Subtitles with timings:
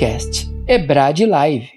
[0.00, 1.68] podcast Ebrad Live.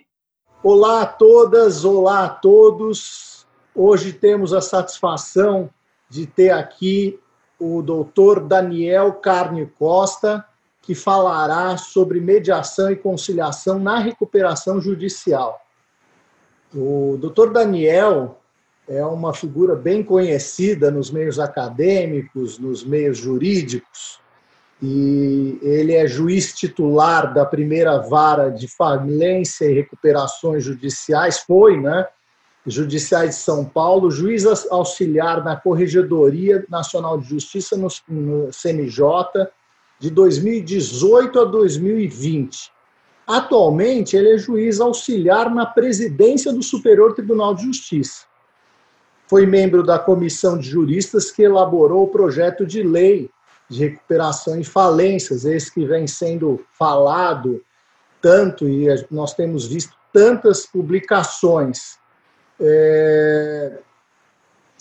[0.63, 3.45] Olá a todas, olá a todos.
[3.75, 5.69] Hoje temos a satisfação
[6.09, 7.19] de ter aqui
[7.59, 10.45] o doutor Daniel Carne Costa,
[10.81, 15.59] que falará sobre mediação e conciliação na recuperação judicial.
[16.73, 18.39] O doutor Daniel
[18.87, 24.22] é uma figura bem conhecida nos meios acadêmicos, nos meios jurídicos,
[24.81, 32.07] e ele é juiz titular da primeira vara de falência e recuperações judiciais, foi, né?
[32.65, 39.05] Judiciais de São Paulo, juiz auxiliar na Corregedoria Nacional de Justiça no, no CNJ
[39.99, 42.71] de 2018 a 2020.
[43.27, 48.25] Atualmente, ele é juiz auxiliar na presidência do Superior Tribunal de Justiça.
[49.27, 53.29] Foi membro da comissão de juristas que elaborou o projeto de lei
[53.69, 57.63] de recuperação e falências, esse que vem sendo falado
[58.21, 61.97] tanto e nós temos visto tantas publicações.
[62.59, 63.79] É...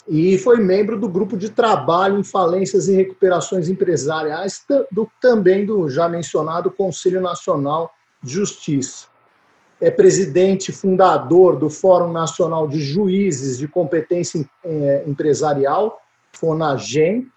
[0.06, 5.88] E foi membro do grupo de trabalho em falências e recuperações empresariais, do, também do
[5.88, 9.06] já mencionado Conselho Nacional de Justiça.
[9.80, 16.00] É presidente fundador do Fórum Nacional de Juízes de Competência é, Empresarial,
[16.32, 17.28] FONAGEM,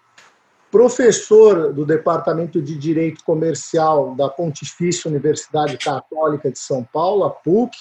[0.76, 7.74] professor do Departamento de Direito Comercial da Pontifícia Universidade Católica de São Paulo, a PUC,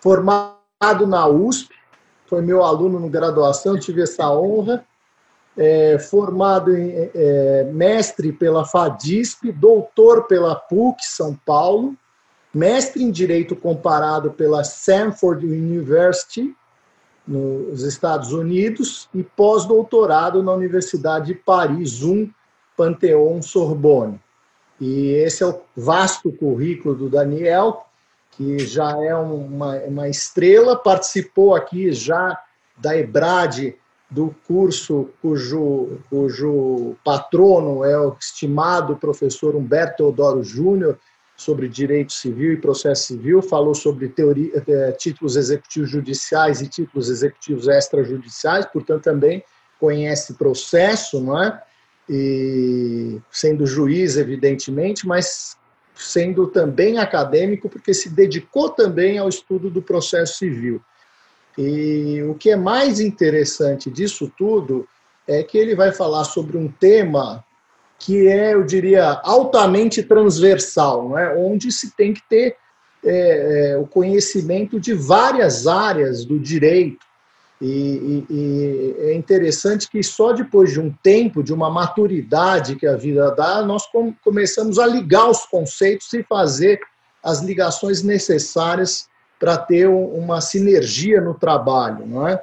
[0.00, 1.74] formado na USP,
[2.24, 4.82] foi meu aluno no graduação, tive essa honra,
[5.58, 11.94] é, formado em é, mestre pela FADISP, doutor pela PUC São Paulo,
[12.52, 16.56] mestre em Direito Comparado pela Stanford University,
[17.26, 22.30] nos Estados Unidos e pós-doutorado na Universidade de Paris 1,
[22.76, 24.20] Panteon Sorbonne.
[24.80, 27.86] E esse é o vasto currículo do Daniel,
[28.32, 32.38] que já é uma, uma estrela, participou aqui já
[32.76, 33.74] da EBRAD,
[34.08, 40.98] do curso cujo, cujo patrono é o estimado professor Humberto Teodoro Júnior,
[41.36, 47.10] sobre direito civil e processo civil, falou sobre teoria, é, títulos executivos judiciais e títulos
[47.10, 49.44] executivos extrajudiciais, portanto também
[49.78, 51.62] conhece processo, não é?
[52.08, 55.56] E sendo juiz, evidentemente, mas
[55.94, 60.80] sendo também acadêmico, porque se dedicou também ao estudo do processo civil.
[61.58, 64.86] E o que é mais interessante disso tudo
[65.26, 67.44] é que ele vai falar sobre um tema
[67.98, 71.34] que é, eu diria, altamente transversal, não é?
[71.34, 72.56] onde se tem que ter
[73.04, 77.04] é, é, o conhecimento de várias áreas do direito.
[77.60, 82.86] E, e, e, é interessante que só depois de um tempo, de uma maturidade que
[82.86, 86.80] a vida dá, nós com, começamos a ligar os conceitos e fazer
[87.22, 89.08] as ligações necessárias
[89.38, 92.42] para ter uma sinergia no trabalho, não é?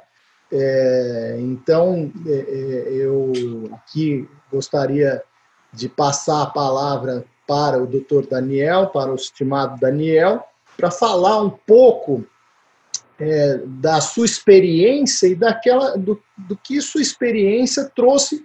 [0.52, 3.32] é então, é, é, eu
[3.72, 5.22] aqui gostaria
[5.74, 10.46] de passar a palavra para o doutor Daniel, para o estimado Daniel,
[10.76, 12.24] para falar um pouco
[13.18, 18.44] é, da sua experiência e daquela do, do que sua experiência trouxe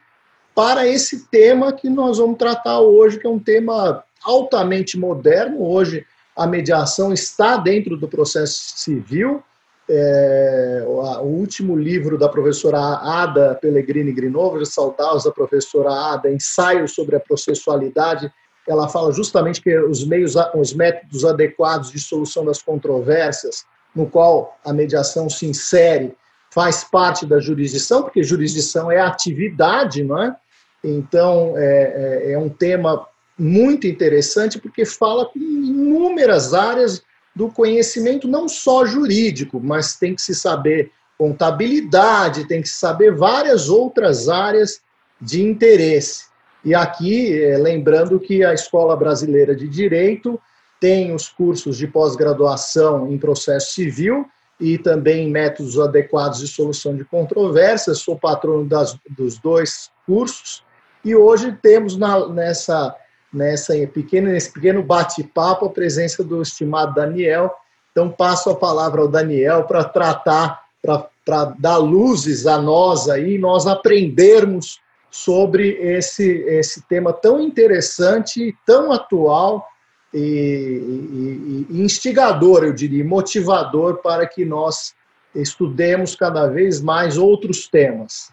[0.54, 5.64] para esse tema que nós vamos tratar hoje, que é um tema altamente moderno.
[5.64, 9.44] Hoje, a mediação está dentro do processo civil,
[9.90, 17.16] é, o último livro da professora Ada Pellegrini Grinovo, saudades da professora Ada, Ensaios sobre
[17.16, 18.32] a Processualidade,
[18.68, 24.58] ela fala justamente que os meios, os métodos adequados de solução das controvérsias, no qual
[24.64, 26.14] a mediação se insere,
[26.52, 30.36] faz parte da jurisdição, porque jurisdição é atividade, não é?
[30.84, 33.08] Então, é, é, é um tema
[33.38, 37.02] muito interessante, porque fala com inúmeras áreas
[37.40, 43.16] do conhecimento não só jurídico, mas tem que se saber contabilidade, tem que se saber
[43.16, 44.81] várias outras áreas
[45.22, 46.25] de interesse.
[46.66, 50.38] E aqui, eh, lembrando que a Escola Brasileira de Direito
[50.81, 54.25] tem os cursos de pós-graduação em processo civil
[54.60, 58.00] e também métodos adequados de solução de controvérsias.
[58.00, 60.62] Sou patrono das, dos dois cursos
[61.06, 62.94] e hoje temos na, nessa
[63.34, 67.54] nessa pequena, nesse pequeno bate-papo a presença do estimado Daniel.
[67.92, 73.68] Então, passo a palavra ao Daniel para tratar, para dar luzes a nós aí, nós
[73.68, 74.80] aprendermos
[75.12, 79.68] sobre esse, esse tema tão interessante, tão atual
[80.14, 84.94] e, e, e instigador, eu diria, motivador para que nós
[85.34, 88.32] estudemos cada vez mais outros temas.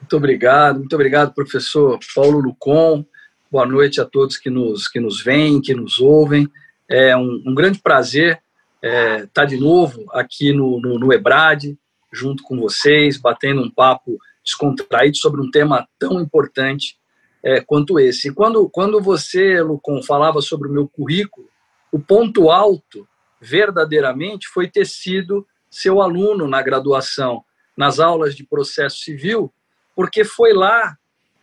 [0.00, 3.04] Muito obrigado, muito obrigado, professor Paulo Lucon
[3.50, 6.48] boa noite a todos que nos, que nos veem, que nos ouvem.
[6.88, 8.40] É um, um grande prazer
[8.76, 11.76] estar é, tá de novo aqui no, no, no Ebrad,
[12.12, 16.96] junto com vocês, batendo um papo descontraído sobre um tema tão importante
[17.42, 18.28] é, quanto esse.
[18.28, 21.48] E quando, quando você, Lucon, falava sobre o meu currículo,
[21.90, 23.06] o ponto alto,
[23.40, 27.42] verdadeiramente, foi ter sido seu aluno na graduação,
[27.76, 29.52] nas aulas de processo civil,
[29.96, 30.96] porque foi lá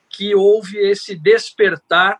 [0.09, 2.19] que houve esse despertar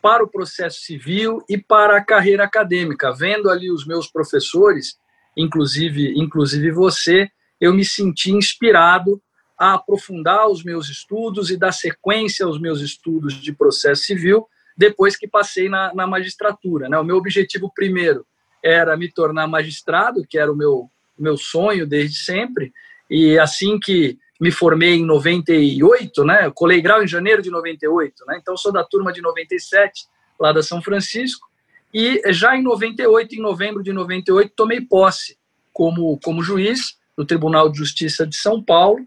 [0.00, 3.12] para o processo civil e para a carreira acadêmica.
[3.12, 4.98] Vendo ali os meus professores,
[5.36, 7.30] inclusive, inclusive você,
[7.60, 9.22] eu me senti inspirado
[9.56, 15.16] a aprofundar os meus estudos e dar sequência aos meus estudos de processo civil depois
[15.16, 16.88] que passei na, na magistratura.
[16.88, 16.98] Né?
[16.98, 18.26] O meu objetivo primeiro
[18.62, 22.72] era me tornar magistrado, que era o meu, meu sonho desde sempre,
[23.08, 26.46] e assim que me formei em 98, né?
[26.46, 28.38] Eu colei grau em janeiro de 98, né?
[28.42, 30.06] Então sou da turma de 97,
[30.36, 31.46] lá da São Francisco,
[31.94, 35.38] e já em 98, em novembro de 98, tomei posse
[35.72, 39.06] como como juiz no Tribunal de Justiça de São Paulo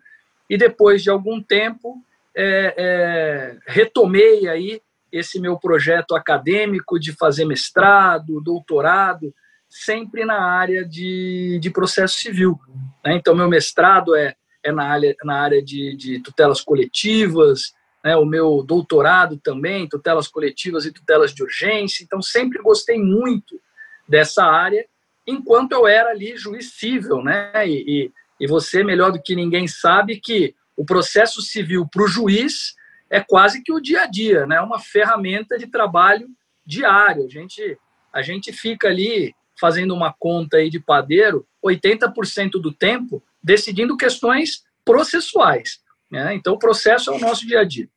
[0.50, 2.02] e depois de algum tempo
[2.34, 9.36] é, é, retomei aí esse meu projeto acadêmico de fazer mestrado, doutorado,
[9.68, 12.58] sempre na área de, de processo civil.
[13.04, 13.16] Né?
[13.16, 14.34] Então, meu mestrado é
[14.66, 17.74] é na área, na área de, de tutelas coletivas,
[18.04, 22.04] né, o meu doutorado também, tutelas coletivas e tutelas de urgência.
[22.04, 23.62] Então, sempre gostei muito
[24.10, 24.86] dessa área,
[25.26, 27.22] enquanto eu era ali juiz civil.
[27.22, 32.08] Né, e, e você, melhor do que ninguém, sabe que o processo civil para o
[32.08, 32.76] juiz
[33.10, 36.28] é quase que o dia a dia, né, uma ferramenta de trabalho
[36.66, 37.26] diário.
[37.26, 37.78] A gente,
[38.12, 44.64] a gente fica ali fazendo uma conta aí de padeiro, 80% do tempo decidindo questões
[44.84, 45.80] processuais.
[46.12, 46.34] Né?
[46.34, 47.88] Então, o processo é o nosso dia a dia.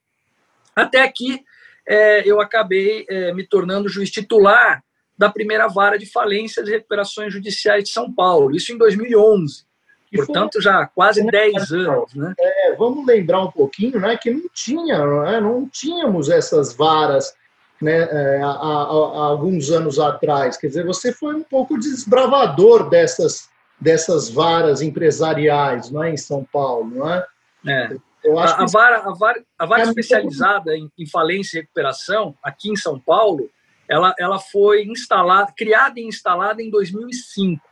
[0.77, 1.43] Até aqui,
[1.87, 4.85] é, eu acabei é, me tornando juiz titular
[5.17, 9.67] da primeira vara de falências e recuperações judiciais de São Paulo, isso em 2011.
[10.15, 12.15] Portanto, já quase 10 anos.
[12.15, 12.35] Né?
[12.39, 17.35] É, vamos lembrar um pouquinho né, que não tinha, né, não tínhamos essas varas
[17.81, 20.57] né, é, há, há, há, alguns anos atrás.
[20.57, 23.49] Quer dizer, você foi um pouco desbravador dessas
[23.81, 27.27] dessas varas empresariais não é, em São Paulo, não é?
[27.67, 27.97] é.
[28.25, 31.61] Eu acho a, a, vara, a vara, a vara é especializada em, em, falência e
[31.61, 33.49] recuperação, aqui em São Paulo,
[33.89, 37.63] ela, ela foi instalada, criada e instalada em 2005,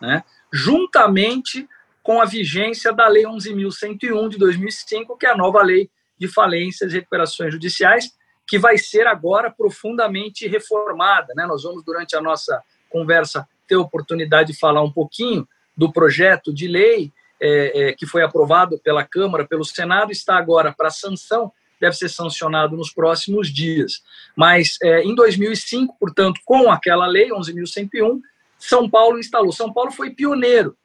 [0.00, 0.22] né?
[0.52, 1.68] juntamente
[2.02, 6.92] com a vigência da Lei 11.101 de 2005, que é a nova lei de falências
[6.92, 8.10] e recuperações judiciais,
[8.46, 11.32] que vai ser agora profundamente reformada.
[11.36, 11.46] Né?
[11.46, 15.46] Nós vamos, durante a nossa conversa, ter oportunidade de falar um pouquinho
[15.76, 20.74] do projeto de lei é, é, que foi aprovado pela Câmara, pelo Senado, está agora
[20.76, 24.02] para sanção, deve ser sancionado nos próximos dias.
[24.36, 28.20] Mas é, em 2005, portanto, com aquela lei 11.101,
[28.58, 29.52] São Paulo instalou.
[29.52, 30.76] São Paulo foi pioneiro,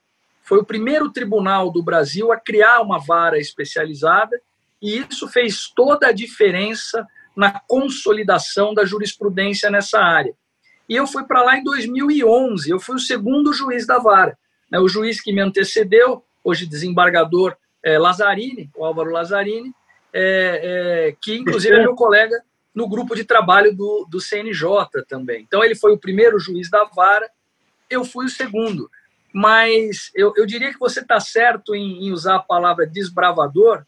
[0.43, 4.39] foi o primeiro tribunal do Brasil a criar uma vara especializada
[4.79, 7.05] e isso fez toda a diferença
[7.35, 10.35] na consolidação da jurisprudência nessa área.
[10.87, 14.37] E eu fui para lá em 2011, eu fui o segundo juiz da vara.
[14.69, 14.79] Né?
[14.79, 19.73] O juiz que me antecedeu, hoje desembargador é, Lazzarini, o Álvaro Lazzarini,
[20.13, 20.61] é,
[21.11, 22.41] é, que inclusive é meu colega
[22.73, 25.41] no grupo de trabalho do, do CNJ também.
[25.41, 27.29] Então ele foi o primeiro juiz da vara,
[27.89, 28.89] eu fui o segundo.
[29.33, 33.85] Mas eu, eu diria que você está certo em, em usar a palavra desbravador,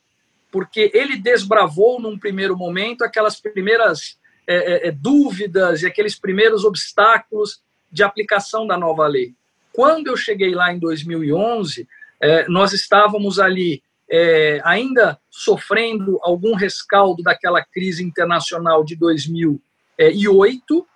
[0.51, 4.17] porque ele desbravou num primeiro momento aquelas primeiras
[4.47, 7.61] é, é, é, dúvidas e aqueles primeiros obstáculos
[7.91, 9.33] de aplicação da nova lei.
[9.73, 11.85] Quando eu cheguei lá em 2011,
[12.21, 20.87] é, nós estávamos ali é, ainda sofrendo algum rescaldo daquela crise internacional de 2008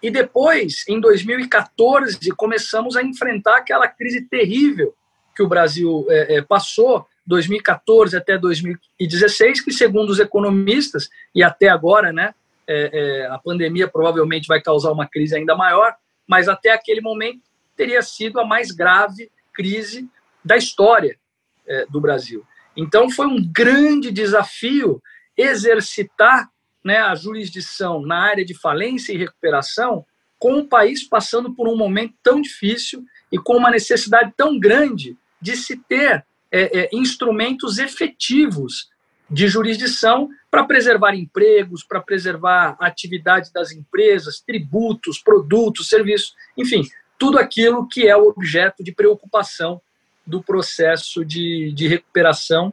[0.00, 4.94] e depois, em 2014, começamos a enfrentar aquela crise terrível
[5.34, 12.12] que o Brasil é, passou 2014 até 2016, que segundo os economistas e até agora,
[12.12, 12.34] né,
[12.68, 15.94] é, é, a pandemia provavelmente vai causar uma crise ainda maior,
[16.26, 17.40] mas até aquele momento
[17.76, 20.08] teria sido a mais grave crise
[20.44, 21.18] da história
[21.66, 22.44] é, do Brasil.
[22.76, 25.02] Então foi um grande desafio
[25.36, 26.48] exercitar
[26.84, 30.04] né, a jurisdição na área de falência e recuperação
[30.38, 35.16] com o país passando por um momento tão difícil e com uma necessidade tão grande
[35.40, 38.90] de se ter é, é, instrumentos efetivos
[39.30, 46.82] de jurisdição para preservar empregos, para preservar a atividade das empresas, tributos, produtos, serviços, enfim,
[47.18, 49.80] tudo aquilo que é o objeto de preocupação
[50.26, 52.70] do processo de, de recuperação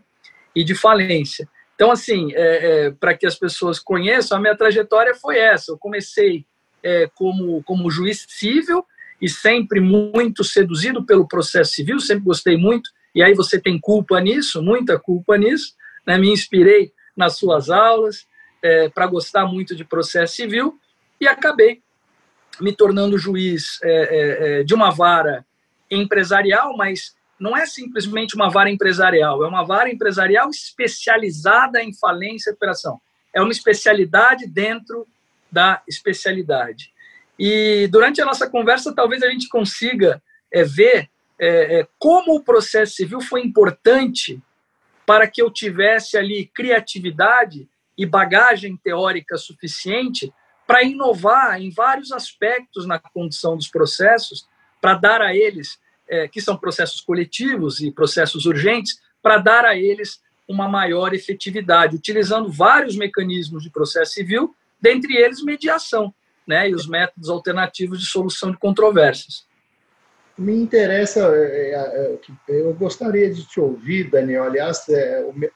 [0.54, 1.48] e de falência.
[1.74, 5.72] Então, assim, é, é, para que as pessoas conheçam, a minha trajetória foi essa.
[5.72, 6.46] Eu comecei
[6.84, 8.86] é, como, como juiz civil
[9.22, 12.90] e sempre muito seduzido pelo processo civil, sempre gostei muito.
[13.16, 15.76] E aí você tem culpa nisso, muita culpa nisso.
[16.06, 16.18] Né?
[16.18, 18.28] Me inspirei nas suas aulas
[18.62, 20.80] é, para gostar muito de processo civil
[21.20, 21.82] e acabei
[22.60, 25.46] me tornando juiz é, é, é, de uma vara
[25.90, 32.50] empresarial, mas não é simplesmente uma vara empresarial, é uma vara empresarial especializada em falência
[32.50, 33.00] e recuperação.
[33.34, 35.08] É uma especialidade dentro
[35.52, 36.92] da especialidade.
[37.38, 42.44] E durante a nossa conversa, talvez a gente consiga é, ver é, é, como o
[42.44, 44.42] processo civil foi importante
[45.10, 50.32] para que eu tivesse ali criatividade e bagagem teórica suficiente
[50.68, 54.48] para inovar em vários aspectos na condução dos processos,
[54.80, 59.76] para dar a eles, é, que são processos coletivos e processos urgentes, para dar a
[59.76, 66.14] eles uma maior efetividade, utilizando vários mecanismos de processo civil, dentre eles mediação,
[66.46, 69.49] né, e os métodos alternativos de solução de controvérsias
[70.40, 72.20] me interessa, é, é,
[72.50, 74.46] é, eu gostaria de te ouvir, Daniel.
[74.46, 74.86] Aliás,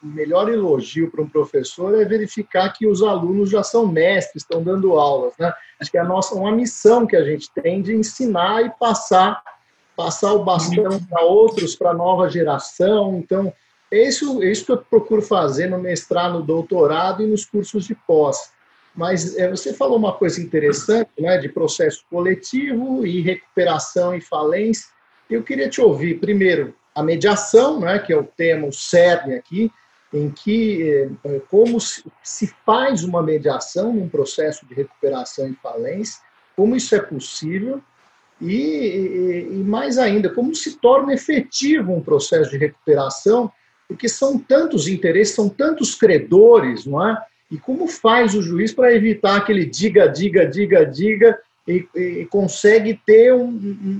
[0.02, 4.62] o melhor elogio para um professor é verificar que os alunos já são mestres, estão
[4.62, 5.32] dando aulas.
[5.38, 5.52] Né?
[5.80, 9.42] Acho que é a nossa, uma missão que a gente tem de ensinar e passar,
[9.96, 13.16] passar o bastão para outros, para a nova geração.
[13.16, 13.52] Então,
[13.90, 17.86] é isso, é isso que eu procuro fazer no mestrado, no doutorado e nos cursos
[17.86, 18.52] de pós.
[18.94, 24.86] Mas é, você falou uma coisa interessante, né, de processo coletivo e recuperação e falência.
[25.28, 29.70] Eu queria te ouvir, primeiro, a mediação, né, que é o tema, o cerne aqui,
[30.12, 36.20] em que é, como se faz uma mediação num processo de recuperação e falência,
[36.54, 37.82] como isso é possível
[38.40, 43.50] e, e, e, mais ainda, como se torna efetivo um processo de recuperação,
[43.88, 47.20] porque são tantos interesses, são tantos credores, não é?
[47.50, 53.00] E como faz o juiz para evitar aquele diga, diga, diga, diga e, e consegue
[53.06, 53.48] ter um,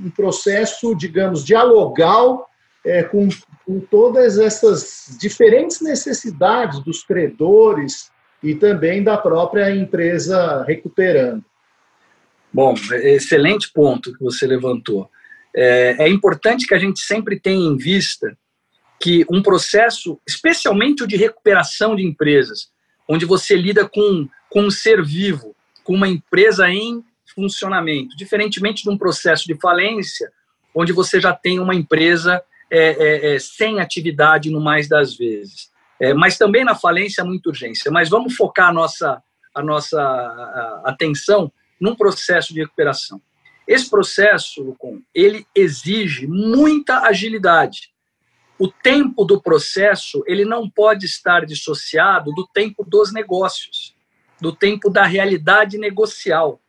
[0.06, 2.48] um, processo, digamos, dialogal
[2.84, 3.28] é, com,
[3.64, 8.10] com todas essas diferentes necessidades dos credores
[8.42, 11.42] e também da própria empresa recuperando?
[12.52, 15.10] Bom, excelente ponto que você levantou.
[15.56, 18.36] É, é, importante que a gente sempre tenha em vista
[19.00, 22.68] que um processo, especialmente o de recuperação de empresas,
[23.08, 28.90] onde você lida com, com um ser vivo, com uma empresa em funcionamento, diferentemente de
[28.90, 30.30] um processo de falência,
[30.74, 35.70] onde você já tem uma empresa é, é, é, sem atividade no mais das vezes.
[36.00, 37.90] É, mas também na falência há muita urgência.
[37.90, 39.22] Mas vamos focar a nossa,
[39.54, 43.20] a nossa a, atenção num processo de recuperação.
[43.66, 47.93] Esse processo, Lucon, ele exige muita agilidade
[48.58, 53.94] o tempo do processo ele não pode estar dissociado do tempo dos negócios,
[54.40, 56.60] do tempo da realidade negocial.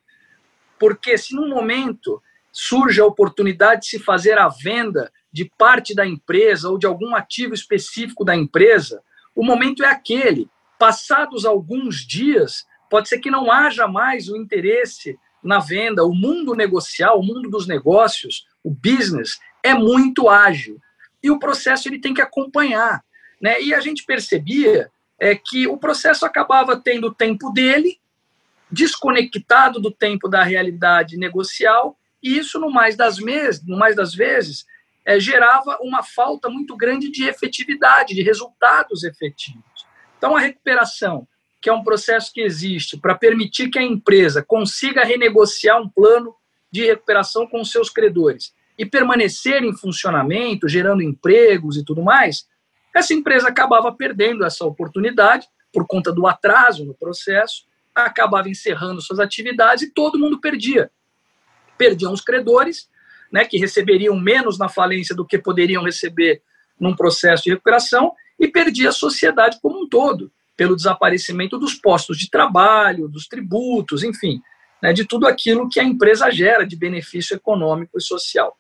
[0.80, 6.08] Porque se num momento surge a oportunidade de se fazer a venda de parte da
[6.08, 9.02] empresa ou de algum ativo específico da empresa,
[9.36, 10.50] o momento é aquele.
[10.80, 16.04] Passados alguns dias, pode ser que não haja mais o interesse na venda.
[16.04, 20.80] O mundo negocial, o mundo dos negócios, o business, é muito ágil
[21.26, 23.04] e o processo ele tem que acompanhar.
[23.42, 23.60] Né?
[23.60, 28.00] E a gente percebia é, que o processo acabava tendo o tempo dele,
[28.72, 34.14] desconectado do tempo da realidade negocial, e isso, no mais das, mes no mais das
[34.14, 34.68] vezes,
[35.04, 39.64] é, gerava uma falta muito grande de efetividade, de resultados efetivos.
[40.20, 41.28] Então, a recuperação,
[41.60, 46.36] que é um processo que existe para permitir que a empresa consiga renegociar um plano
[46.72, 52.48] de recuperação com seus credores e permanecer em funcionamento, gerando empregos e tudo mais,
[52.96, 59.20] essa empresa acabava perdendo essa oportunidade por conta do atraso no processo, acabava encerrando suas
[59.20, 60.90] atividades e todo mundo perdia.
[61.78, 62.90] Perdiam os credores,
[63.32, 66.42] né, que receberiam menos na falência do que poderiam receber
[66.80, 72.18] num processo de recuperação, e perdia a sociedade como um todo, pelo desaparecimento dos postos
[72.18, 74.42] de trabalho, dos tributos, enfim,
[74.82, 78.58] né, de tudo aquilo que a empresa gera de benefício econômico e social.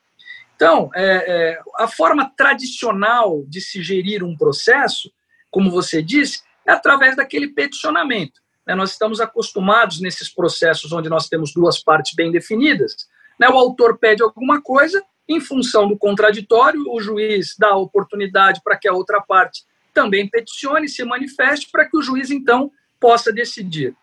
[0.55, 5.12] Então, é, é, a forma tradicional de se gerir um processo,
[5.51, 8.41] como você disse, é através daquele peticionamento.
[8.65, 8.74] Né?
[8.74, 13.07] Nós estamos acostumados nesses processos onde nós temos duas partes bem definidas.
[13.39, 13.50] Né?
[13.50, 18.88] O autor pede alguma coisa, em função do contraditório, o juiz dá oportunidade para que
[18.88, 23.95] a outra parte também peticione, se manifeste, para que o juiz, então, possa decidir.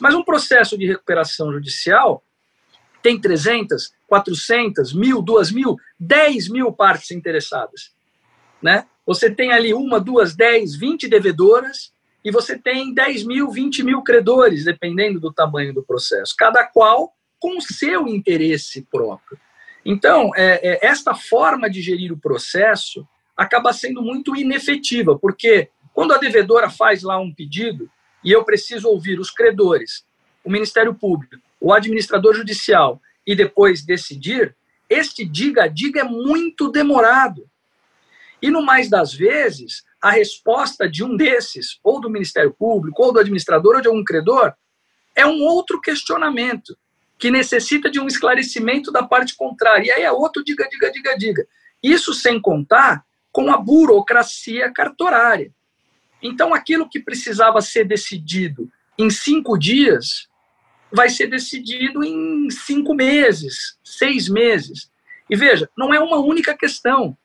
[0.00, 2.22] Mas um processo de recuperação judicial
[3.00, 7.92] tem 300, 400, mil, duas mil, 10 mil partes interessadas.
[8.62, 8.86] Né?
[9.04, 11.92] Você tem ali uma, duas, dez, vinte devedoras
[12.24, 17.12] e você tem 10 mil, 20 mil credores, dependendo do tamanho do processo, cada qual
[17.38, 19.38] com o seu interesse próprio.
[19.84, 26.12] Então, é, é, esta forma de gerir o processo acaba sendo muito inefetiva, porque quando
[26.12, 27.88] a devedora faz lá um pedido
[28.24, 30.04] e eu preciso ouvir os credores,
[30.42, 34.56] o Ministério Público, o administrador judicial e depois decidir,
[34.88, 37.48] este diga-diga é muito demorado.
[38.40, 43.12] E no mais das vezes, a resposta de um desses, ou do Ministério Público, ou
[43.12, 44.52] do administrador, ou de algum credor,
[45.14, 46.76] é um outro questionamento
[47.18, 49.86] que necessita de um esclarecimento da parte contrária.
[49.86, 51.46] E aí é outro diga, diga, diga, diga.
[51.82, 55.50] Isso sem contar com a burocracia cartorária.
[56.22, 60.28] Então, aquilo que precisava ser decidido em cinco dias
[60.92, 64.90] vai ser decidido em cinco meses, seis meses.
[65.28, 67.16] E veja, não é uma única questão.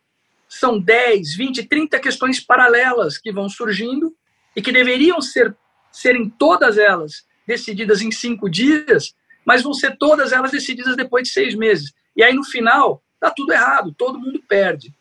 [0.48, 4.15] São 10, 20, 30 questões paralelas que vão surgindo
[4.56, 5.56] e que deveriam ser
[5.91, 9.13] serem todas elas decididas em cinco dias,
[9.46, 11.91] mas vão ser todas elas decididas depois de seis meses.
[12.15, 14.94] E aí, no final, está tudo errado, todo mundo perde.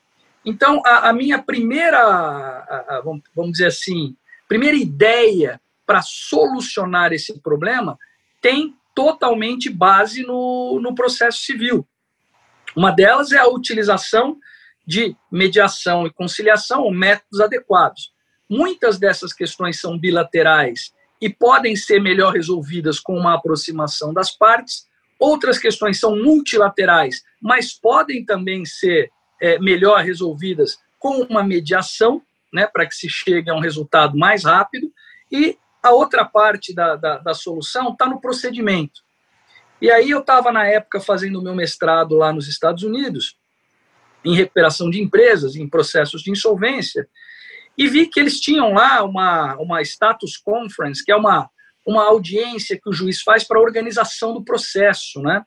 [0.45, 3.03] Então, a, a minha primeira, a, a,
[3.35, 4.17] vamos dizer assim,
[4.49, 7.99] primeira ideia para solucionar esse problema
[8.41, 11.87] tem totalmente base no, no processo civil.
[12.77, 14.39] Uma delas é a utilização
[14.87, 18.13] de mediação e conciliação, ou métodos adequados.
[18.49, 24.89] Muitas dessas questões são bilaterais e podem ser melhor resolvidas com uma aproximação das partes.
[25.19, 32.67] Outras questões são multilaterais, mas podem também ser é, melhor resolvidas com uma mediação, né,
[32.67, 34.93] para que se chegue a um resultado mais rápido.
[35.31, 39.01] E a outra parte da, da, da solução está no procedimento.
[39.81, 43.37] E aí eu estava, na época, fazendo o meu mestrado lá nos Estados Unidos,
[44.25, 47.09] em recuperação de empresas, em processos de insolvência,
[47.79, 51.49] e vi que eles tinham lá uma, uma status conference, que é uma,
[51.87, 55.43] uma audiência que o juiz faz para a organização do processo, né?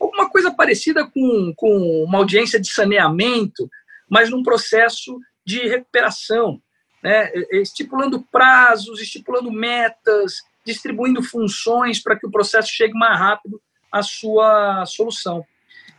[0.00, 3.68] Alguma coisa parecida com, com uma audiência de saneamento,
[4.08, 6.60] mas num processo de recuperação,
[7.06, 7.30] né?
[7.52, 14.84] estipulando prazos, estipulando metas, distribuindo funções para que o processo chegue mais rápido à sua
[14.86, 15.46] solução.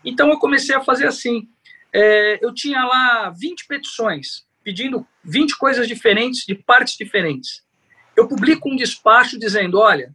[0.03, 1.47] Então eu comecei a fazer assim.
[1.93, 7.63] É, eu tinha lá 20 petições pedindo 20 coisas diferentes, de partes diferentes.
[8.13, 10.13] Eu publico um despacho dizendo: olha,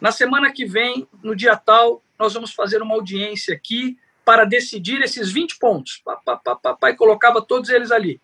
[0.00, 5.02] na semana que vem, no dia tal, nós vamos fazer uma audiência aqui para decidir
[5.02, 6.00] esses 20 pontos.
[6.62, 8.20] Papai colocava todos eles ali.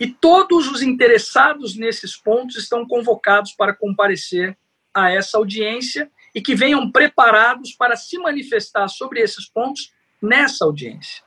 [0.00, 4.56] E todos os interessados nesses pontos estão convocados para comparecer
[4.94, 11.22] a essa audiência e que venham preparados para se manifestar sobre esses pontos nessa audiência.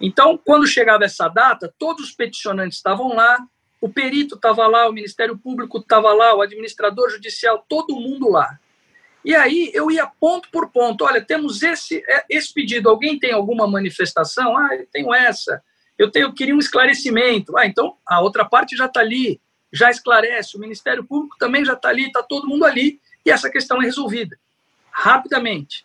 [0.00, 3.38] Então, quando chegava essa data, todos os peticionantes estavam lá,
[3.80, 8.58] o perito estava lá, o Ministério Público estava lá, o administrador judicial, todo mundo lá.
[9.24, 11.04] E aí eu ia ponto por ponto.
[11.04, 12.90] Olha, temos esse, é, esse pedido.
[12.90, 14.56] Alguém tem alguma manifestação?
[14.56, 15.62] Ah, eu tenho essa.
[15.98, 17.56] Eu tenho, queria um esclarecimento.
[17.56, 19.40] Ah, então a outra parte já está ali,
[19.72, 20.56] já esclarece.
[20.56, 23.00] O Ministério Público também já está ali, está todo mundo ali.
[23.24, 24.38] E essa questão é resolvida
[24.94, 25.84] rapidamente.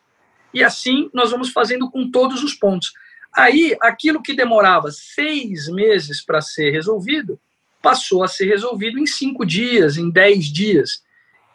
[0.54, 2.94] E assim nós vamos fazendo com todos os pontos.
[3.36, 7.40] Aí, aquilo que demorava seis meses para ser resolvido,
[7.82, 11.04] passou a ser resolvido em cinco dias, em dez dias.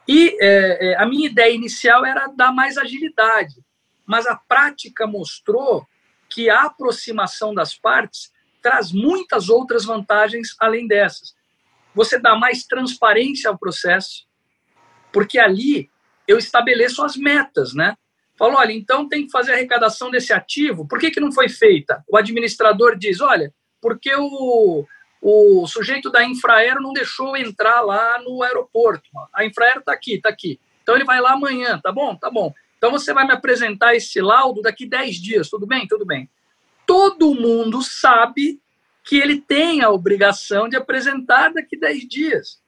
[0.06, 3.56] E é, é, a minha ideia inicial era dar mais agilidade,
[4.06, 5.86] mas a prática mostrou
[6.28, 8.32] que a aproximação das partes
[8.64, 11.35] traz muitas outras vantagens além dessas.
[11.94, 14.27] Você dá mais transparência ao processo,
[15.12, 15.90] porque ali
[16.27, 17.94] eu estabeleço as metas, né?
[18.38, 20.88] Falou, olha, então tem que fazer a arrecadação desse ativo.
[20.88, 22.03] Por que, que não foi feita?
[22.09, 24.87] O administrador diz, olha, porque o,
[25.20, 29.11] o sujeito da Infraero não deixou entrar lá no aeroporto.
[29.33, 30.59] A Infraero está aqui, está aqui.
[30.83, 32.16] Então ele vai lá amanhã, tá bom?
[32.16, 32.53] Tá bom.
[32.79, 35.87] Então você vai me apresentar esse laudo daqui 10 dias, tudo bem?
[35.87, 36.29] Tudo bem.
[36.87, 38.61] Todo mundo sabe
[39.03, 42.62] que ele tem a obrigação de apresentar daqui 10 dias.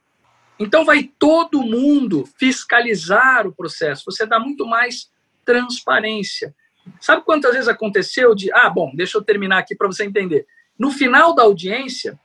[0.59, 4.05] Então vai todo mundo fiscalizar o processo.
[4.07, 5.11] Você dá muito mais
[5.45, 6.55] transparência.
[7.01, 10.47] Sabe quantas vezes aconteceu de, ah, bom, deixa eu terminar aqui para você entender.
[10.79, 12.19] No final da audiência,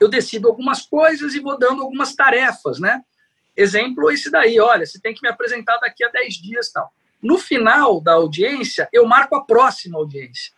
[0.00, 3.02] eu decido algumas coisas e vou dando algumas tarefas, né?
[3.56, 6.92] Exemplo esse daí, olha, você tem que me apresentar daqui a 10 dias tal.
[7.22, 10.52] No final da audiência, eu marco a próxima audiência.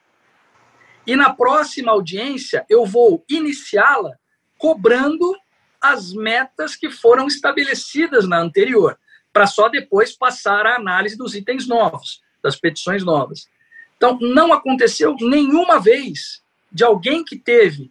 [1.08, 4.12] E na próxima audiência, eu vou iniciá-la
[4.58, 5.34] cobrando
[5.80, 8.98] as metas que foram estabelecidas na anterior
[9.32, 13.48] para só depois passar a análise dos itens novos, das petições novas.
[13.96, 17.90] Então, não aconteceu nenhuma vez de alguém que teve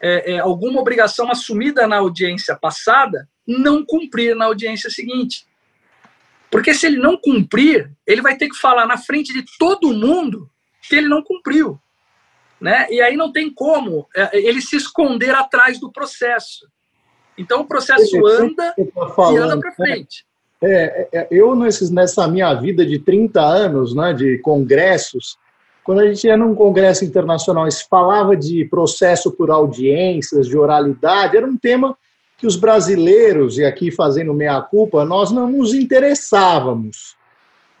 [0.00, 5.48] é, é, alguma obrigação assumida na audiência passada não cumprir na audiência seguinte.
[6.48, 10.48] Porque se ele não cumprir, ele vai ter que falar na frente de todo mundo
[10.88, 11.80] que ele não cumpriu.
[12.62, 12.86] Né?
[12.90, 16.68] E aí não tem como é, ele se esconder atrás do processo.
[17.36, 19.74] Então o processo anda tá e anda para né?
[19.76, 20.24] frente.
[20.62, 25.36] É, é, eu, nesses, nessa minha vida de 30 anos né, de congressos,
[25.82, 30.56] quando a gente ia num congresso internacional e se falava de processo por audiências, de
[30.56, 31.98] oralidade, era um tema
[32.38, 37.16] que os brasileiros, e aqui fazendo meia-culpa, nós não nos interessávamos.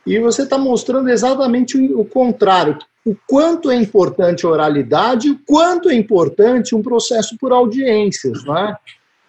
[0.04, 5.90] E você está mostrando exatamente o contrário, o quanto é importante a oralidade, o quanto
[5.90, 8.76] é importante um processo por audiências, não é?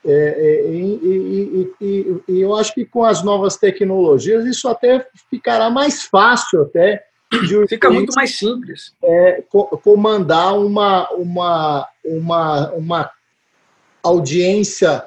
[0.05, 5.07] É, é, e, e, e, e, eu acho que com as novas tecnologias isso até
[5.29, 7.05] ficará mais fácil até
[7.47, 9.41] de fica muito mais simples é,
[9.81, 13.11] comandar uma, uma, uma, uma
[14.03, 15.05] audiência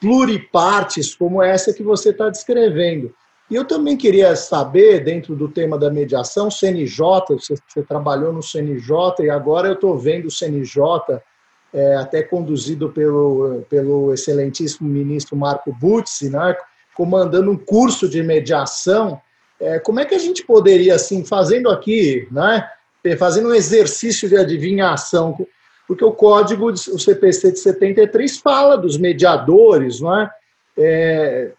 [0.00, 3.14] pluripartes como essa que você está descrevendo.
[3.50, 8.42] E eu também queria saber, dentro do tema da mediação, CNJ, você, você trabalhou no
[8.42, 10.80] CNJ e agora eu estou vendo o CNJ,
[11.72, 16.56] é, até conduzido pelo, pelo excelentíssimo ministro Marco Butzi, né,
[16.94, 19.20] comandando um curso de mediação.
[19.60, 22.66] É, como é que a gente poderia, assim, fazendo aqui, né,
[23.18, 25.36] fazendo um exercício de adivinhação,
[25.86, 30.30] porque o código, o CPC de 73, fala dos mediadores, não é?
[30.78, 31.52] é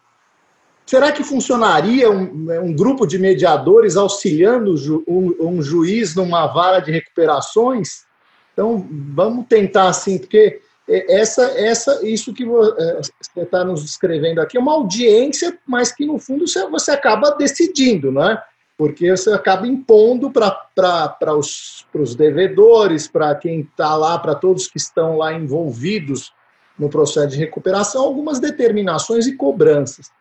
[0.85, 4.75] será que funcionaria um, um, grupo de mediadores auxiliando
[5.07, 8.05] um, um, juiz numa vara de recuperações?
[8.53, 14.59] Então, vamos tentar assim, porque essa, essa, isso que você está nos descrevendo aqui é
[14.59, 18.41] uma audiência, mas que no fundo você, você acaba decidindo, não é?
[18.77, 24.77] porque você acaba impondo para os, os devedores, para quem está lá, para todos que
[24.77, 26.33] estão lá envolvidos
[26.77, 30.11] no processo de recuperação, algumas determinações e cobranças.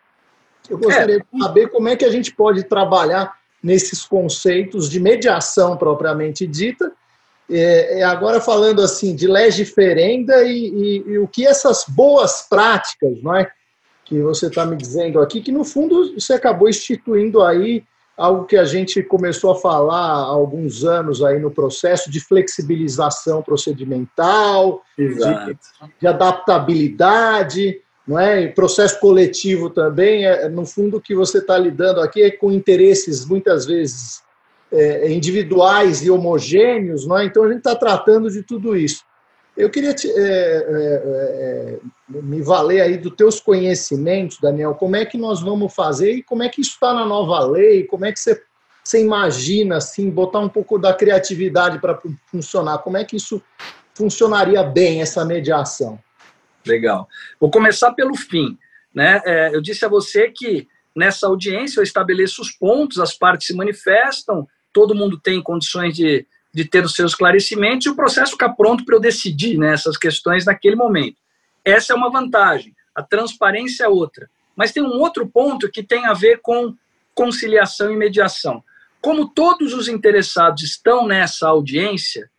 [0.68, 1.18] Eu gostaria é.
[1.18, 6.92] de saber como é que a gente pode trabalhar nesses conceitos de mediação propriamente dita,
[7.50, 13.22] é, é agora falando assim de legiferenda e, e, e, o que essas boas práticas,
[13.22, 13.50] não é,
[14.04, 17.82] que você está me dizendo aqui, que no fundo você acabou instituindo aí
[18.16, 23.42] algo que a gente começou a falar há alguns anos aí no processo de flexibilização
[23.42, 25.16] procedimental, de,
[25.98, 28.42] de, adaptabilidade, não é?
[28.42, 32.52] E processo coletivo também, é, no fundo, o que você está lidando aqui é com
[32.52, 34.22] interesses muitas vezes
[34.70, 37.24] é, individuais e homogêneos, não é?
[37.24, 39.02] Então a gente está tratando de tudo isso.
[39.56, 45.04] Eu queria te, é, é, é, me valer aí dos teus conhecimentos, Daniel, como é
[45.04, 48.12] que nós vamos fazer e como é que isso está na nova lei, como é
[48.12, 48.42] que você,
[48.82, 53.40] você imagina, assim, botar um pouco da criatividade para funcionar, como é que isso
[53.94, 56.00] funcionaria bem, essa mediação?
[56.66, 57.08] Legal.
[57.38, 58.58] Vou começar pelo fim.
[58.94, 59.20] Né?
[59.24, 63.54] É, eu disse a você que nessa audiência eu estabeleço os pontos, as partes se
[63.54, 68.50] manifestam, todo mundo tem condições de de ter os seus esclarecimentos e o processo ficar
[68.50, 71.16] pronto para eu decidir né, essas questões naquele momento.
[71.64, 72.72] Essa é uma vantagem.
[72.94, 74.30] A transparência é outra.
[74.54, 76.72] Mas tem um outro ponto que tem a ver com
[77.12, 78.62] conciliação e mediação.
[79.00, 82.30] Como todos os interessados estão nessa audiência,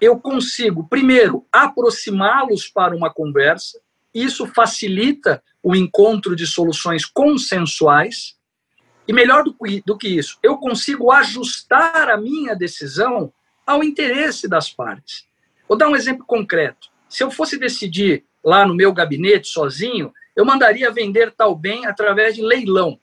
[0.00, 3.80] eu consigo, primeiro, aproximá-los para uma conversa.
[4.14, 8.36] Isso facilita o encontro de soluções consensuais.
[9.06, 13.32] E melhor do que, do que isso, eu consigo ajustar a minha decisão
[13.66, 15.26] ao interesse das partes.
[15.68, 16.88] Vou dar um exemplo concreto.
[17.08, 22.34] Se eu fosse decidir lá no meu gabinete sozinho, eu mandaria vender tal bem através
[22.36, 23.00] de leilão.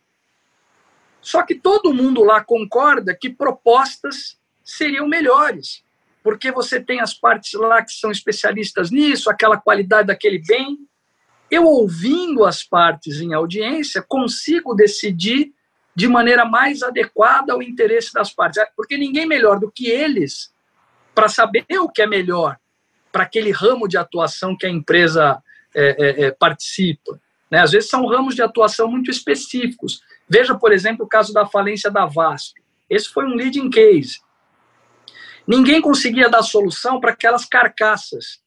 [1.22, 5.84] Só que todo mundo lá concorda que propostas seriam melhores,
[6.26, 10.80] porque você tem as partes lá que são especialistas nisso, aquela qualidade daquele bem.
[11.52, 15.54] Eu, ouvindo as partes em audiência, consigo decidir
[15.96, 20.52] de maneira mais adequada ao interesse das partes, porque ninguém melhor do que eles
[21.14, 22.58] para saber o que é melhor
[23.12, 25.40] para aquele ramo de atuação que a empresa
[25.76, 27.20] é, é, é, participa.
[27.52, 27.60] Né?
[27.60, 30.02] Às vezes são ramos de atuação muito específicos.
[30.28, 32.64] Veja, por exemplo, o caso da falência da VASP.
[32.90, 34.25] Esse foi um leading case.
[35.48, 38.40] Ninguém conseguia dar solução para aquelas carcaças.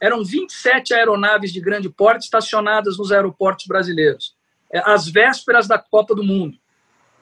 [0.00, 4.36] Eram 27 aeronaves de grande porte estacionadas nos aeroportos brasileiros,
[4.72, 6.58] é, às vésperas da Copa do Mundo.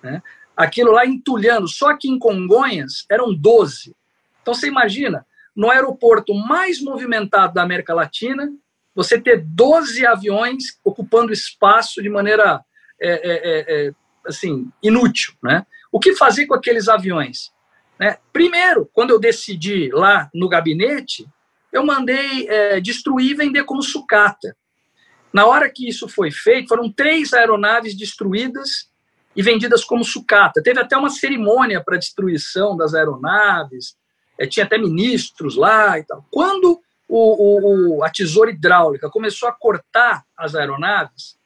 [0.03, 0.23] Né?
[0.57, 3.97] Aquilo lá entulhando, só que em Congonhas eram 12.
[4.43, 8.53] Então você imagina, no aeroporto mais movimentado da América Latina,
[8.95, 12.65] você ter 12 aviões ocupando espaço de maneira
[13.01, 13.95] é, é, é, é,
[14.27, 15.67] assim inútil, né?
[15.91, 17.54] O que fazer com aqueles aviões?
[17.99, 18.19] Né?
[18.33, 21.27] Primeiro, quando eu decidi lá no gabinete,
[21.73, 24.57] eu mandei é, destruir e vender como sucata.
[25.33, 28.89] Na hora que isso foi feito, foram três aeronaves destruídas
[29.35, 30.63] e vendidas como sucata.
[30.63, 33.97] Teve até uma cerimônia para destruição das aeronaves,
[34.39, 36.25] é, tinha até ministros lá e tal.
[36.31, 41.37] Quando o, o, a tesoura hidráulica começou a cortar as aeronaves,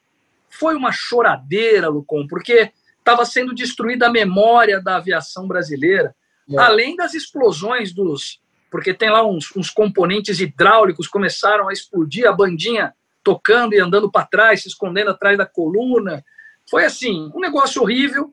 [0.50, 6.14] foi uma choradeira, Lucon, porque estava sendo destruída a memória da aviação brasileira,
[6.50, 6.58] é.
[6.58, 8.40] além das explosões dos.
[8.70, 12.92] Porque tem lá uns, uns componentes hidráulicos começaram a explodir, a bandinha
[13.24, 16.24] tocando e andando para trás, se escondendo atrás da coluna.
[16.68, 18.32] Foi assim, um negócio horrível.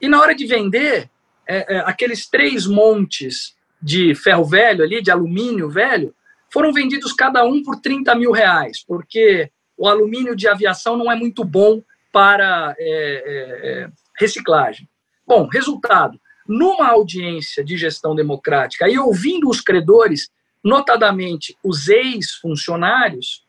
[0.00, 1.10] E na hora de vender,
[1.46, 6.14] é, é, aqueles três montes de ferro velho ali, de alumínio velho,
[6.52, 11.16] foram vendidos cada um por 30 mil reais, porque o alumínio de aviação não é
[11.16, 14.88] muito bom para é, é, é, reciclagem.
[15.26, 16.20] Bom, resultado:
[16.52, 20.30] numa audiência de gestão democrática e ouvindo os credores,
[20.62, 23.44] notadamente os ex-funcionários,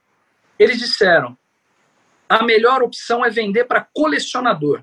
[0.58, 1.38] eles disseram:
[2.30, 4.80] a melhor opção é vender para colecionador.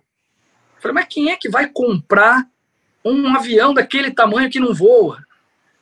[0.77, 2.47] Eu falei, mas quem é que vai comprar
[3.03, 5.25] um avião daquele tamanho que não voa?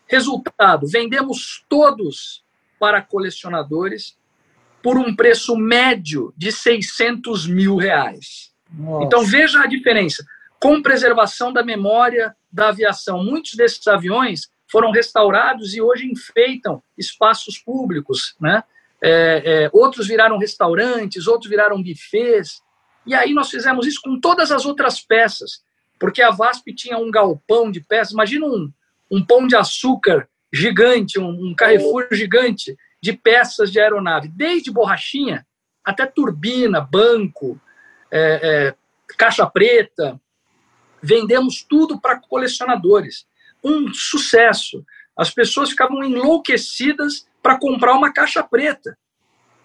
[0.07, 2.45] Resultado: vendemos todos
[2.79, 4.17] para colecionadores
[4.81, 8.53] por um preço médio de 600 mil reais.
[8.71, 9.05] Nossa.
[9.05, 10.25] Então veja a diferença.
[10.61, 17.59] Com preservação da memória da aviação, muitos desses aviões foram restaurados e hoje enfeitam espaços
[17.59, 18.63] públicos, né?
[19.01, 22.61] É, é, outros viraram restaurantes, outros viraram bufês.
[23.07, 25.63] E aí nós fizemos isso com todas as outras peças,
[25.99, 28.13] porque a VASP tinha um galpão de peças.
[28.13, 28.71] Imagina um,
[29.11, 35.47] um pão de açúcar gigante, um, um Carrefour gigante de peças de aeronave, desde borrachinha
[35.85, 37.59] até turbina, banco,
[38.11, 38.75] é, é,
[39.17, 40.21] caixa preta.
[41.03, 43.27] Vendemos tudo para colecionadores.
[43.63, 44.85] Um sucesso.
[45.17, 48.97] As pessoas ficavam enlouquecidas para comprar uma caixa preta.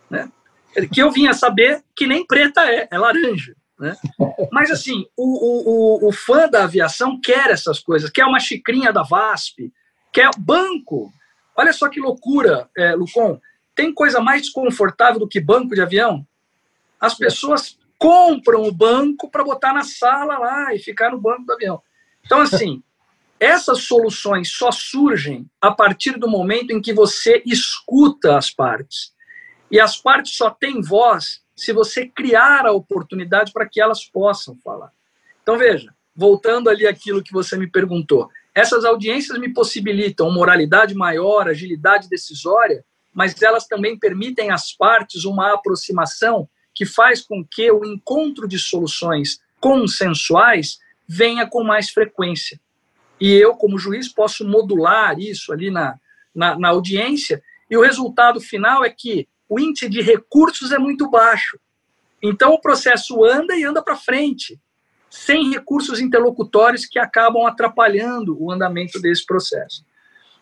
[0.09, 0.31] Né?
[0.91, 3.55] Que eu vinha saber que nem preta é, é laranja.
[3.79, 3.95] Né?
[4.51, 9.03] Mas, assim, o, o, o, fã da aviação quer essas coisas, quer uma xicrinha da
[9.03, 9.73] VASP,
[10.11, 11.11] quer banco.
[11.55, 13.39] Olha só que loucura, é, Lucon.
[13.75, 16.25] Tem coisa mais desconfortável do que banco de avião?
[16.99, 21.53] As pessoas compram o banco para botar na sala lá e ficar no banco do
[21.53, 21.81] avião.
[22.25, 22.83] Então, assim,
[23.39, 29.13] essas soluções só surgem a partir do momento em que você escuta as partes.
[29.71, 34.57] E as partes só têm voz se você criar a oportunidade para que elas possam
[34.61, 34.91] falar.
[35.41, 41.47] Então, veja, voltando ali aquilo que você me perguntou, essas audiências me possibilitam moralidade maior,
[41.47, 47.85] agilidade decisória, mas elas também permitem às partes uma aproximação que faz com que o
[47.85, 52.59] encontro de soluções consensuais venha com mais frequência.
[53.19, 55.99] E eu, como juiz, posso modular isso ali na,
[56.33, 61.09] na, na audiência, e o resultado final é que o índice de recursos é muito
[61.09, 61.59] baixo.
[62.21, 64.59] Então o processo anda e anda para frente,
[65.09, 69.85] sem recursos interlocutórios que acabam atrapalhando o andamento desse processo.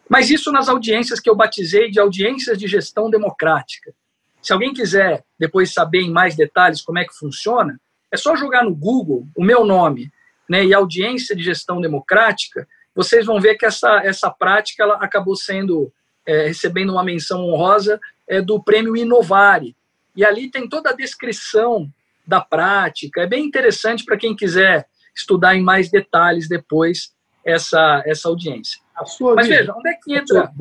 [0.08, 3.94] Mas isso nas audiências que eu batizei de audiências de gestão democrática.
[4.42, 7.80] Se alguém quiser depois saber em mais detalhes como é que funciona,
[8.12, 10.12] é só jogar no Google o meu nome
[10.50, 15.36] né, e audiência de gestão democrática, vocês vão ver que essa, essa prática ela acabou
[15.36, 15.92] sendo
[16.26, 19.76] é, recebendo uma menção honrosa é, do prêmio Inovare.
[20.16, 21.90] E ali tem toda a descrição
[22.28, 23.22] da prática.
[23.22, 27.14] É bem interessante para quem quiser estudar em mais detalhes depois
[27.46, 28.80] essa, essa audiência.
[29.36, 30.52] Mas veja, onde é que entra.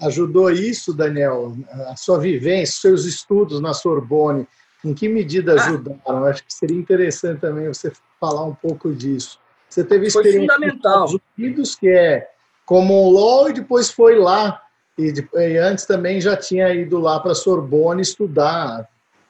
[0.00, 1.56] Ajudou isso, Daniel?
[1.88, 4.46] A sua vivência, seus estudos na Sorbonne,
[4.84, 5.64] em que medida ah.
[5.64, 6.24] ajudaram?
[6.24, 9.38] Acho que seria interessante também você falar um pouco disso.
[9.68, 12.28] Você teve experiência nos Estados Unidos, que é
[12.64, 14.62] common law, e depois foi lá
[14.98, 18.88] e, e antes também já tinha ido lá para Sorbonne estudar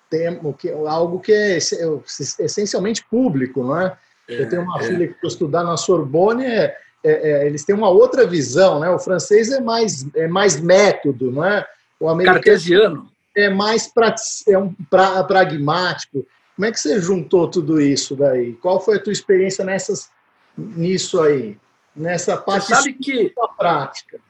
[0.08, 3.96] temo, que, algo que é essencialmente público, não é?
[4.26, 4.84] é Eu tenho uma é.
[4.84, 8.90] filha que foi estudar na Sorbonne, é, é, é, eles têm uma outra visão, né?
[8.90, 11.66] O francês é mais, é mais método, não é?
[12.00, 13.10] O americano Cartesiano.
[13.36, 14.14] é mais pra,
[14.48, 16.26] é um pra, pragmático.
[16.56, 18.54] Como é que você juntou tudo isso daí?
[18.54, 20.10] Qual foi a tua experiência nessas,
[20.56, 21.56] nisso aí?
[21.94, 24.20] Nessa parte você sabe que, prática?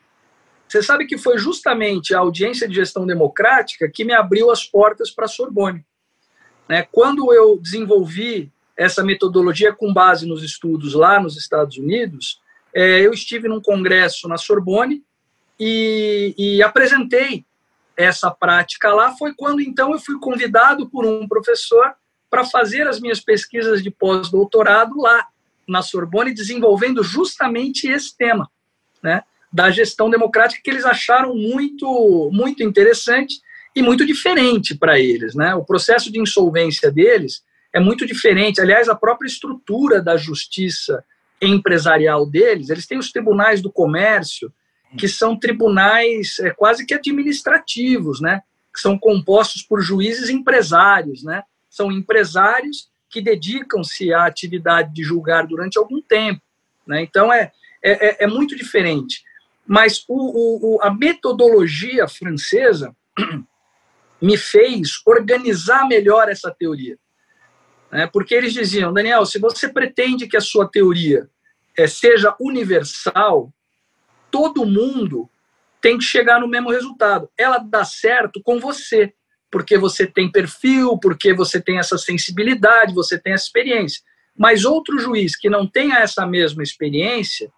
[0.68, 5.10] Você sabe que foi justamente a audiência de gestão democrática que me abriu as portas
[5.10, 5.84] para a Sorbonne.
[6.68, 6.86] Né?
[6.92, 12.40] Quando eu desenvolvi essa metodologia com base nos estudos lá nos Estados Unidos,
[12.78, 15.02] é, eu estive num congresso na Sorbonne
[15.58, 17.44] e, e apresentei
[17.96, 19.16] essa prática lá.
[19.16, 21.92] Foi quando então eu fui convidado por um professor
[22.30, 25.26] para fazer as minhas pesquisas de pós-doutorado lá
[25.66, 28.48] na Sorbonne, desenvolvendo justamente esse tema,
[29.02, 29.24] né?
[29.52, 33.40] da gestão democrática que eles acharam muito, muito interessante
[33.74, 35.34] e muito diferente para eles.
[35.34, 35.52] Né?
[35.56, 38.60] O processo de insolvência deles é muito diferente.
[38.60, 41.04] Aliás, a própria estrutura da justiça
[41.40, 44.52] empresarial deles, eles têm os tribunais do comércio,
[44.96, 48.42] que são tribunais é, quase que administrativos, né?
[48.72, 51.22] que são compostos por juízes empresários.
[51.22, 51.42] Né?
[51.68, 56.40] São empresários que dedicam-se à atividade de julgar durante algum tempo.
[56.86, 57.02] Né?
[57.02, 59.22] Então, é, é, é muito diferente.
[59.66, 62.96] Mas o, o, a metodologia francesa
[64.20, 66.98] me fez organizar melhor essa teoria.
[67.90, 68.06] Né?
[68.06, 71.28] Porque eles diziam, Daniel, se você pretende que a sua teoria
[71.76, 73.52] é, seja universal,
[74.30, 75.28] todo mundo
[75.80, 77.30] tem que chegar no mesmo resultado.
[77.36, 79.12] Ela dá certo com você,
[79.50, 84.02] porque você tem perfil, porque você tem essa sensibilidade, você tem essa experiência.
[84.36, 87.50] Mas outro juiz que não tenha essa mesma experiência,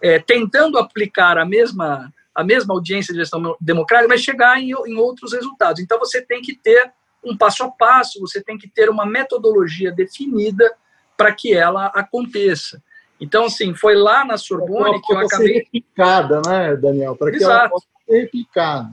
[0.00, 4.96] é, tentando aplicar a mesma a mesma audiência de gestão democrática vai chegar em, em
[4.98, 5.80] outros resultados.
[5.80, 6.92] Então, você tem que ter
[7.24, 10.74] um passo a passo, você tem que ter uma metodologia definida
[11.16, 12.82] para que ela aconteça.
[13.20, 15.48] Então, assim, foi lá na Sorbonne que eu acabei.
[15.48, 17.16] Ser replicada, né, Daniel?
[17.16, 17.52] Para que Exato.
[17.52, 18.92] ela possa ser replicada.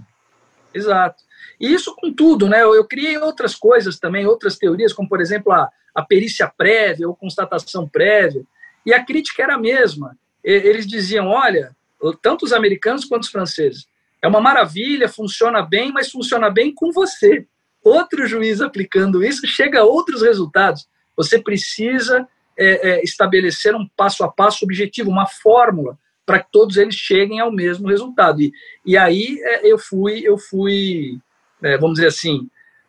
[0.74, 1.24] Exato.
[1.60, 2.64] E isso com tudo, né?
[2.64, 7.08] Eu, eu, criei outras coisas também, outras teorias, como, por exemplo, a, a perícia prévia
[7.08, 8.44] ou constatação prévia.
[8.86, 10.18] E a crítica era a mesma.
[10.44, 11.76] Eles diziam: olha,
[12.22, 13.88] tanto os americanos quanto os franceses.
[14.22, 17.46] É uma maravilha, funciona bem, mas funciona bem com você.
[17.84, 20.88] Outro juiz aplicando isso chega a outros resultados.
[21.16, 26.78] Você precisa é, é, estabelecer um passo a passo objetivo, uma fórmula para que todos
[26.78, 28.42] eles cheguem ao mesmo resultado.
[28.42, 28.52] E,
[28.86, 31.20] e aí é, eu fui, eu fui,
[31.62, 32.48] é, vamos dizer assim,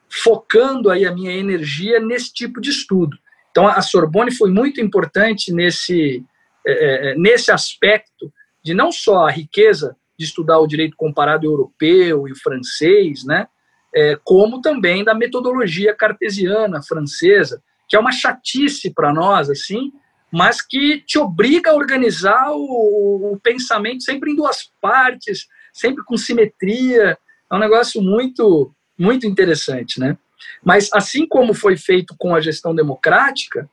[0.09, 3.19] focando aí a minha energia nesse tipo de estudo.
[3.51, 6.25] Então a Sorbonne foi muito importante nesse
[6.67, 12.27] é, é, nesse aspecto de não só a riqueza de estudar o direito comparado europeu
[12.27, 13.47] e francês, né,
[13.95, 19.93] é, como também da metodologia cartesiana francesa, que é uma chatice para nós, assim,
[20.33, 26.17] mas que te obriga a organizar o, o, pensamento sempre em duas partes, sempre com
[26.17, 27.17] simetria.
[27.51, 30.19] É um negócio muito, muito interessante, né?
[30.65, 33.71] Mas assim como foi feito com a gestão democrática,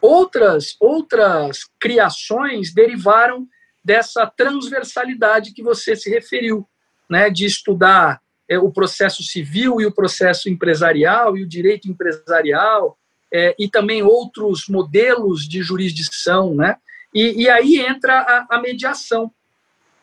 [0.00, 3.46] outras outras criações derivaram
[3.84, 6.66] dessa transversalidade que você se referiu,
[7.08, 12.98] né, de estudar é, o processo civil e o processo empresarial e o direito empresarial
[13.32, 16.76] é, e também outros modelos de jurisdição, né?
[17.12, 19.30] E, e aí entra a, a, mediação,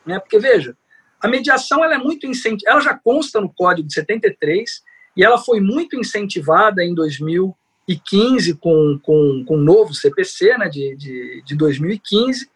[0.04, 0.18] né?
[0.18, 0.76] Porque veja,
[1.20, 4.82] a mediação ela é muito incentivada, ela já consta no Código de 73
[5.16, 10.96] e ela foi muito incentivada em 2015 com, com, com o novo CPC, né, de,
[10.96, 12.50] de, de 2015,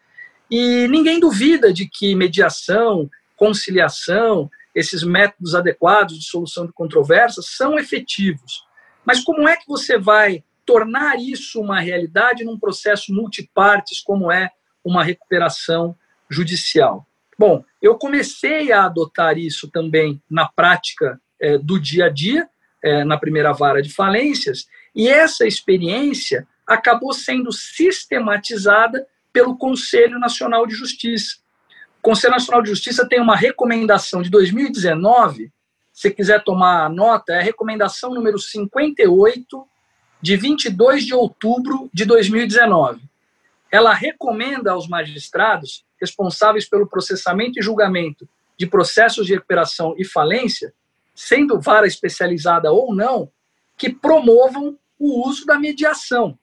[0.49, 7.79] e ninguém duvida de que mediação, conciliação, esses métodos adequados de solução de controvérsias são
[7.79, 8.63] efetivos.
[9.03, 14.51] Mas como é que você vai tornar isso uma realidade num processo multipartes como é
[14.85, 15.97] uma recuperação
[16.29, 17.07] judicial?
[17.39, 22.47] Bom, eu comecei a adotar isso também na prática é, do dia a dia,
[22.83, 30.67] é, na primeira vara de falências, e essa experiência acabou sendo sistematizada pelo Conselho Nacional
[30.67, 31.37] de Justiça.
[32.07, 35.51] Conselho Nacional de Justiça tem uma recomendação de 2019,
[35.91, 39.67] se quiser tomar nota, é a recomendação número 58,
[40.21, 43.01] de 22 de outubro de 2019.
[43.69, 48.25] Ela recomenda aos magistrados responsáveis pelo processamento e julgamento
[48.57, 50.73] de processos de recuperação e falência,
[51.13, 53.29] sendo vara especializada ou não,
[53.75, 56.39] que promovam o uso da mediação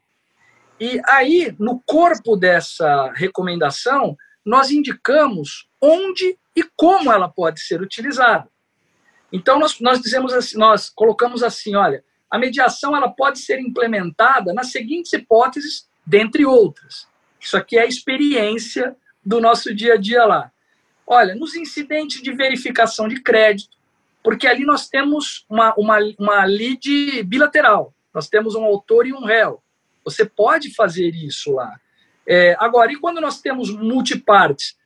[0.81, 8.49] e aí, no corpo dessa recomendação, nós indicamos onde e como ela pode ser utilizada.
[9.33, 14.53] Então, nós, nós dizemos assim, nós colocamos assim, olha, a mediação ela pode ser implementada
[14.53, 17.09] nas seguintes hipóteses, dentre outras.
[17.41, 20.53] Isso aqui é a experiência do nosso dia a dia lá.
[21.07, 23.77] Olha, nos incidentes de verificação de crédito,
[24.23, 29.25] porque ali nós temos uma, uma, uma lide bilateral, nós temos um autor e um
[29.25, 29.63] réu.
[30.05, 31.79] Você pode fazer isso lá.
[32.27, 34.77] É, agora, e quando nós temos multipartes,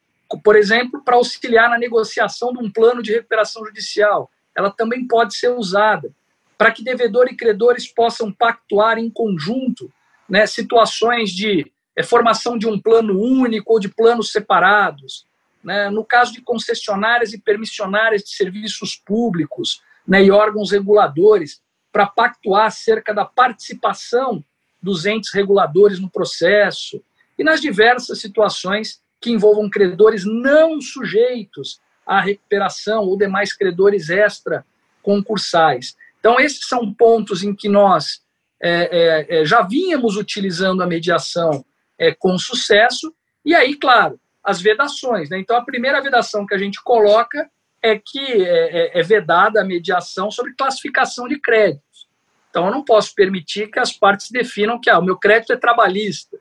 [0.42, 5.34] por exemplo, para auxiliar na negociação de um plano de recuperação judicial, ela também pode
[5.34, 6.12] ser usada
[6.56, 9.90] para que devedor e credores possam pactuar em conjunto
[10.28, 15.26] né, situações de é, formação de um plano único ou de planos separados.
[15.62, 21.60] Né, no caso de concessionárias e permissionárias de serviços públicos né, e órgãos reguladores,
[21.92, 24.44] para pactuar acerca da participação
[24.80, 27.02] dos entes reguladores no processo
[27.38, 34.64] e nas diversas situações que envolvam credores não sujeitos à recuperação ou demais credores extra
[35.02, 35.96] concursais.
[36.18, 38.22] Então, esses são pontos em que nós
[38.60, 41.64] é, é, é já vínhamos utilizando a mediação
[41.98, 43.14] é, com sucesso,
[43.44, 45.30] e aí, claro, as vedações.
[45.30, 45.38] Né?
[45.38, 47.48] Então, a primeira vedação que a gente coloca
[47.82, 52.08] é que é, é, é vedada a mediação sobre classificação de créditos.
[52.50, 55.56] Então, eu não posso permitir que as partes definam que ah, o meu crédito é
[55.56, 56.38] trabalhista.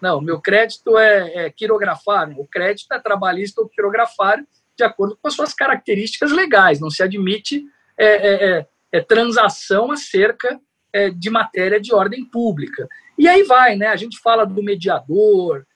[0.00, 2.38] Não, meu crédito é, é quirografário.
[2.38, 4.46] O crédito é trabalhista ou quirografário
[4.76, 6.80] de acordo com as suas características legais.
[6.80, 7.64] Não se admite
[7.98, 10.58] é, é, é, é transação acerca
[10.92, 12.88] é, de matéria de ordem pública.
[13.18, 13.88] E aí vai, né?
[13.88, 15.66] A gente fala do mediador,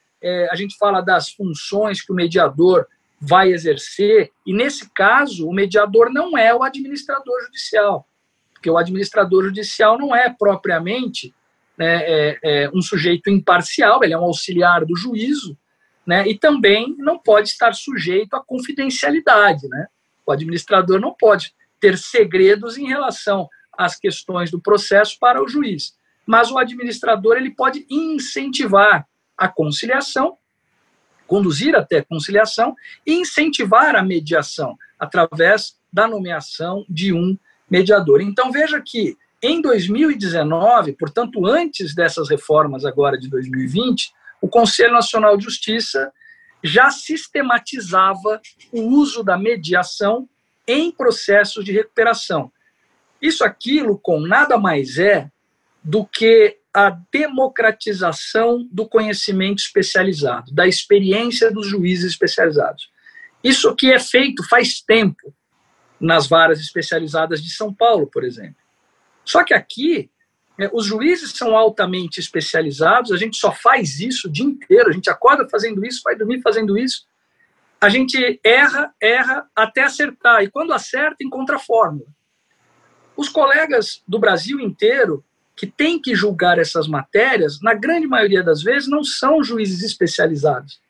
[0.50, 2.86] a gente fala das funções que o mediador
[3.20, 8.08] vai exercer, e nesse caso, o mediador não é o administrador judicial,
[8.52, 11.34] porque o administrador judicial não é propriamente
[11.76, 15.56] né, é, é um sujeito imparcial, ele é um auxiliar do juízo,
[16.06, 19.66] né, e também não pode estar sujeito à confidencialidade.
[19.68, 19.86] Né?
[20.26, 25.96] O administrador não pode ter segredos em relação às questões do processo para o juiz,
[26.26, 29.06] mas o administrador ele pode incentivar
[29.36, 30.38] a conciliação
[31.26, 32.74] conduzir até conciliação
[33.06, 37.36] e incentivar a mediação através da nomeação de um
[37.70, 38.20] mediador.
[38.20, 39.16] Então veja que
[39.46, 46.10] em 2019, portanto antes dessas reformas agora de 2020, o Conselho Nacional de Justiça
[46.62, 48.40] já sistematizava
[48.72, 50.26] o uso da mediação
[50.66, 52.50] em processos de recuperação.
[53.20, 55.30] Isso aquilo com nada mais é
[55.82, 62.90] do que a democratização do conhecimento especializado, da experiência dos juízes especializados.
[63.42, 65.34] Isso que é feito faz tempo
[66.00, 68.63] nas varas especializadas de São Paulo, por exemplo.
[69.24, 70.10] Só que aqui,
[70.58, 74.92] né, os juízes são altamente especializados, a gente só faz isso o dia inteiro, a
[74.92, 77.06] gente acorda fazendo isso, vai dormir fazendo isso.
[77.80, 82.06] A gente erra, erra até acertar, e quando acerta, encontra a fórmula.
[83.16, 85.24] Os colegas do Brasil inteiro
[85.56, 90.80] que tem que julgar essas matérias, na grande maioria das vezes, não são juízes especializados.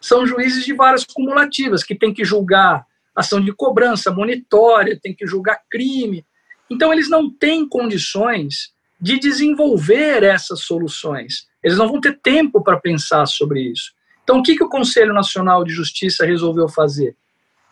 [0.00, 5.26] São juízes de varas cumulativas, que têm que julgar ação de cobrança, monitória, tem que
[5.26, 6.24] julgar crime.
[6.70, 11.48] Então, eles não têm condições de desenvolver essas soluções.
[11.62, 13.92] Eles não vão ter tempo para pensar sobre isso.
[14.22, 17.16] Então, o que, que o Conselho Nacional de Justiça resolveu fazer?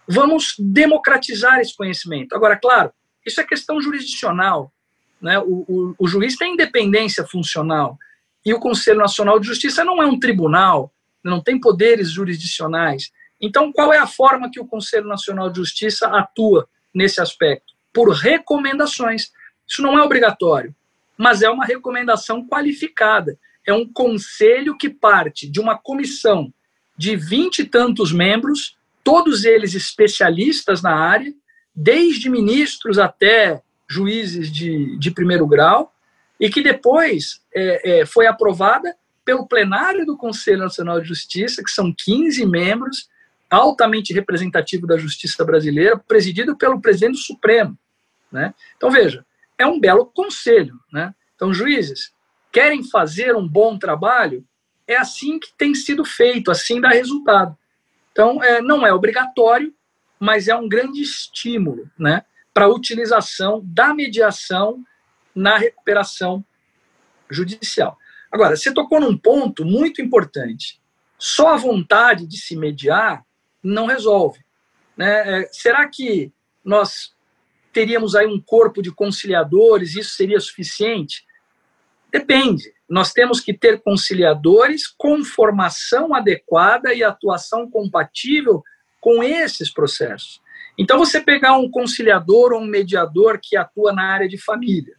[0.09, 2.34] Vamos democratizar esse conhecimento.
[2.34, 2.90] Agora, claro,
[3.24, 4.72] isso é questão jurisdicional.
[5.20, 5.38] Né?
[5.38, 7.99] O, o, o juiz tem independência funcional
[8.44, 10.92] e o Conselho Nacional de Justiça não é um tribunal,
[11.22, 13.11] não tem poderes jurisdicionais.
[13.40, 17.74] Então, qual é a forma que o Conselho Nacional de Justiça atua nesse aspecto?
[17.93, 19.30] Por recomendações.
[19.66, 20.74] Isso não é obrigatório,
[21.16, 23.39] mas é uma recomendação qualificada.
[23.66, 26.53] É um conselho que parte de uma comissão
[26.97, 31.32] de vinte e tantos membros, todos eles especialistas na área,
[31.74, 35.95] desde ministros até juízes de, de primeiro grau,
[36.41, 41.70] e que depois é, é, foi aprovada pelo plenário do Conselho Nacional de Justiça, que
[41.70, 43.09] são 15 membros,
[43.51, 47.78] altamente representativo da justiça brasileira, presidido pelo presidente do Supremo.
[48.30, 48.55] Né?
[48.76, 49.24] Então, veja,
[49.57, 50.74] é um belo conselho.
[50.92, 51.14] Né?
[51.34, 52.12] Então, juízes,
[52.53, 54.44] querem fazer um bom trabalho?
[54.86, 57.57] É assim que tem sido feito, assim dá resultado.
[58.12, 59.74] Então, é, não é obrigatório,
[60.18, 61.90] mas é um grande estímulo.
[61.99, 62.24] Né?
[62.59, 64.82] para a utilização da mediação
[65.32, 66.44] na recuperação
[67.30, 67.96] judicial.
[68.32, 70.80] Agora, você tocou num ponto muito importante.
[71.16, 73.24] Só a vontade de se mediar
[73.69, 74.41] não resolve.
[74.97, 75.43] Né?
[75.43, 76.33] É, será que
[76.64, 77.12] nós
[77.73, 81.25] teríamos aí um corpo de conciliadores, isso seria suficiente?
[82.11, 82.73] Depende.
[82.89, 88.62] Nós temos que ter conciliadores com formação adequada e atuação compatível
[89.01, 90.41] com esses processos.
[90.77, 94.97] Então, você pegar um conciliador ou um mediador que atua na área de família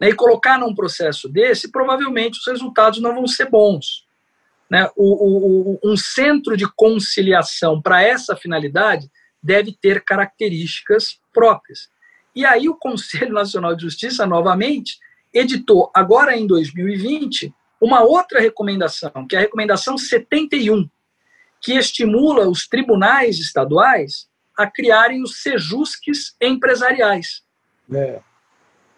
[0.00, 4.05] né, e colocar num processo desse, provavelmente os resultados não vão ser bons.
[4.70, 4.90] Né?
[4.96, 9.10] O, o, um centro de conciliação para essa finalidade
[9.42, 11.88] deve ter características próprias.
[12.34, 14.98] E aí, o Conselho Nacional de Justiça, novamente,
[15.32, 20.88] editou, agora em 2020, uma outra recomendação, que é a recomendação 71,
[21.60, 27.42] que estimula os tribunais estaduais a criarem os sejusques empresariais.
[27.92, 28.20] É.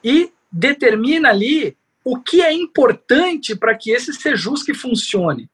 [0.03, 5.51] E determina ali o que é importante para que esse sejusque funcione.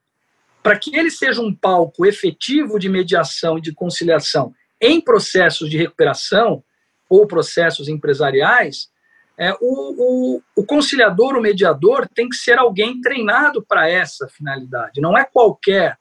[0.65, 5.77] Para que ele seja um palco efetivo de mediação e de conciliação em processos de
[5.77, 6.65] recuperação
[7.09, 8.91] ou processos empresariais,
[9.39, 15.01] é, o, o, o conciliador, o mediador, tem que ser alguém treinado para essa finalidade,
[15.01, 15.99] não é qualquer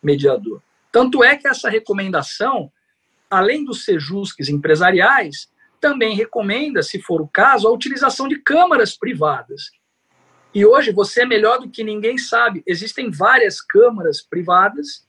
[0.00, 0.62] mediador.
[0.92, 2.70] Tanto é que essa recomendação
[3.32, 5.48] além dos sejusques empresariais,
[5.80, 9.70] também recomenda, se for o caso, a utilização de câmaras privadas.
[10.54, 12.62] E hoje você é melhor do que ninguém sabe.
[12.66, 15.06] Existem várias câmaras privadas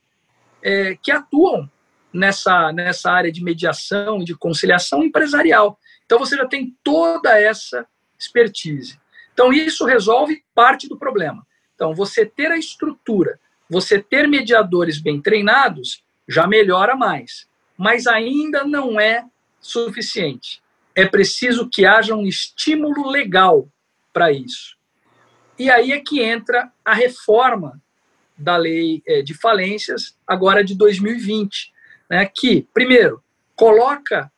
[0.62, 1.70] é, que atuam
[2.12, 5.78] nessa, nessa área de mediação e de conciliação empresarial.
[6.06, 7.86] Então você já tem toda essa
[8.18, 8.98] expertise.
[9.32, 11.46] Então isso resolve parte do problema.
[11.74, 13.38] Então você ter a estrutura,
[13.68, 17.46] você ter mediadores bem treinados, já melhora mais.
[17.76, 19.24] Mas ainda não é
[19.60, 20.62] suficiente.
[20.94, 23.68] É preciso que haja um estímulo legal
[24.12, 24.76] para isso.
[25.58, 27.80] E aí é que entra a reforma
[28.36, 31.72] da lei é, de falências, agora de 2020,
[32.10, 33.22] né, que, primeiro,
[33.54, 34.30] coloca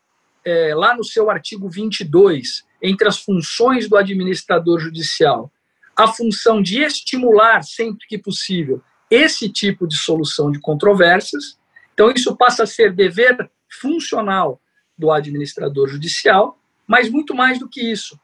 [0.44, 5.50] é, lá no seu artigo 22, entre as funções do administrador judicial,
[5.96, 11.58] a função de estimular, sempre que possível, esse tipo de solução de controvérsias.
[11.94, 13.50] Então, isso passa a ser dever
[13.80, 14.60] funcional
[14.96, 18.18] do administrador judicial, mas muito mais do que isso.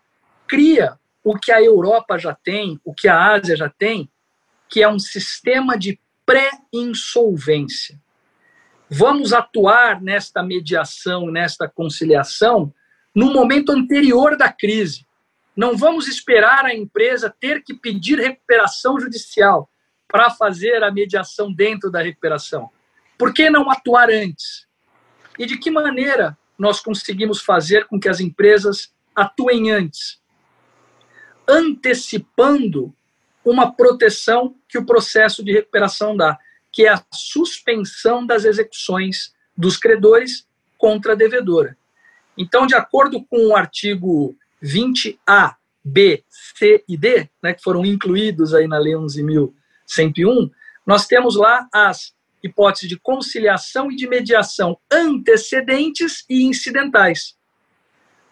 [0.46, 4.10] Cria o que a Europa já tem, o que a Ásia já tem,
[4.68, 8.00] que é um sistema de pré-insolvência.
[8.88, 12.72] Vamos atuar nesta mediação, nesta conciliação,
[13.14, 15.06] no momento anterior da crise.
[15.56, 19.68] Não vamos esperar a empresa ter que pedir recuperação judicial
[20.08, 22.70] para fazer a mediação dentro da recuperação.
[23.18, 24.66] Por que não atuar antes?
[25.38, 30.21] E de que maneira nós conseguimos fazer com que as empresas atuem antes?
[31.48, 32.94] Antecipando
[33.44, 36.38] uma proteção que o processo de recuperação dá,
[36.70, 40.46] que é a suspensão das execuções dos credores
[40.78, 41.76] contra a devedora.
[42.36, 48.54] Então, de acordo com o artigo 20A, B, C e D, né, que foram incluídos
[48.54, 50.50] aí na Lei 11.101,
[50.86, 57.36] nós temos lá as hipóteses de conciliação e de mediação antecedentes e incidentais.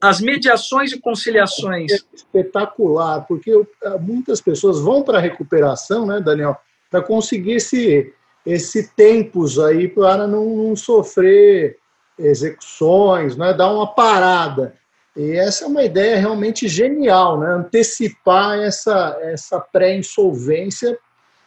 [0.00, 1.92] As mediações e conciliações.
[1.92, 6.56] É espetacular, porque eh, muitas pessoas vão para a recuperação, né, Daniel,
[6.90, 8.12] para conseguir esse,
[8.46, 11.76] esse tempos aí para não, não sofrer
[12.18, 14.74] execuções, né, dar uma parada.
[15.16, 17.52] E essa é uma ideia realmente genial, né?
[17.52, 20.96] antecipar essa, essa pré-insolvência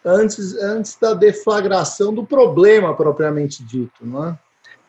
[0.04, 4.06] antes, antes da deflagração do problema propriamente dito.
[4.06, 4.40] Não é?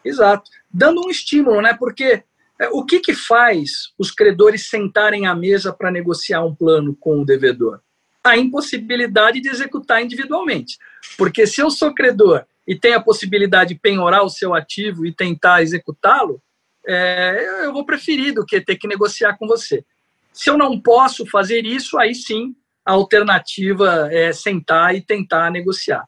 [0.04, 0.50] Exato.
[0.70, 1.74] Dando um estímulo, né?
[1.78, 2.24] porque
[2.72, 7.24] o que, que faz os credores sentarem à mesa para negociar um plano com o
[7.24, 7.80] devedor?
[8.22, 10.78] A impossibilidade de executar individualmente.
[11.18, 15.12] Porque se eu sou credor e tenho a possibilidade de penhorar o seu ativo e
[15.12, 16.40] tentar executá-lo,
[16.86, 19.84] é, eu vou preferir do que ter que negociar com você.
[20.32, 26.04] Se eu não posso fazer isso, aí sim a alternativa é sentar e tentar negociar.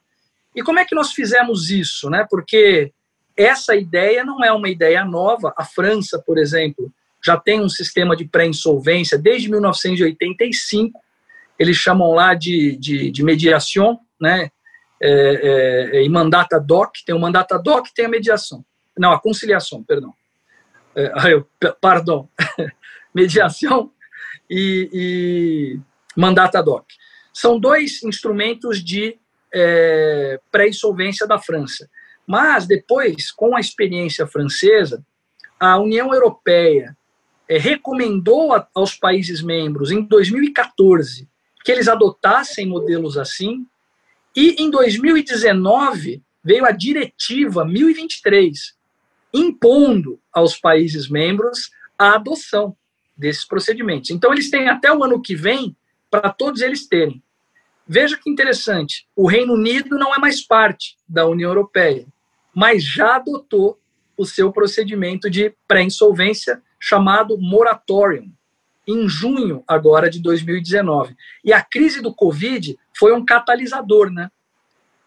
[0.55, 2.09] E como é que nós fizemos isso?
[2.09, 2.25] Né?
[2.29, 2.91] Porque
[3.37, 5.53] essa ideia não é uma ideia nova.
[5.55, 6.91] A França, por exemplo,
[7.23, 10.99] já tem um sistema de pré-insolvência desde 1985.
[11.59, 14.49] Eles chamam lá de, de, de mediação, né?
[14.99, 18.65] É, é, e mandata doc, tem o mandata doc, tem a mediação.
[18.97, 20.11] Não, a conciliação, perdão.
[20.95, 21.47] É, eu,
[21.79, 22.27] pardon.
[23.13, 23.91] mediação
[24.49, 25.79] e, e
[26.15, 26.85] mandata doc.
[27.31, 29.15] São dois instrumentos de
[29.53, 31.87] é, pré-insolvência da França.
[32.27, 35.01] Mas depois, com a experiência francesa,
[35.57, 36.95] a União Europeia
[37.47, 41.27] é, recomendou a, aos países membros em 2014
[41.63, 43.65] que eles adotassem modelos assim,
[44.33, 48.73] e em 2019 veio a diretiva 1023
[49.33, 51.69] impondo aos países membros
[51.99, 52.75] a adoção
[53.17, 54.11] desses procedimentos.
[54.11, 55.75] Então eles têm até o ano que vem
[56.09, 57.21] para todos eles terem.
[57.85, 62.05] Veja que interessante, o Reino Unido não é mais parte da União Europeia
[62.57, 63.79] mas já adotou
[64.17, 68.31] o seu procedimento de pré-insolvência chamado moratorium,
[68.87, 71.15] em junho agora de 2019.
[71.45, 74.31] E a crise do Covid foi um catalisador, né?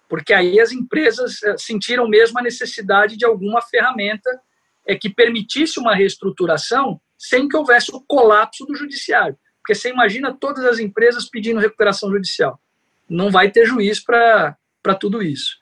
[0.08, 4.30] Porque aí as empresas eh, sentiram mesmo a necessidade de alguma ferramenta
[4.86, 9.36] é, que permitisse uma reestruturação sem que houvesse o colapso do judiciário.
[9.58, 12.60] Porque você imagina todas as empresas pedindo recuperação judicial.
[13.08, 14.54] Não vai ter juiz para
[15.00, 15.59] tudo isso.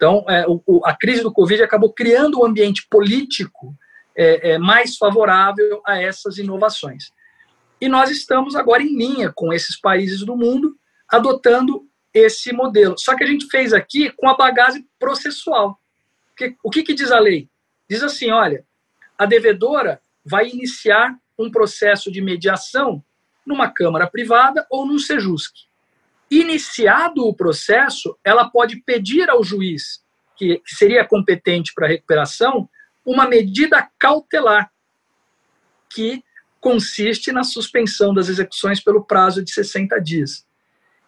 [0.00, 3.76] Então, é, o, a crise do Covid acabou criando um ambiente político
[4.16, 7.10] é, é, mais favorável a essas inovações.
[7.78, 10.74] E nós estamos agora em linha com esses países do mundo,
[11.06, 12.94] adotando esse modelo.
[12.96, 15.78] Só que a gente fez aqui com a bagagem processual.
[16.30, 17.50] Porque, o que, que diz a lei?
[17.86, 18.64] Diz assim: olha,
[19.18, 23.04] a devedora vai iniciar um processo de mediação
[23.46, 25.69] numa Câmara privada ou num SEJUSC.
[26.30, 30.00] Iniciado o processo, ela pode pedir ao juiz,
[30.36, 32.68] que, seria competente para a recuperação,
[33.04, 34.70] uma medida cautelar.
[35.92, 36.22] que
[36.60, 40.46] consiste na suspensão das execuções pelo prazo de 60 dias.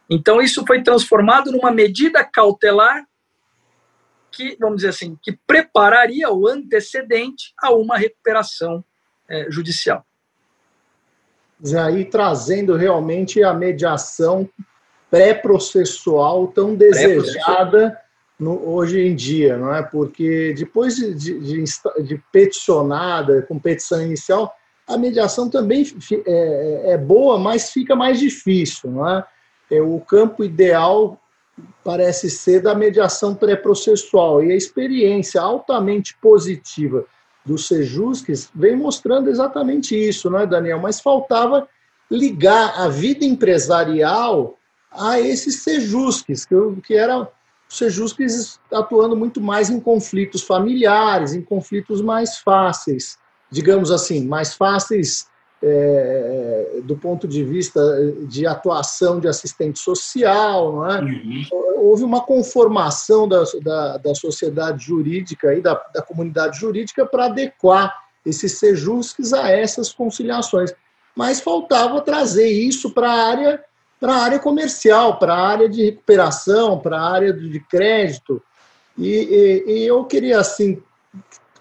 [0.08, 3.06] Então, isso foi transformado numa medida cautelar
[4.32, 8.82] que, vamos dizer assim, que prepararia o antecedente a uma recuperação
[9.28, 10.04] é, judicial.
[11.64, 14.48] E aí trazendo realmente a mediação
[15.12, 17.98] pré-processual tão desejada
[18.40, 19.82] no, hoje em dia, não é?
[19.82, 21.64] Porque depois de, de,
[22.02, 24.50] de, peticionada, com petição inicial,
[24.88, 25.86] a mediação também
[26.26, 29.22] é, é, boa, mas fica mais difícil, não é?
[29.70, 31.20] é o campo ideal
[31.84, 37.04] parece ser da mediação pré-processual e a experiência altamente positiva
[37.44, 40.80] dos Sejusques vem mostrando exatamente isso, não é, Daniel?
[40.80, 41.68] Mas faltava
[42.10, 44.56] ligar a vida empresarial
[44.94, 46.54] a esses Sejusques, que,
[46.86, 47.28] que eram
[47.68, 53.18] Sejusques atuando muito mais em conflitos familiares, em conflitos mais fáceis,
[53.50, 55.26] digamos assim, mais fáceis
[55.62, 57.80] é, do ponto de vista
[58.26, 61.00] de atuação de assistente social, é?
[61.00, 61.44] Uhum.
[61.76, 67.94] houve uma conformação da, da, da, sociedade jurídica e da, da comunidade jurídica para adequar
[68.26, 70.74] esses sejusques a essas conciliações.
[71.14, 73.64] Mas faltava trazer isso para a área,
[74.02, 78.42] para a área comercial, para a área de recuperação, para a área de crédito.
[78.98, 80.82] E, e, e eu queria assim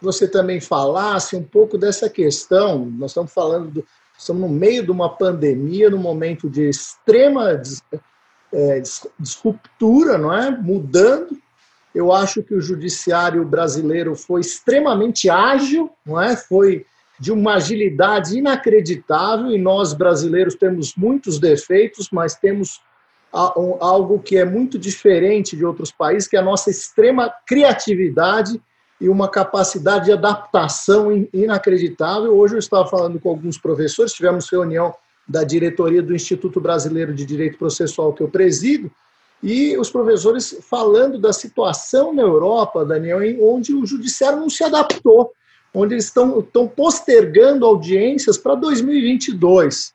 [0.01, 2.91] você também falasse um pouco dessa questão.
[2.97, 3.85] Nós estamos falando, do,
[4.17, 7.83] estamos no meio de uma pandemia, num momento de extrema des,
[8.51, 8.81] é,
[10.17, 10.49] não é?
[10.49, 11.39] Mudando.
[11.93, 16.35] Eu acho que o judiciário brasileiro foi extremamente ágil, não é?
[16.35, 16.87] Foi
[17.21, 22.81] de uma agilidade inacreditável e nós brasileiros temos muitos defeitos, mas temos
[23.31, 28.59] algo que é muito diferente de outros países, que é a nossa extrema criatividade
[28.99, 32.35] e uma capacidade de adaptação inacreditável.
[32.35, 34.91] Hoje eu estava falando com alguns professores, tivemos reunião
[35.27, 38.91] da diretoria do Instituto Brasileiro de Direito Processual que eu presido,
[39.43, 45.31] e os professores falando da situação na Europa, Daniel, onde o judiciário não se adaptou,
[45.73, 46.41] onde eles estão,
[46.75, 49.93] postergando audiências para 2022.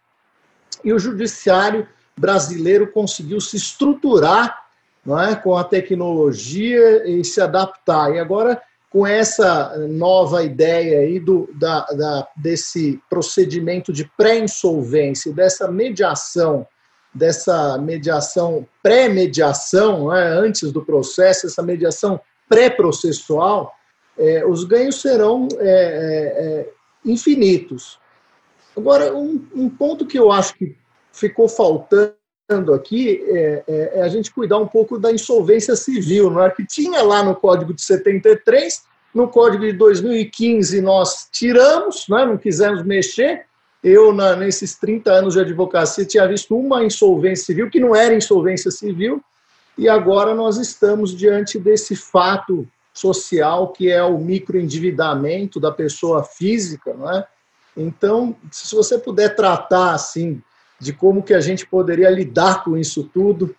[0.85, 1.87] E o judiciário
[2.19, 4.65] brasileiro conseguiu se estruturar
[5.07, 8.15] é, com a tecnologia e se adaptar.
[8.15, 8.61] E agora
[8.97, 16.67] com essa nova ideia aí do, da, da, desse procedimento de pré-insolvência, dessa mediação,
[17.13, 22.19] dessa mediação, pré-mediação, né, antes do processo, essa mediação
[22.49, 23.76] pré-processual,
[24.19, 26.71] é, os ganhos serão é, é, é
[27.05, 27.99] infinitos.
[28.77, 30.77] Agora, um, um, ponto que eu acho que
[31.13, 36.43] ficou faltando aqui é, é, é, a gente cuidar um pouco da insolvência civil, não
[36.43, 36.51] é?
[36.51, 38.83] que tinha lá no Código de 73,
[39.15, 43.47] no Código de 2015 nós tiramos, né, não quisemos mexer.
[43.83, 48.15] Eu, na, nesses 30 anos de advocacia, tinha visto uma insolvência civil, que não era
[48.15, 49.23] insolvência civil,
[49.79, 52.67] e agora nós estamos diante desse fato
[52.99, 57.27] social que é o microendividamento da pessoa física, não é?
[57.77, 60.43] Então, se você puder tratar assim
[60.81, 63.55] de como que a gente poderia lidar com isso tudo,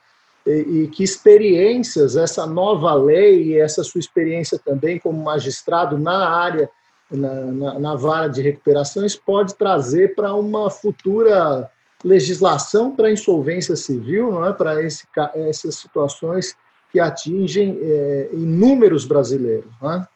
[0.46, 6.30] e, e que experiências essa nova lei e essa sua experiência também como magistrado na
[6.30, 6.70] área,
[7.12, 11.70] na, na, na vara de recuperações, pode trazer para uma futura
[12.04, 14.54] legislação para insolvência civil, não é?
[14.54, 16.56] para esse, essas situações
[16.92, 19.72] que atingem é, inúmeros brasileiros.
[19.82, 20.08] Não é?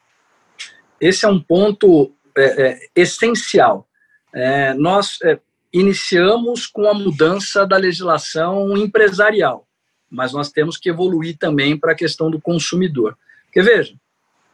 [1.00, 3.88] Esse é um ponto é, é, essencial.
[4.34, 5.40] É, nós é,
[5.74, 9.68] iniciamos com a mudança da legislação empresarial
[10.12, 13.18] mas nós temos que evoluir também para a questão do consumidor.
[13.46, 13.96] Porque veja,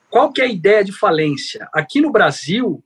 [0.08, 1.68] qual que é a ideia de falência?
[1.74, 2.84] Aqui no Brasil,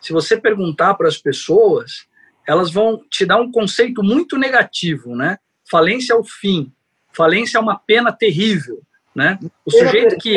[0.00, 2.06] se você perguntar para as pessoas,
[2.48, 5.38] elas vão te dar um conceito muito negativo, né?
[5.70, 6.72] Falência é o fim,
[7.16, 8.82] falência é uma pena terrível,
[9.14, 9.38] né?
[9.64, 10.36] O sujeito que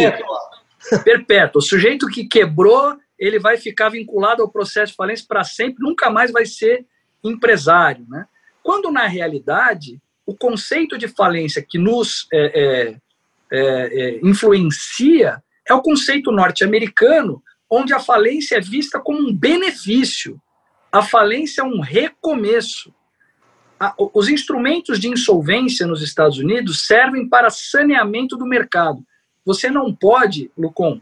[1.03, 5.83] perpétua, o sujeito que quebrou, ele vai ficar vinculado ao processo de falência para sempre,
[5.83, 6.85] nunca mais vai ser
[7.23, 8.25] empresário, né?
[8.63, 12.95] Quando na realidade o conceito de falência que nos é, é,
[13.51, 13.59] é,
[14.01, 20.39] é, influencia é o conceito norte-americano, onde a falência é vista como um benefício.
[20.91, 22.93] A falência é um recomeço.
[24.13, 29.05] Os instrumentos de insolvência nos Estados Unidos servem para saneamento do mercado.
[29.45, 30.99] Você não pode, Lucon,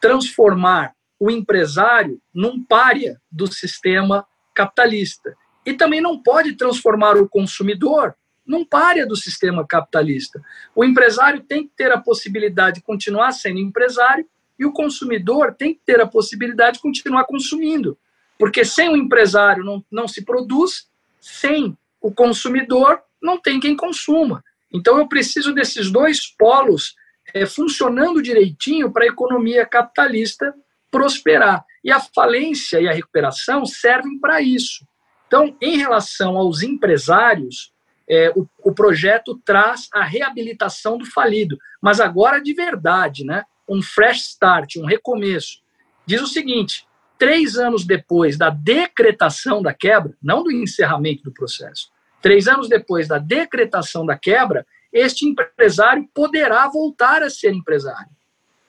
[0.00, 5.36] transformar o empresário num pária do sistema capitalista.
[5.64, 8.14] E também não pode transformar o consumidor
[8.48, 10.42] não párea do sistema capitalista.
[10.74, 14.26] O empresário tem que ter a possibilidade de continuar sendo empresário
[14.58, 17.96] e o consumidor tem que ter a possibilidade de continuar consumindo.
[18.38, 20.88] Porque sem o empresário não, não se produz,
[21.20, 24.42] sem o consumidor não tem quem consuma.
[24.72, 26.94] Então eu preciso desses dois polos
[27.34, 30.54] é, funcionando direitinho para a economia capitalista
[30.90, 31.64] prosperar.
[31.84, 34.86] E a falência e a recuperação servem para isso.
[35.26, 37.72] Então, em relação aos empresários,
[38.08, 43.44] é, o, o, projeto traz a reabilitação do falido, mas agora de verdade, né?
[43.68, 45.58] um fresh start, um recomeço.
[46.06, 46.86] Diz o seguinte:
[47.18, 51.90] três anos depois da decretação da quebra, não do encerramento do processo,
[52.22, 58.08] três anos depois da decretação da quebra, este empresário poderá voltar a ser empresário,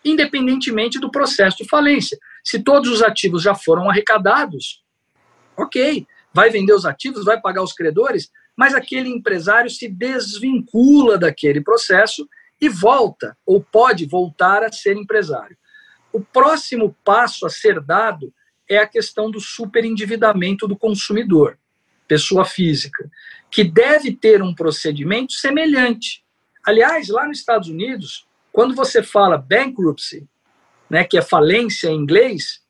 [0.04, 2.18] independentemente do processo de falência.
[2.44, 4.84] Se todos os ativos já foram arrecadados,
[5.56, 11.62] ok, vai vender os ativos, vai pagar os credores, mas aquele empresário se desvincula daquele
[11.62, 12.28] processo
[12.60, 15.58] e volta, ou pode voltar a ser empresário.
[16.12, 18.34] O próximo passo a ser dado
[18.70, 21.58] é a questão do superendividamento do consumidor,
[22.08, 23.10] pessoa física,
[23.50, 26.24] que deve ter um procedimento semelhante.
[26.64, 30.28] Aliás, lá nos Estados Unidos, quando você fala bankruptcy,
[30.90, 32.62] né, que é falência em inglês,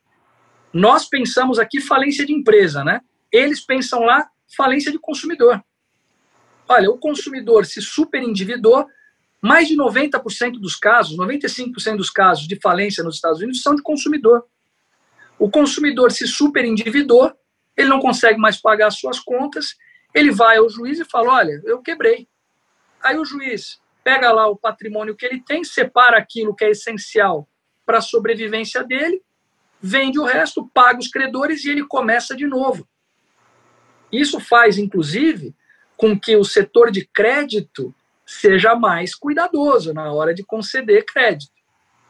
[0.71, 3.01] nós pensamos aqui falência de empresa, né?
[3.31, 5.63] Eles pensam lá falência de consumidor.
[6.67, 8.85] Olha, o consumidor se superendividou,
[9.41, 13.81] mais de 90% dos casos, 95% dos casos de falência nos Estados Unidos são de
[13.81, 14.45] consumidor.
[15.39, 17.33] O consumidor se superendividou,
[17.75, 19.77] ele não consegue mais pagar as suas contas,
[20.13, 22.27] ele vai ao juiz e fala: Olha, eu quebrei.
[23.01, 27.47] Aí o juiz pega lá o patrimônio que ele tem, separa aquilo que é essencial
[27.85, 29.21] para a sobrevivência dele,
[29.81, 32.87] vende o resto, paga os credores e ele começa de novo.
[34.11, 35.55] Isso faz, inclusive,
[35.95, 37.93] com que o setor de crédito
[38.25, 41.53] seja mais cuidadoso na hora de conceder crédito,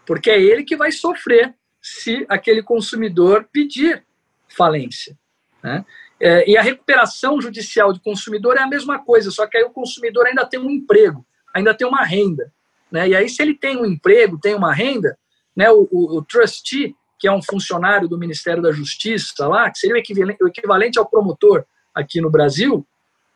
[0.06, 4.04] porque é ele que vai sofrer se aquele consumidor pedir
[4.48, 5.18] falência.
[5.64, 5.86] Né?
[6.20, 9.70] É, e a recuperação judicial de consumidor é a mesma coisa, só que aí o
[9.70, 12.52] consumidor ainda tem um emprego, ainda tem uma renda.
[12.92, 13.10] Né?
[13.10, 15.18] E aí, se ele tem um emprego, tem uma renda,
[15.56, 19.78] né, o, o, o trustee, que é um funcionário do Ministério da Justiça lá, que
[19.78, 22.86] seria o equivalente, o equivalente ao promotor aqui no Brasil,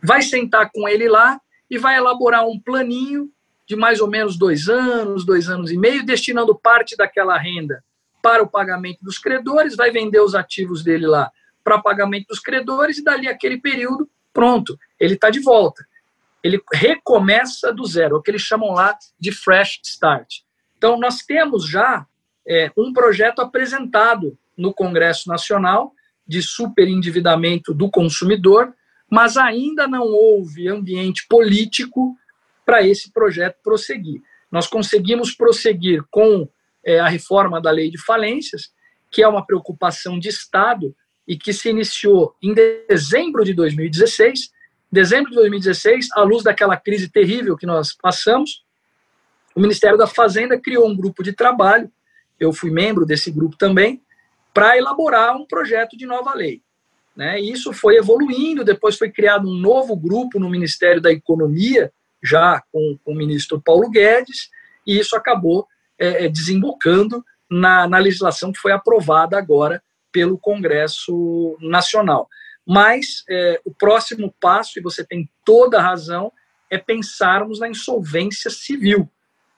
[0.01, 1.39] vai sentar com ele lá
[1.69, 3.29] e vai elaborar um planinho
[3.67, 7.83] de mais ou menos dois anos, dois anos e meio, destinando parte daquela renda
[8.23, 11.29] para o pagamento dos credores, vai vender os ativos dele lá
[11.61, 15.85] para pagamento dos credores e dali aquele período, pronto, ele está de volta.
[16.41, 20.39] Ele recomeça do zero, o que eles chamam lá de fresh start.
[20.77, 22.05] Então, nós temos já
[22.47, 25.93] é, um projeto apresentado no Congresso Nacional
[26.25, 28.73] de superendividamento do consumidor,
[29.09, 32.15] mas ainda não houve ambiente político
[32.65, 34.21] para esse projeto prosseguir.
[34.49, 36.47] Nós conseguimos prosseguir com
[36.85, 38.71] é, a reforma da lei de falências,
[39.11, 40.95] que é uma preocupação de Estado
[41.27, 44.51] e que se iniciou em dezembro de 2016.
[44.91, 48.63] Dezembro de 2016, à luz daquela crise terrível que nós passamos,
[49.55, 51.91] o Ministério da Fazenda criou um grupo de trabalho,
[52.39, 54.01] eu fui membro desse grupo também,
[54.53, 56.61] para elaborar um projeto de nova lei.
[57.15, 57.39] Né?
[57.39, 62.61] E isso foi evoluindo, depois foi criado um novo grupo no Ministério da Economia, já
[62.71, 64.49] com, com o ministro Paulo Guedes,
[64.85, 65.67] e isso acabou
[65.99, 69.81] é, é, desembocando na, na legislação que foi aprovada agora
[70.11, 72.27] pelo Congresso Nacional.
[72.65, 76.31] Mas é, o próximo passo, e você tem toda a razão,
[76.69, 79.09] é pensarmos na insolvência civil,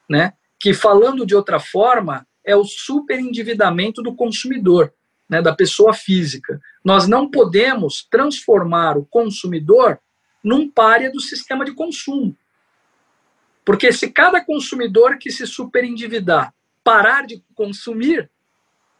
[0.10, 0.34] né?
[0.60, 4.94] que, falando de outra forma, é o superendividamento do consumidor
[5.30, 6.60] né, da pessoa física.
[6.84, 10.00] Nós não podemos transformar o consumidor
[10.44, 12.38] num párea do sistema de consumo.
[13.66, 16.54] Porque se cada consumidor que se superendividar
[16.84, 18.30] parar de consumir,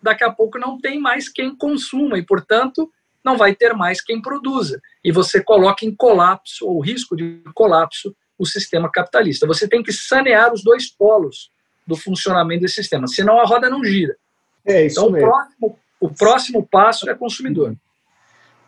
[0.02, 2.92] daqui a pouco não tem mais quem consuma e, portanto,
[3.24, 4.82] não vai ter mais quem produza.
[5.04, 9.46] E você coloca em colapso, ou risco de colapso, o sistema capitalista.
[9.48, 11.52] Você tem que sanear os dois polos
[11.86, 14.18] do funcionamento desse sistema, senão a roda não gira.
[14.66, 15.28] É isso então, mesmo.
[15.28, 17.76] O próximo, o próximo passo é consumidor.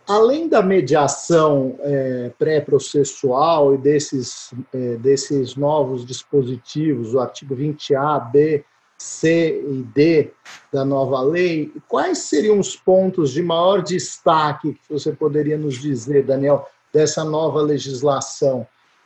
[0.08, 8.64] Além da mediação é, pré-processual e desses, é, desses novos dispositivos, o artigo 20A, B,
[8.98, 10.32] C e D
[10.72, 16.24] da nova lei, quais seriam os pontos de maior destaque que você poderia nos dizer,
[16.24, 18.66] Daniel, dessa nova legislação?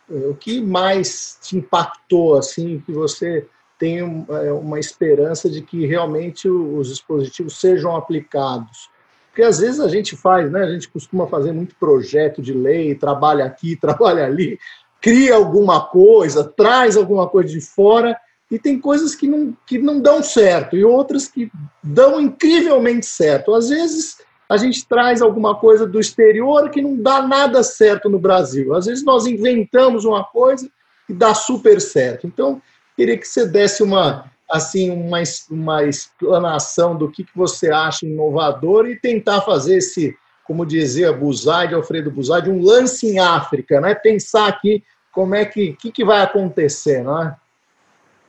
[0.09, 3.47] É, o que mais te impactou, assim, que você
[3.79, 8.87] tem é, uma esperança de que realmente os dispositivos sejam aplicados.
[9.31, 10.61] Porque às vezes a gente faz, né?
[10.61, 14.59] A gente costuma fazer muito projeto de lei, trabalha aqui, trabalha ali,
[14.99, 18.15] cria alguma coisa, traz alguma coisa de fora,
[18.51, 21.49] e tem coisas que não, que não dão certo, e outras que
[21.81, 23.53] dão incrivelmente certo.
[23.53, 24.17] Às vezes
[24.49, 28.75] a gente traz alguma coisa do exterior que não dá nada certo no Brasil.
[28.75, 30.69] Às vezes nós inventamos uma coisa
[31.07, 32.27] e dá super certo.
[32.27, 32.61] Então,
[32.97, 38.87] queria que você desse uma assim uma, uma explanação do que, que você acha inovador
[38.87, 43.95] e tentar fazer esse, como dizia Buzade, Alfredo Buzade, um lance em África, né?
[43.95, 47.35] Pensar aqui como é que, que, que vai acontecer, não é?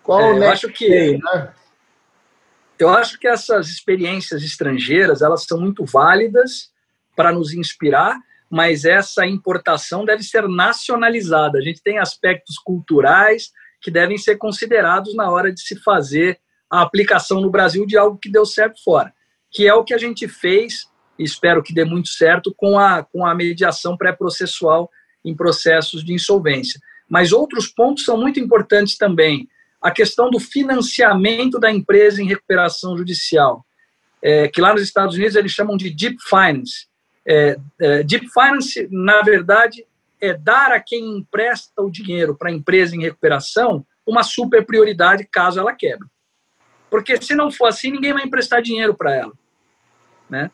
[0.02, 1.52] Qual é, o acho que day, né?
[2.78, 6.72] Eu acho que essas experiências estrangeiras elas são muito válidas
[7.14, 8.16] para nos inspirar,
[8.50, 11.58] mas essa importação deve ser nacionalizada.
[11.58, 13.52] A gente tem aspectos culturais
[13.82, 16.38] que devem ser considerados na hora de se fazer
[16.70, 19.12] a aplicação no Brasil de algo que deu certo fora,
[19.50, 23.26] que é o que a gente fez, espero que dê muito certo, com a, com
[23.26, 24.90] a mediação pré-processual
[25.24, 26.80] em processos de insolvência.
[27.08, 29.48] Mas outros pontos são muito importantes também
[29.82, 33.66] a questão do financiamento da empresa em recuperação judicial,
[34.22, 36.86] é, que lá nos Estados Unidos eles chamam de deep finance.
[37.26, 39.84] É, é, deep finance, na verdade,
[40.22, 45.28] é dar a quem empresta o dinheiro para a empresa em recuperação uma super prioridade
[45.30, 46.08] caso ela quebre.
[46.88, 49.32] Porque se não for assim, ninguém vai emprestar dinheiro para ela.
[50.30, 50.50] Né?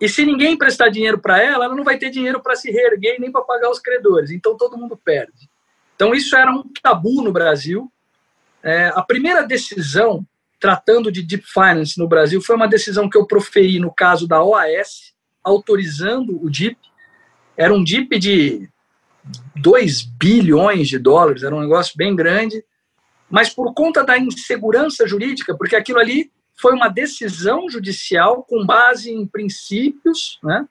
[0.00, 3.20] E se ninguém emprestar dinheiro para ela, ela não vai ter dinheiro para se reerguer
[3.20, 4.30] nem para pagar os credores.
[4.30, 5.48] Então todo mundo perde.
[5.94, 7.90] Então isso era um tabu no Brasil
[8.64, 10.26] é, a primeira decisão,
[10.58, 14.42] tratando de Deep Finance no Brasil, foi uma decisão que eu proferi no caso da
[14.42, 15.12] OAS,
[15.44, 16.78] autorizando o DIP.
[17.58, 18.70] Era um DIP de
[19.56, 22.64] 2 bilhões de dólares, era um negócio bem grande,
[23.30, 29.10] mas por conta da insegurança jurídica, porque aquilo ali foi uma decisão judicial com base
[29.10, 30.66] em princípios, né?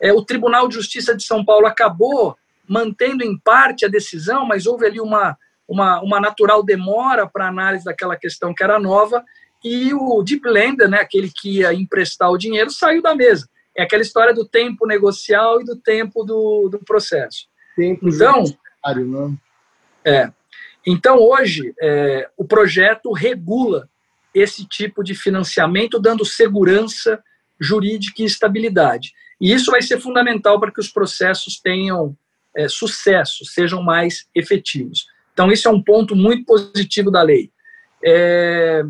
[0.00, 2.36] É, o Tribunal de Justiça de São Paulo acabou
[2.68, 5.36] mantendo em parte a decisão, mas houve ali uma
[5.68, 9.24] uma, uma natural demora para análise daquela questão que era nova,
[9.62, 13.48] e o Deep Lender, né, aquele que ia emprestar o dinheiro, saiu da mesa.
[13.76, 17.46] É aquela história do tempo negocial e do tempo do, do processo.
[17.76, 18.44] Tempo então,
[19.06, 19.28] não?
[19.30, 19.36] Né?
[20.04, 20.32] É.
[20.86, 23.88] Então, hoje, é, o projeto regula
[24.34, 27.22] esse tipo de financiamento, dando segurança
[27.58, 29.12] jurídica e estabilidade.
[29.40, 32.16] E isso vai ser fundamental para que os processos tenham
[32.56, 35.06] é, sucesso, sejam mais efetivos.
[35.32, 37.50] Então, isso é um ponto muito positivo da lei.
[38.04, 38.84] É,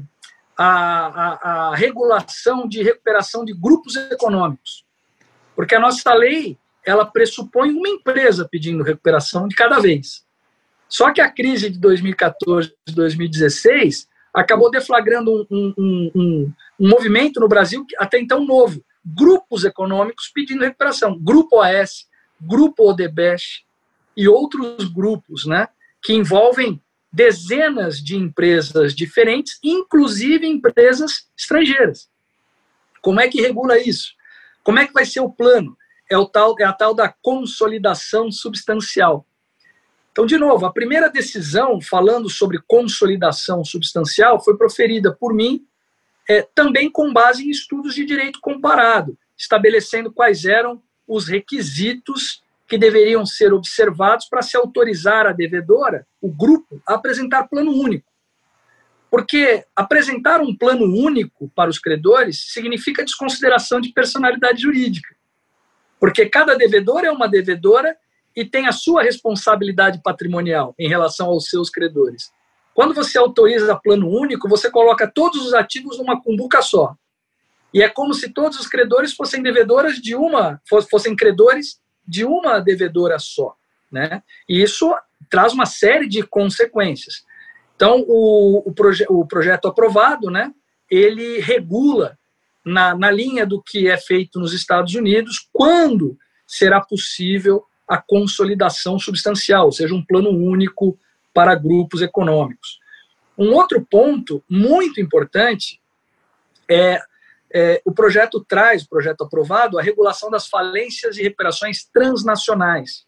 [0.57, 4.85] a, a, a, regulação de recuperação de grupos econômicos.
[5.55, 10.25] Porque a nossa lei, ela pressupõe uma empresa pedindo recuperação de cada vez.
[10.89, 17.41] Só que a crise de 2014 e 2016 acabou deflagrando um, um, um, um movimento
[17.41, 18.85] no Brasil até então novo.
[19.05, 21.19] Grupos econômicos pedindo recuperação.
[21.19, 22.07] Grupo OAS,
[22.41, 23.65] Grupo Odebrecht
[24.17, 25.69] e outros grupos, né?
[26.03, 26.81] que envolvem
[27.11, 32.09] dezenas de empresas diferentes, inclusive empresas estrangeiras.
[33.01, 34.13] Como é que regula isso?
[34.63, 35.77] Como é que vai ser o plano?
[36.11, 39.27] É, o tal, é a tal da consolidação substancial.
[40.13, 45.67] Então, de novo, a primeira decisão falando sobre consolidação substancial foi proferida por mim,
[46.29, 52.79] é, também com base em estudos de direito comparado, estabelecendo quais eram os requisitos que
[52.79, 58.11] deveriam ser observados para se autorizar a devedora, o grupo, a apresentar plano único.
[59.11, 65.15] Porque apresentar um plano único para os credores significa desconsideração de personalidade jurídica.
[66.05, 67.97] Porque cada devedor é uma devedora
[68.37, 72.31] e tem a sua responsabilidade patrimonial em relação aos seus credores.
[72.75, 76.95] Quando você autoriza plano único, você coloca todos os ativos numa cumbuca só.
[77.73, 82.61] E é como se todos os credores fossem devedoras de uma, fossem credores de uma
[82.61, 83.57] devedora só.
[83.91, 84.23] Né?
[84.47, 84.95] E isso
[85.31, 87.25] traz uma série de consequências.
[87.77, 90.53] Então, o, o, proje o projeto aprovado, né,
[90.91, 92.19] ele regula
[92.65, 98.99] na, na linha do que é feito nos Estados Unidos quando será possível a consolidação
[98.99, 100.99] substancial, ou seja, um plano único
[101.33, 102.79] para grupos econômicos.
[103.37, 105.81] Um outro ponto muito importante
[106.71, 107.01] é
[107.57, 113.07] é, o projeto traz, o projeto aprovado, a regulação das falências e recuperações transnacionais.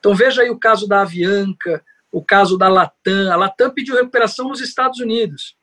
[0.00, 3.30] Então veja aí o caso da Avianca, o caso da Latam.
[3.30, 5.54] A Latam pediu recuperação nos Estados Unidos,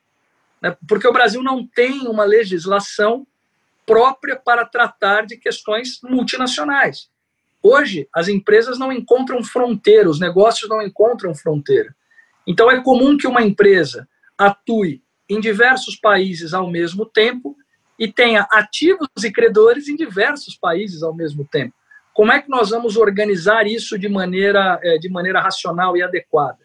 [0.62, 3.26] né, porque o Brasil não tem uma legislação
[3.86, 7.10] própria para tratar de questões multinacionais.
[7.64, 11.96] Hoje, as empresas não encontram fronteira, os negócios não encontram fronteira.
[12.48, 14.08] Então, é comum que uma empresa
[14.38, 17.56] atue em diversos países ao mesmo tempo
[17.98, 21.76] e tenha ativos e credores em diversos países ao mesmo tempo.
[22.14, 26.60] Como é que nós vamos organizar isso de maneira, é, de maneira racional e adequada?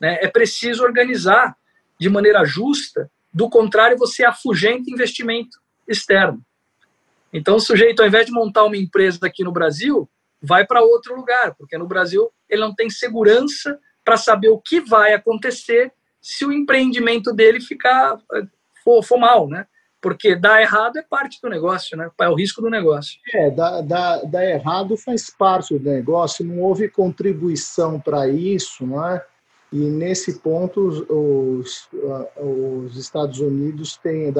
[0.00, 0.18] Né?
[0.22, 1.56] É preciso organizar
[2.00, 6.42] de maneira justa, do contrário, você afugenta investimento externo.
[7.32, 10.08] Então, o sujeito, ao invés de montar uma empresa aqui no Brasil,
[10.40, 14.80] vai para outro lugar, porque no Brasil ele não tem segurança para saber o que
[14.80, 18.18] vai acontecer se o empreendimento dele ficar
[18.82, 19.66] for, for mal, né?
[20.00, 22.08] Porque dar errado é parte do negócio, né?
[22.20, 23.18] É o risco do negócio.
[23.34, 23.82] É, dar,
[24.24, 29.24] dar errado faz parte do negócio, não houve contribuição para isso, não é?
[29.72, 31.88] E nesse ponto, os,
[32.36, 34.32] os Estados Unidos têm,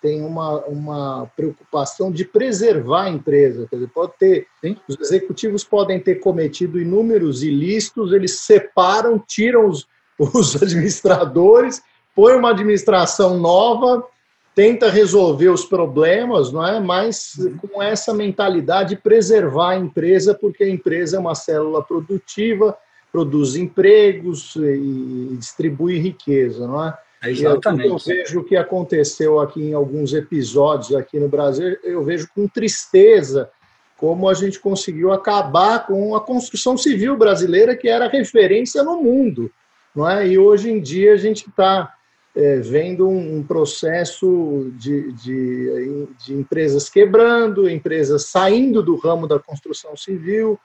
[0.00, 3.66] têm uma, uma preocupação de preservar a empresa.
[3.68, 4.76] Quer dizer, pode ter, Sim.
[4.88, 11.82] os executivos podem ter cometido inúmeros ilícitos, eles separam, tiram os, os administradores,
[12.14, 14.06] põe uma administração nova
[14.54, 16.78] tenta resolver os problemas, não é?
[16.78, 22.76] Mas com essa mentalidade de preservar a empresa, porque a empresa é uma célula produtiva,
[23.12, 26.98] produz empregos e distribui riqueza, não é?
[27.22, 27.86] é exatamente.
[27.86, 32.26] Eu, eu vejo o que aconteceu aqui em alguns episódios aqui no Brasil, eu vejo
[32.34, 33.50] com tristeza
[33.98, 39.48] como a gente conseguiu acabar com a construção civil brasileira, que era referência no mundo,
[39.94, 40.26] não é?
[40.26, 41.94] E hoje em dia a gente está
[42.34, 49.96] é, vendo um processo de, de, de, empresas quebrando, empresas saindo do ramo da construção
[49.96, 50.58] civil.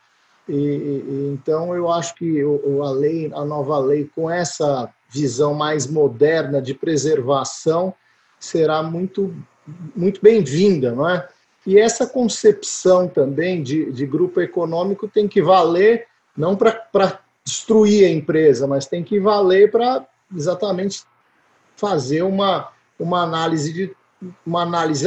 [0.47, 5.87] E, e então eu acho que a lei, a nova lei, com essa visão mais
[5.87, 7.93] moderna de preservação,
[8.39, 9.33] será muito
[9.95, 11.27] muito bem-vinda, não é?
[11.65, 18.09] E essa concepção também de, de grupo econômico tem que valer não para destruir a
[18.09, 21.03] empresa, mas tem que valer para exatamente
[21.75, 23.95] fazer uma, uma análise de
[24.45, 25.05] uma análise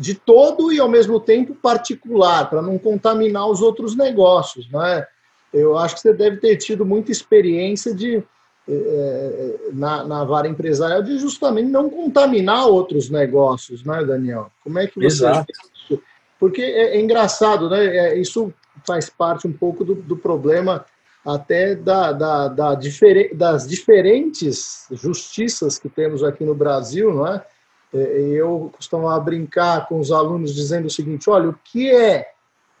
[0.00, 5.06] de todo e ao mesmo tempo particular, para não contaminar os outros negócios, não é?
[5.52, 8.22] Eu acho que você deve ter tido muita experiência de
[8.66, 14.50] é, na, na vara empresarial de justamente não contaminar outros negócios, não é, Daniel?
[14.64, 15.52] Como é que você Exato.
[15.74, 16.02] isso?
[16.38, 17.84] Porque é, é engraçado, né?
[17.84, 18.54] É, isso
[18.86, 20.86] faz parte um pouco do, do problema
[21.26, 27.44] até da, da, da difer das diferentes justiças que temos aqui no Brasil, não é?
[27.92, 32.26] É eu costumava brincar com os alunos dizendo o seguinte: olha, o que é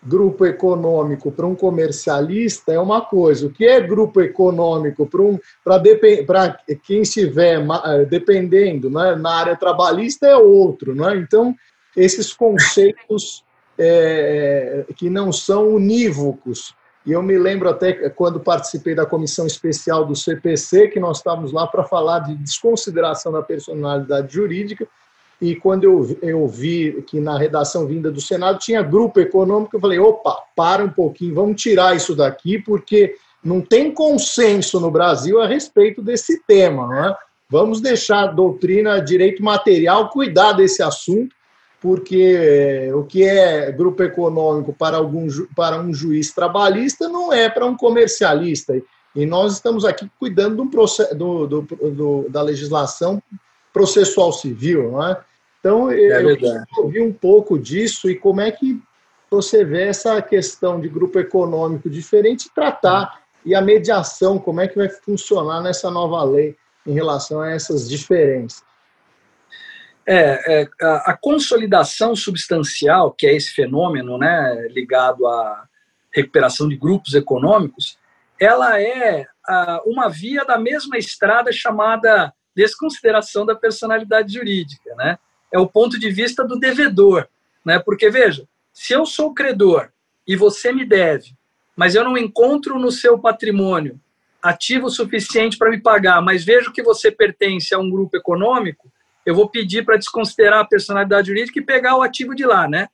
[0.02, 5.38] grupo econômico para um comercialista é uma coisa, o que é grupo econômico para um,
[5.62, 10.94] para quem estiver eh, dependendo né, na área trabalhista é outro.
[10.94, 11.16] Não é?
[11.16, 11.54] Então,
[11.94, 13.44] esses conceitos
[13.78, 20.04] é, que não são unívocos e eu me lembro até quando participei da comissão especial
[20.04, 24.86] do CPC, que nós estávamos lá para falar de desconsideração da personalidade jurídica.
[25.40, 29.80] E quando eu, eu vi que na redação vinda do Senado tinha grupo econômico, eu
[29.80, 35.40] falei: opa, para um pouquinho, vamos tirar isso daqui, porque não tem consenso no Brasil
[35.40, 36.86] a respeito desse tema.
[36.86, 37.16] Não é?
[37.48, 41.34] Vamos deixar a doutrina direito material cuidar desse assunto
[41.80, 45.26] porque eh, o que é grupo econômico para, algum,
[45.56, 48.74] para um juiz trabalhista não é para um comercialista.
[49.16, 53.20] E nós estamos aqui cuidando do, do, do da legislação
[53.72, 55.18] processual civil, não é?
[55.60, 56.36] Então, é eu
[56.78, 58.82] ouvir um pouco disso e como é que
[59.30, 64.76] você vê essa questão de grupo econômico diferente tratar e a mediação, como é que
[64.76, 66.56] vai funcionar nessa nova lei
[66.86, 68.62] em relação a essas diferenças.
[70.06, 75.68] É, é a, a, consolidação substancial, que é esse fenômeno né, ligado à
[76.12, 77.98] recuperação de grupos econômicos,
[78.40, 84.94] ela é a, uma via da mesma estrada chamada desconsideração da personalidade jurídica.
[84.96, 85.18] Né?
[85.52, 87.28] É o ponto de vista do devedor.
[87.64, 87.78] Né?
[87.78, 89.90] Porque, veja, se eu sou credor
[90.26, 91.34] e você me deve,
[91.76, 94.00] mas eu não encontro no seu patrimônio
[94.42, 98.90] ativo suficiente para me pagar, mas vejo que você pertence a um grupo econômico,
[99.24, 102.88] eu vou pedir para desconsiderar a personalidade jurídica e pegar o ativo de lá, né?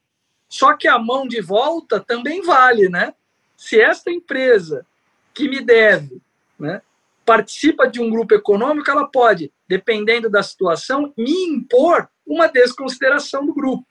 [0.48, 3.14] Só que a mão de volta também vale, né?
[3.56, 4.84] Se esta empresa
[5.32, 6.20] que me deve,
[6.58, 6.82] né,
[7.26, 13.52] participa de um grupo econômico, ela pode, dependendo da situação, me impor uma desconsideração do
[13.52, 13.84] grupo,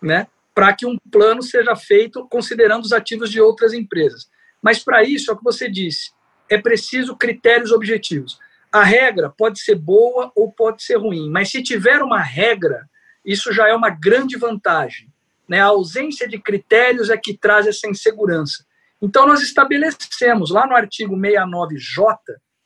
[0.00, 0.28] né?
[0.54, 4.30] Para que um plano seja feito considerando os ativos de outras empresas.
[4.62, 6.12] Mas para isso, é o que você disse,
[6.48, 8.38] é preciso critérios objetivos.
[8.72, 12.88] A regra pode ser boa ou pode ser ruim, mas se tiver uma regra,
[13.24, 15.08] isso já é uma grande vantagem.
[15.48, 15.60] Né?
[15.60, 18.64] A ausência de critérios é que traz essa insegurança.
[19.00, 22.18] Então, nós estabelecemos lá no artigo 69J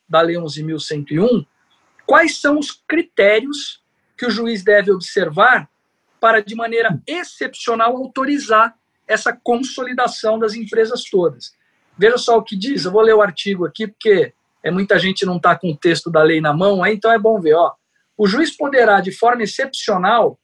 [0.07, 1.45] da Lei 11.101
[2.05, 3.81] quais são os critérios
[4.17, 5.69] que o juiz deve observar
[6.19, 8.75] para, de maneira excepcional, autorizar
[9.07, 11.53] essa consolidação das empresas todas.
[11.97, 14.33] Veja só o que diz, eu vou ler o artigo aqui, porque
[14.63, 17.19] é, muita gente não está com o texto da lei na mão, aí, então é
[17.19, 17.55] bom ver.
[17.55, 17.73] Ó,
[18.17, 20.39] o juiz poderá, de forma excepcional,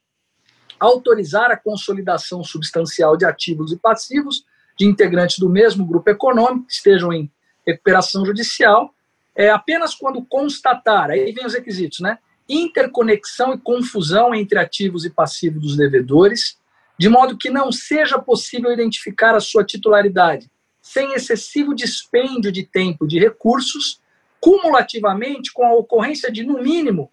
[0.78, 4.44] autorizar a consolidação substancial de ativos e passivos
[4.78, 7.30] de integrantes do mesmo grupo econômico que estejam em
[7.66, 8.94] recuperação judicial,
[9.34, 12.18] é apenas quando constatar, aí vem os requisitos, né?
[12.48, 16.58] Interconexão e confusão entre ativos e passivos dos devedores,
[16.98, 20.50] de modo que não seja possível identificar a sua titularidade,
[20.82, 24.00] sem excessivo dispêndio de tempo de recursos,
[24.40, 27.10] cumulativamente com a ocorrência de, no mínimo,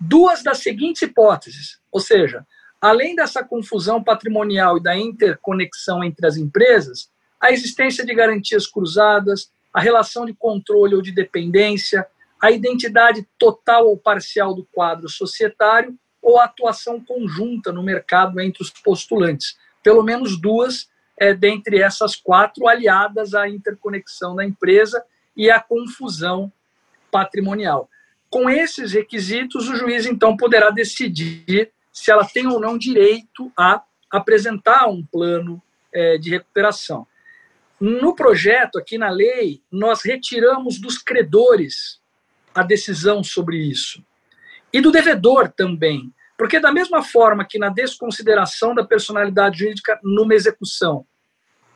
[0.00, 2.46] duas das seguintes hipóteses, ou seja,
[2.80, 7.10] além dessa confusão patrimonial e da interconexão entre as empresas,
[7.40, 12.06] a existência de garantias cruzadas, a relação de controle ou de dependência,
[12.40, 18.62] a identidade total ou parcial do quadro societário ou a atuação conjunta no mercado entre
[18.62, 19.56] os postulantes.
[19.82, 20.88] Pelo menos duas
[21.18, 25.04] é, dentre essas quatro aliadas à interconexão da empresa
[25.36, 26.52] e à confusão
[27.10, 27.88] patrimonial.
[28.30, 33.82] Com esses requisitos, o juiz então poderá decidir se ela tem ou não direito a
[34.10, 35.60] apresentar um plano
[35.92, 37.06] é, de recuperação.
[37.80, 42.00] No projeto, aqui na lei, nós retiramos dos credores
[42.54, 44.02] a decisão sobre isso.
[44.72, 46.12] E do devedor também.
[46.36, 51.06] Porque, da mesma forma que na desconsideração da personalidade jurídica numa execução,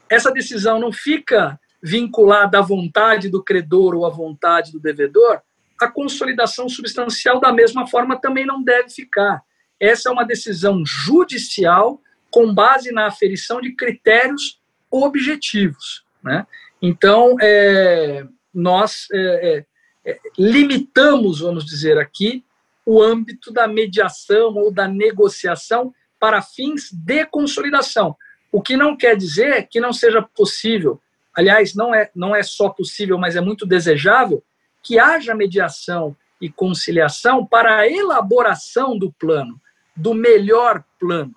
[0.08, 5.40] essa decisão não fica vinculada à vontade do credor ou à vontade do devedor,
[5.80, 9.42] a consolidação substancial, da mesma forma, também não deve ficar.
[9.80, 12.00] Essa é uma decisão judicial
[12.30, 14.60] com base na aferição de critérios
[14.92, 16.04] objetivos.
[16.22, 16.46] Né?
[16.80, 19.64] Então, é, nós é,
[20.04, 22.44] é, é, limitamos, vamos dizer aqui,
[22.84, 28.16] o âmbito da mediação ou da negociação para fins de consolidação.
[28.50, 31.00] O que não quer dizer que não seja possível,
[31.34, 34.42] aliás, não é, não é só possível, mas é muito desejável,
[34.82, 39.60] que haja mediação e conciliação para a elaboração do plano
[39.96, 41.34] do melhor plano.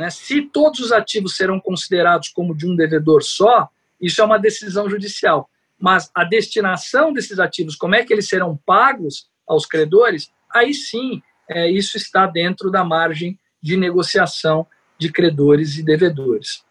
[0.00, 0.08] Né?
[0.08, 3.68] Se todos os ativos serão considerados como de um devedor só,
[4.00, 5.50] isso é uma decisão judicial.
[5.78, 11.22] Mas a destinação desses ativos, como é que eles serão pagos aos credores, aí sim,
[11.46, 14.66] é, isso está dentro da margem de negociação
[14.98, 16.64] de credores e devedores.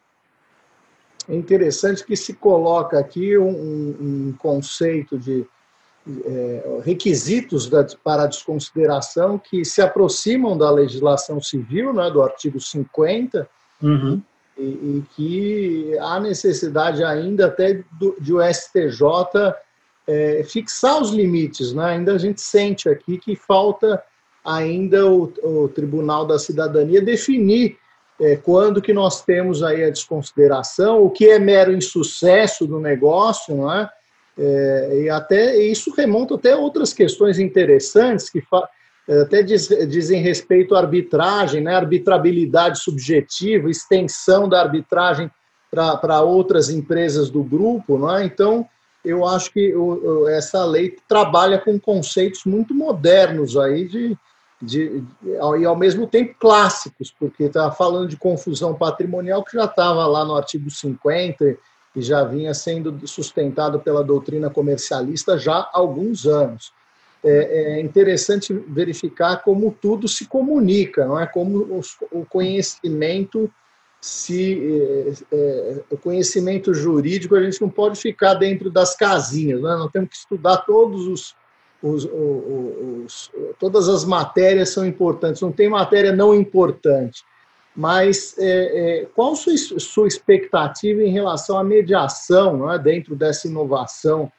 [1.27, 5.45] É interessante que se coloca aqui um, um conceito de
[6.25, 12.59] é, requisitos da, para a desconsideração que se aproximam da legislação civil, né, do artigo
[12.59, 13.47] 50,
[13.81, 14.21] uhum.
[14.57, 19.53] e, e, que há necessidade ainda até do, de o STJ
[20.07, 21.73] é, fixar os limites.
[21.73, 21.85] Né?
[21.85, 24.03] Ainda a gente sente aqui que falta
[24.43, 27.77] ainda o, o Tribunal da Cidadania definir
[28.19, 33.55] é, quando que nós temos aí a desconsideração, o que é mero insucesso do negócio,
[33.55, 33.89] não é?
[34.41, 38.41] É, e até isso remonta até outras questões interessantes que
[39.09, 45.29] é, até diz, dizem respeito à arbitragem, né, arbitrabilidade subjetiva, extensão da arbitragem
[45.69, 47.97] para outras empresas do grupo.
[47.97, 48.23] Não é?
[48.23, 48.65] Então,
[49.03, 54.17] eu acho que o, essa lei trabalha com conceitos muito modernos aí de,
[54.61, 55.03] de,
[55.59, 60.23] e ao mesmo tempo clássicos, porque está falando de confusão patrimonial que já estava lá
[60.23, 61.57] no artigo 50
[61.93, 66.71] que já vinha sendo sustentado pela doutrina comercialista já há alguns anos.
[67.23, 71.25] É, é interessante verificar como tudo se comunica, não é?
[71.25, 71.81] Como
[72.11, 73.51] o conhecimento
[74.01, 79.75] se é, é, o conhecimento jurídico a gente não pode ficar dentro das casinhas, né?
[79.75, 81.35] nós temos que estudar todos os,
[81.83, 87.23] os, os, os, todas as matérias são importantes, não tem matéria não importante.
[87.79, 94.29] Mas é, é, qual sua, sua expectativa em relação à mediação né, dentro dessa inovação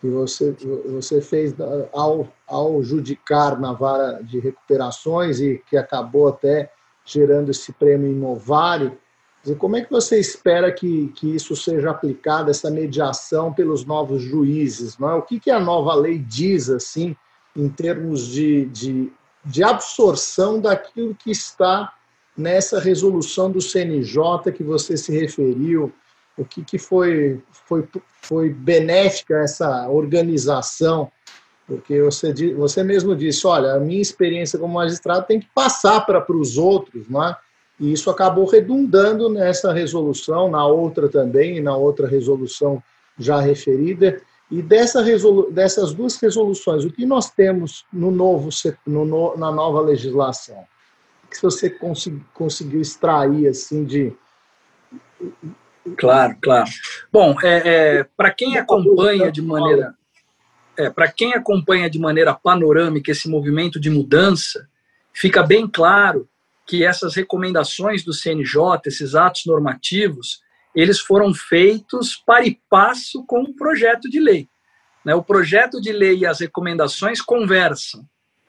[0.00, 0.56] que você,
[0.86, 1.54] você fez
[1.92, 6.72] ao, ao judicar na vara de recuperações e que acabou até
[7.04, 8.96] gerando esse prêmio Inovare?
[9.58, 14.96] Como é que você espera que, que isso seja aplicado, essa mediação pelos novos juízes?
[14.96, 15.14] Não é?
[15.16, 17.14] O que, que a nova lei diz, assim,
[17.54, 19.12] em termos de, de,
[19.44, 21.92] de absorção daquilo que está
[22.36, 25.92] nessa resolução do CNJ que você se referiu,
[26.36, 27.88] o que, que foi, foi,
[28.22, 31.10] foi benéfica essa organização,
[31.66, 36.24] porque você, você mesmo disse, olha, a minha experiência como magistrado tem que passar para,
[36.36, 37.36] os outros, não é?
[37.80, 42.82] e isso acabou redundando nessa resolução, na outra também, e na outra resolução
[43.18, 48.50] já referida, e dessa resolu dessas duas resoluções, o que nós temos no novo,
[48.86, 50.64] no, na nova legislação?
[51.36, 54.12] Que você consegui, conseguiu extrair assim de
[55.96, 56.68] Claro, claro.
[57.12, 59.94] Bom, é, é para quem acompanha de maneira
[60.76, 64.68] é, para quem acompanha de maneira panorâmica esse movimento de mudança,
[65.12, 66.28] fica bem claro
[66.66, 70.42] que essas recomendações do CNJ, esses atos normativos,
[70.74, 74.48] eles foram feitos para e passo com o projeto de lei.
[75.04, 75.14] Né?
[75.14, 78.04] O projeto de lei e as recomendações conversam.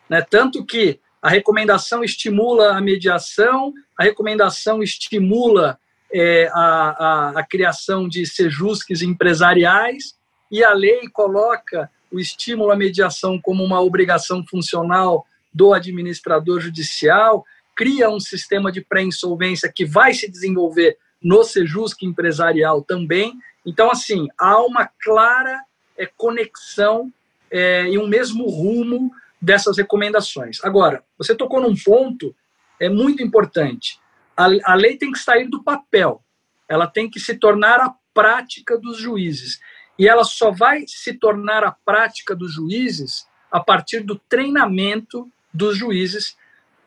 [0.09, 0.21] Né?
[0.21, 5.79] Tanto que a recomendação estimula a mediação, a recomendação estimula
[6.13, 10.15] é, a, a, a, criação de sejusques empresariais
[10.49, 17.43] e a lei coloca o estímulo à mediação como uma obrigação funcional do administrador judicial,
[17.75, 23.33] cria um sistema de pré-insolvência que vai se desenvolver no Sejusc empresarial também.
[23.65, 25.61] Então, assim, há uma clara
[25.97, 27.11] é, conexão
[27.51, 29.11] é, e um mesmo rumo
[29.41, 30.63] dessas recomendações.
[30.63, 32.35] Agora, você tocou num ponto
[32.79, 33.99] é muito importante.
[34.35, 36.23] A, a lei tem que sair do papel,
[36.69, 39.59] ela tem que se tornar a prática dos juízes.
[39.97, 45.77] E ela só vai se tornar a prática dos juízes a partir do treinamento dos
[45.77, 46.35] juízes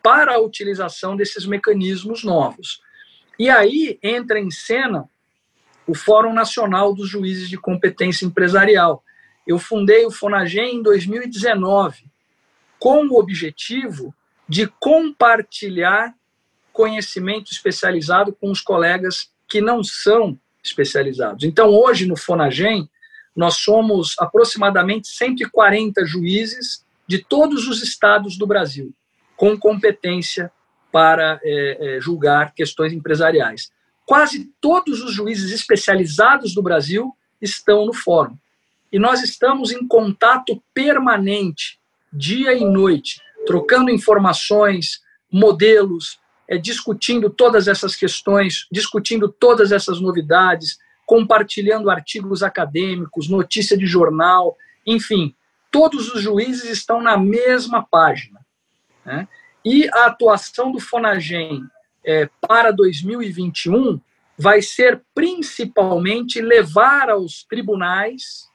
[0.03, 2.81] para a utilização desses mecanismos novos.
[3.39, 5.09] E aí entra em cena
[5.87, 9.03] o Fórum Nacional dos Juízes de Competência Empresarial.
[9.47, 12.10] Eu fundei o FONAGEM em 2019,
[12.81, 14.13] com o objetivo
[14.49, 16.15] de compartilhar
[16.73, 21.45] conhecimento especializado com os colegas que não são especializados.
[21.45, 22.89] Então, hoje no FONAGEM,
[23.35, 28.95] nós somos aproximadamente 140 juízes de todos os estados do Brasil,
[29.37, 30.51] com competência
[30.93, 33.71] para é, é, julgar questões empresariais.
[34.07, 38.37] Quase todos os juízes especializados do Brasil estão no fórum.
[38.93, 41.80] E nós estamos em contato permanente,
[42.13, 45.01] dia e noite, trocando informações,
[45.33, 46.19] modelos,
[46.49, 54.57] é, discutindo todas essas questões, discutindo todas essas novidades, compartilhando artigos acadêmicos, notícia de jornal,
[54.87, 55.35] enfim,
[55.71, 58.41] todos os juízes estão na mesma página.
[59.05, 59.29] Né?
[59.65, 61.63] E a atuação do Fonagem
[62.05, 64.01] é, para 2021
[64.37, 68.50] vai ser principalmente levar aos tribunais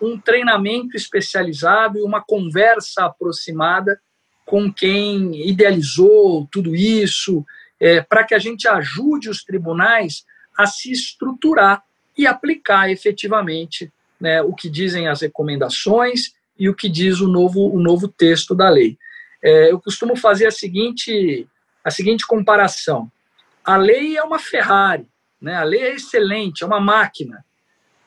[0.00, 4.00] um treinamento especializado e uma conversa aproximada
[4.46, 7.44] com quem idealizou tudo isso,
[7.78, 10.24] é, para que a gente ajude os tribunais
[10.58, 11.82] a se estruturar
[12.16, 17.74] e aplicar efetivamente né, o que dizem as recomendações e o que diz o novo,
[17.74, 18.98] o novo texto da lei.
[19.42, 21.46] É, eu costumo fazer a seguinte,
[21.82, 23.10] a seguinte comparação.
[23.64, 25.06] A lei é uma Ferrari,
[25.40, 25.54] né?
[25.54, 27.44] a lei é excelente, é uma máquina,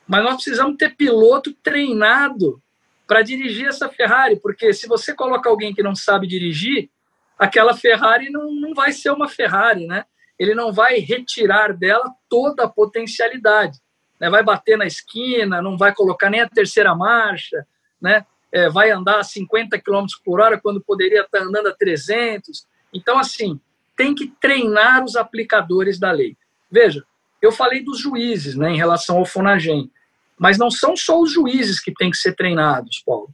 [0.07, 2.61] mas nós precisamos ter piloto treinado
[3.07, 6.89] para dirigir essa Ferrari, porque se você coloca alguém que não sabe dirigir,
[7.37, 10.05] aquela Ferrari não, não vai ser uma Ferrari, né?
[10.37, 13.79] ele não vai retirar dela toda a potencialidade.
[14.19, 14.29] Né?
[14.29, 17.65] Vai bater na esquina, não vai colocar nem a terceira marcha,
[18.01, 18.25] né?
[18.51, 22.67] É, vai andar a 50 km por hora quando poderia estar andando a 300.
[22.93, 23.59] Então, assim,
[23.97, 26.37] tem que treinar os aplicadores da lei.
[26.69, 27.03] Veja,
[27.45, 29.91] eu falei dos juízes né, em relação ao Fonagem,
[30.39, 33.29] mas não são só os juízes que têm que ser treinados, Paulo.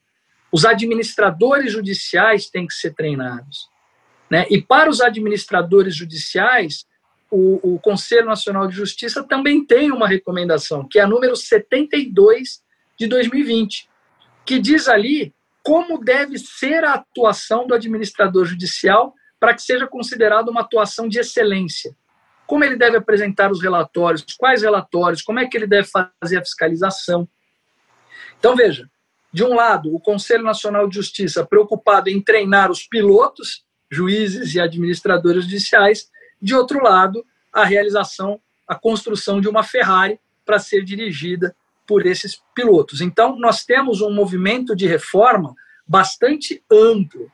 [0.51, 3.69] Os administradores judiciais têm que ser treinados.
[4.29, 4.47] Né?
[4.49, 6.85] E para os administradores judiciais,
[7.29, 12.63] o, o, Conselho Nacional de Justiça também tem uma recomendação, que é a número 72
[12.97, 13.87] de 2020,
[14.43, 15.31] que diz ali
[15.61, 21.19] como deve ser a atuação do administrador judicial para que seja considerada uma atuação de
[21.19, 21.95] excelência.
[22.49, 26.43] Como ele deve apresentar os relatórios, quais relatórios, como é que ele deve fazer a
[26.43, 27.29] fiscalização.
[28.39, 28.89] Então, veja,
[29.31, 34.59] de um lado, o Conselho Nacional de Justiça preocupado em treinar os pilotos, juízes e
[34.59, 36.09] administradores judiciais,
[36.41, 37.23] de outro lado,
[37.53, 41.55] a realização, a construção de uma Ferrari para ser dirigida
[41.85, 42.99] por esses pilotos.
[42.99, 45.53] Então, nós temos um movimento de reforma
[45.87, 47.31] bastante amplo,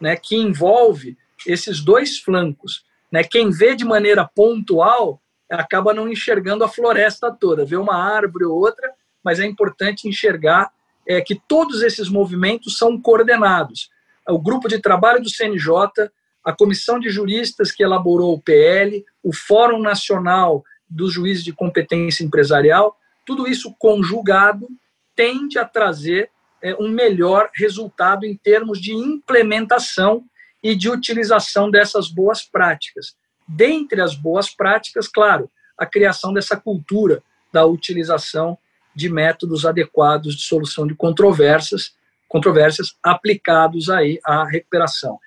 [0.00, 1.16] né, que envolve
[1.46, 2.84] esses dois flancos.
[3.16, 3.24] Né?
[3.24, 8.54] Quem vê de maneira pontual acaba não enxergando a floresta toda, vê uma árvore ou
[8.54, 8.92] outra,
[9.24, 10.70] mas é importante enxergar
[11.08, 13.88] é, que todos esses movimentos são coordenados.
[14.28, 16.10] O grupo de trabalho do CNJ
[16.44, 22.22] a comissão de juristas que elaborou o PL, o Fórum Nacional dos Juízes de Competência
[22.22, 24.68] Empresarial, tudo isso conjugado
[25.16, 26.30] tende a trazer
[26.62, 30.22] é, um melhor resultado em termos de implementação
[30.62, 33.14] e de utilização dessas boas práticas.
[33.46, 37.22] Dentre as boas práticas, claro, a criação dessa cultura
[37.52, 38.58] da utilização
[38.94, 41.94] de métodos adequados de solução de controvérsias,
[42.28, 45.18] controvérsias aplicados aí à recuperação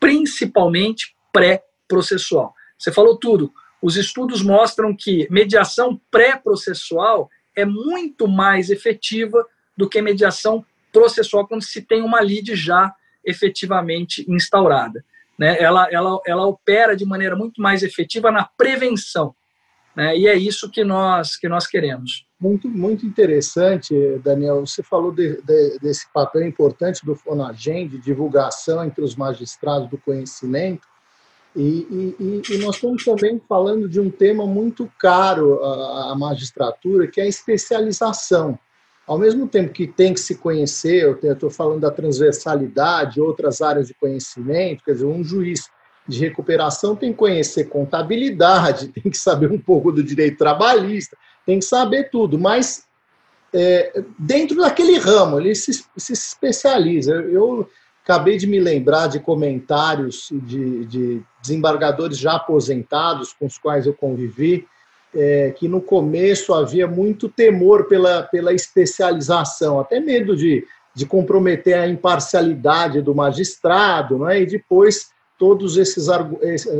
[0.00, 2.54] principalmente pré-processual.
[2.78, 3.52] Você falou tudo.
[3.82, 9.44] Os estudos mostram que mediação pré-processual é muito mais efetiva
[9.76, 12.94] do que mediação processual quando se tem uma lide já
[13.28, 15.04] efetivamente instaurada.
[15.38, 19.34] né, ela, ela, ela opera de maneira muito mais efetiva na prevenção.
[19.94, 22.26] Né, e é isso que nós, que nós queremos.
[22.40, 24.64] Muito, muito interessante, Daniel.
[24.64, 29.98] Você falou de, de, desse papel importante do Fonagem, de divulgação entre os magistrados do
[29.98, 30.86] conhecimento.
[31.56, 37.08] E, e, e, nós estamos também falando de um tema muito caro à, à magistratura,
[37.08, 38.56] que é a especialização.
[39.08, 43.88] Ao mesmo tempo que tem que se conhecer, eu estou falando da transversalidade, outras áreas
[43.88, 45.68] de conhecimento, quer dizer, um juiz
[46.06, 51.16] de recuperação tem que conhecer contabilidade, tem que saber um pouco do direito trabalhista,
[51.46, 52.84] tem que saber tudo, mas
[53.52, 57.14] é, dentro daquele ramo, ele se, se especializa.
[57.14, 57.66] Eu,
[58.08, 63.92] Acabei de me lembrar de comentários de, de desembargadores já aposentados com os quais eu
[63.92, 64.66] convivi,
[65.14, 71.74] é, que no começo havia muito temor pela, pela especialização, até medo de, de comprometer
[71.74, 74.42] a imparcialidade do magistrado, né?
[74.42, 76.08] e depois todos esses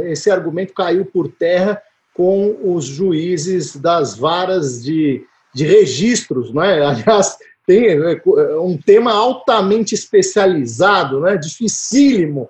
[0.06, 1.80] esse argumento caiu por terra
[2.12, 5.24] com os juízes das varas de,
[5.54, 6.82] de registros, não é?
[6.84, 12.48] Aliás, tem é, é um tema altamente especializado, né, dificílimo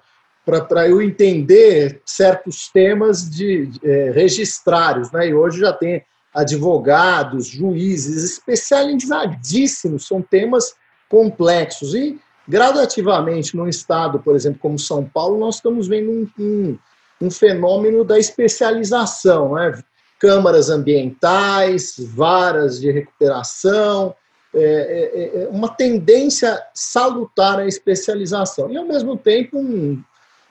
[0.67, 5.11] para eu entender certos temas de, de é, registrários.
[5.13, 6.03] Né, e hoje já tem
[6.35, 10.75] advogados, juízes especializadíssimos, são temas
[11.09, 11.95] complexos.
[11.95, 16.79] E, gradativamente, num estado, por exemplo, como São Paulo, nós estamos vendo um, um,
[17.21, 19.55] um fenômeno da especialização.
[19.55, 19.79] Né?
[20.19, 24.15] Câmaras ambientais, varas de recuperação,
[24.55, 28.71] é, é, é, uma tendência salutar à especialização.
[28.71, 30.03] E, ao mesmo tempo, um,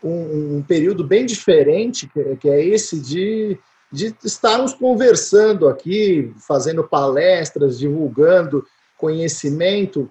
[0.04, 3.58] um, um período bem diferente, que, que, é esse de,
[3.92, 8.66] de estarmos conversando aqui, fazendo palestras, divulgando
[8.98, 10.10] conhecimento,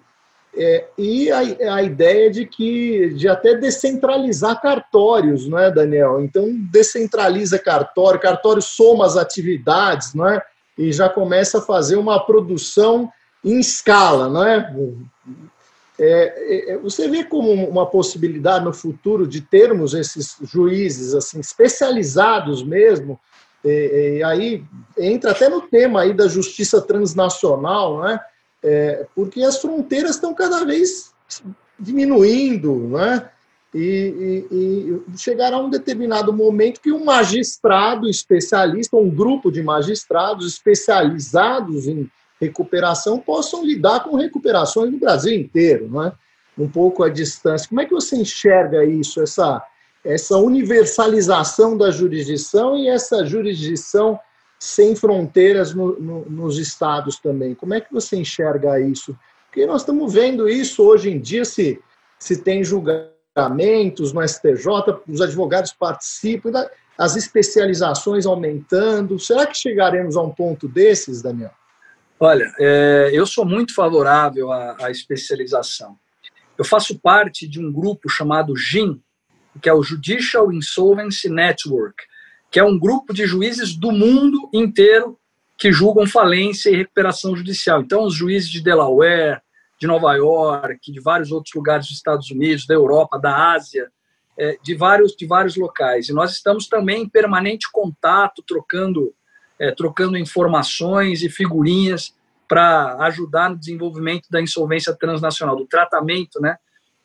[0.59, 6.23] é, e a, a, ideia de que de até descentralizar cartórios, não é, Daniel?
[6.23, 10.43] Então descentraliza cartório, cartório soma as atividades, não é?
[10.79, 13.11] E já começa a fazer uma produção
[13.45, 14.75] em escala, não é?
[15.99, 16.79] É, é?
[16.79, 23.19] você vê como uma possibilidade no futuro de termos esses juízes assim especializados mesmo,
[23.65, 24.65] e, e aí
[24.99, 28.21] entra até no tema aí da justiça transnacional, né?
[28.63, 31.13] É, porque as fronteiras estão cada vez
[31.79, 33.31] diminuindo, né?
[33.75, 40.47] E, e, e, chegará um determinado momento que um magistrado especialista, um grupo de magistrados
[40.47, 42.11] especializados em
[42.41, 46.13] recuperação possam lidar com recuperações no Brasil inteiro, não é?
[46.59, 47.69] um pouco à distância.
[47.69, 49.63] Como é que você enxerga isso, essa,
[50.05, 54.19] essa universalização da jurisdição e essa jurisdição
[54.59, 57.55] sem fronteiras no, no, nos estados também?
[57.55, 59.17] Como é que você enxerga isso?
[59.47, 61.79] Porque nós estamos vendo isso hoje em dia, se,
[62.19, 64.67] se tem julgamentos no STJ,
[65.07, 66.53] os advogados participam,
[66.97, 69.19] as especializações aumentando.
[69.19, 71.51] Será que chegaremos a um ponto desses, Daniel?
[72.19, 75.99] Olha, é, eu sou muito favorável à, à, especialização.
[76.57, 79.03] Eu faço parte de um grupo chamado JIN,
[79.61, 81.97] que é o Judicial Insolvency Network,
[82.51, 85.19] que é um grupo de juízes do mundo inteiro
[85.59, 87.83] que julgam falência e recuperação judicial.
[87.83, 89.41] Então, os juízes de Delaware,
[89.79, 93.91] de Nova York, de vários outros lugares dos Estados Unidos, da Europa, da Ásia,
[94.39, 96.09] é, de vários de vários locais.
[96.09, 99.15] E nós estamos também em permanente contato, trocando
[99.59, 102.15] é, trocando informações e figurinhas
[102.49, 106.57] para ajudar no desenvolvimento da insolvência transnacional, do tratamento né,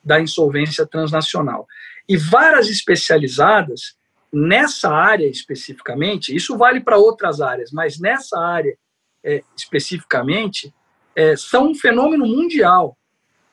[0.03, 1.67] da insolvência transnacional.
[2.07, 3.95] E várias especializadas
[4.31, 8.77] nessa área especificamente, isso vale para outras áreas, mas nessa área
[9.23, 10.73] é, especificamente,
[11.15, 12.97] é, são um fenômeno mundial.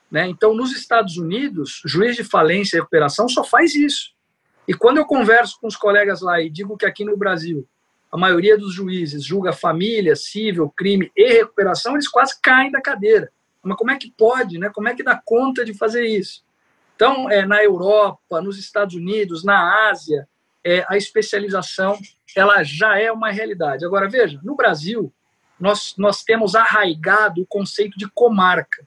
[0.09, 0.27] Né?
[0.27, 4.11] Então, nos Estados Unidos, juiz de falência e recuperação só faz isso.
[4.67, 7.67] E quando eu converso com os colegas lá e digo que aqui no Brasil
[8.11, 13.31] a maioria dos juízes julga família, civil, crime e recuperação, eles quase caem da cadeira.
[13.61, 14.69] Mas como é que pode, né?
[14.73, 16.43] Como é que dá conta de fazer isso?
[16.95, 20.27] Então, é, na Europa, nos Estados Unidos, na Ásia,
[20.63, 21.97] é, a especialização
[22.35, 23.85] ela já é uma realidade.
[23.85, 25.11] Agora, veja, no Brasil,
[25.59, 28.85] nós, nós temos arraigado o conceito de comarca.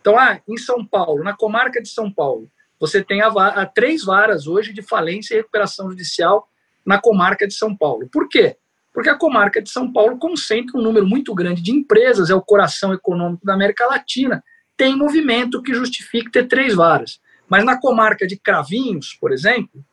[0.00, 4.04] Então, ah, em São Paulo, na comarca de São Paulo, você tem a, a três
[4.04, 6.48] varas hoje de falência e recuperação judicial
[6.84, 8.08] na comarca de São Paulo.
[8.10, 8.56] Por quê?
[8.92, 12.42] Porque a comarca de São Paulo concentra um número muito grande de empresas, é o
[12.42, 14.42] coração econômico da América Latina,
[14.76, 17.20] tem movimento que justifique ter três varas.
[17.48, 19.84] Mas na comarca de Cravinhos, por exemplo,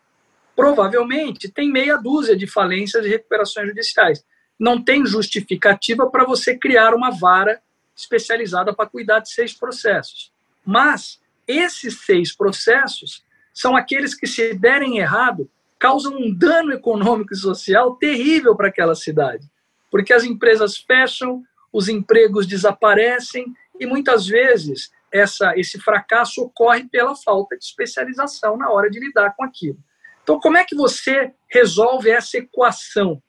[0.56, 4.26] provavelmente tem meia dúzia de falências e recuperações judiciais.
[4.60, 7.62] Não tem justificativa para você criar uma vara
[7.96, 10.32] especializada para cuidar de seis processos.
[10.66, 13.24] Mas esses seis processos
[13.54, 18.95] são aqueles que, se derem errado, causam um dano econômico e social terrível para aquela
[18.95, 19.49] cidade.
[19.91, 23.45] Porque as empresas fecham, os empregos desaparecem
[23.80, 29.36] e muitas vezes essa, esse fracasso ocorre pela falta de especialização na hora de lidar
[29.36, 29.78] com aquilo.
[30.24, 33.22] Então, como é que você resolve essa equação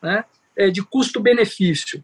[0.00, 0.24] né,
[0.56, 2.02] é, de custo-benefício?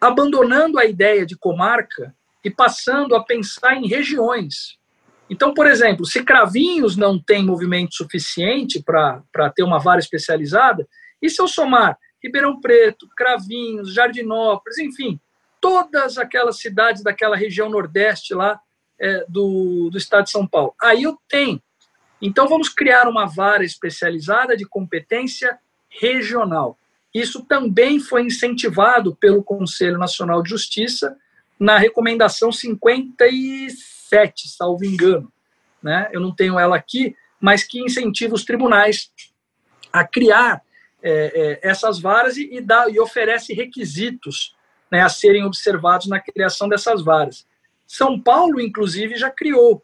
[0.00, 4.78] Abandonando a ideia de comarca e passando a pensar em regiões.
[5.32, 10.86] Então, por exemplo, se Cravinhos não tem movimento suficiente para ter uma vara especializada,
[11.22, 15.18] e se eu somar Ribeirão Preto, Cravinhos, Jardinópolis, enfim,
[15.58, 18.60] todas aquelas cidades daquela região nordeste lá
[19.00, 20.74] é, do, do estado de São Paulo.
[20.78, 21.62] Aí eu tenho.
[22.20, 26.76] Então, vamos criar uma vara especializada de competência regional.
[27.14, 31.16] Isso também foi incentivado pelo Conselho Nacional de Justiça
[31.58, 32.52] na recomendação
[34.12, 35.32] 57, salvo engano.
[35.82, 36.08] Né?
[36.12, 39.10] Eu não tenho ela aqui, mas que incentiva os tribunais
[39.92, 40.62] a criar
[41.02, 44.54] é, é, essas varas e, e, dá, e oferece requisitos
[44.90, 47.46] né, a serem observados na criação dessas varas.
[47.86, 49.82] São Paulo, inclusive, já criou,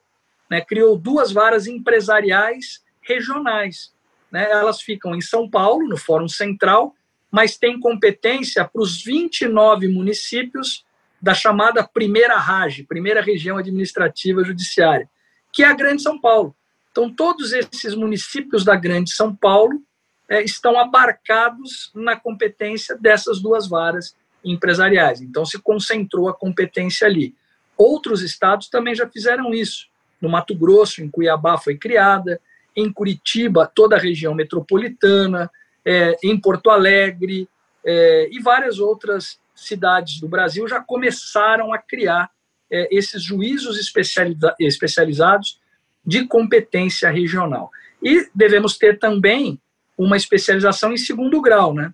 [0.50, 3.92] né, criou duas varas empresariais regionais.
[4.30, 6.94] Né, elas ficam em São Paulo, no Fórum Central,
[7.30, 10.84] mas têm competência para os 29 municípios
[11.20, 15.08] da chamada primeira RAGE, primeira região administrativa judiciária,
[15.52, 16.54] que é a Grande São Paulo.
[16.90, 19.82] Então, todos esses municípios da Grande São Paulo
[20.28, 25.20] é, estão abarcados na competência dessas duas varas empresariais.
[25.20, 27.34] Então, se concentrou a competência ali.
[27.76, 29.86] Outros estados também já fizeram isso.
[30.20, 32.40] No Mato Grosso, em Cuiabá, foi criada.
[32.74, 35.50] Em Curitiba, toda a região metropolitana.
[35.84, 37.48] É, em Porto Alegre
[37.84, 42.30] é, e várias outras cidades do Brasil já começaram a criar
[42.70, 45.60] é, esses juízos especializa especializados
[46.04, 47.70] de competência regional.
[48.02, 49.60] E devemos ter também
[49.96, 51.92] uma especialização em segundo grau, né?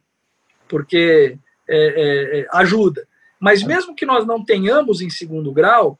[0.68, 1.38] Porque
[1.68, 3.06] é, é, é, ajuda.
[3.40, 5.98] Mas mesmo que nós não tenhamos em segundo grau,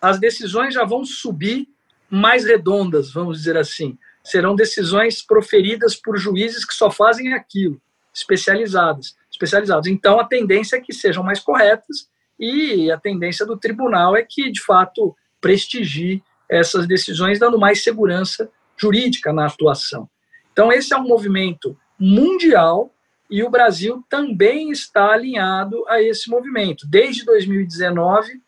[0.00, 1.68] as decisões já vão subir
[2.10, 3.96] mais redondas, vamos dizer assim.
[4.22, 7.80] Serão decisões proferidas por juízes que só fazem aquilo,
[8.12, 9.86] especializados, especializados.
[9.86, 12.08] Então a tendência é que sejam mais corretas
[12.38, 18.50] e a tendência do tribunal é que de fato prestigie essas decisões, dando mais segurança
[18.76, 20.08] jurídica na atuação.
[20.52, 22.92] Então esse é um movimento mundial
[23.30, 26.86] e o Brasil também está alinhado a esse movimento.
[26.88, 28.40] Desde 2019,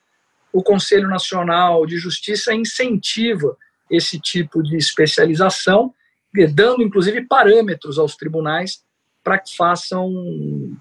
[0.53, 3.57] o Conselho Nacional de Justiça incentiva
[3.91, 5.93] esse tipo de especialização,
[6.55, 8.83] dando inclusive parâmetros aos tribunais
[9.29, 10.11] para que façam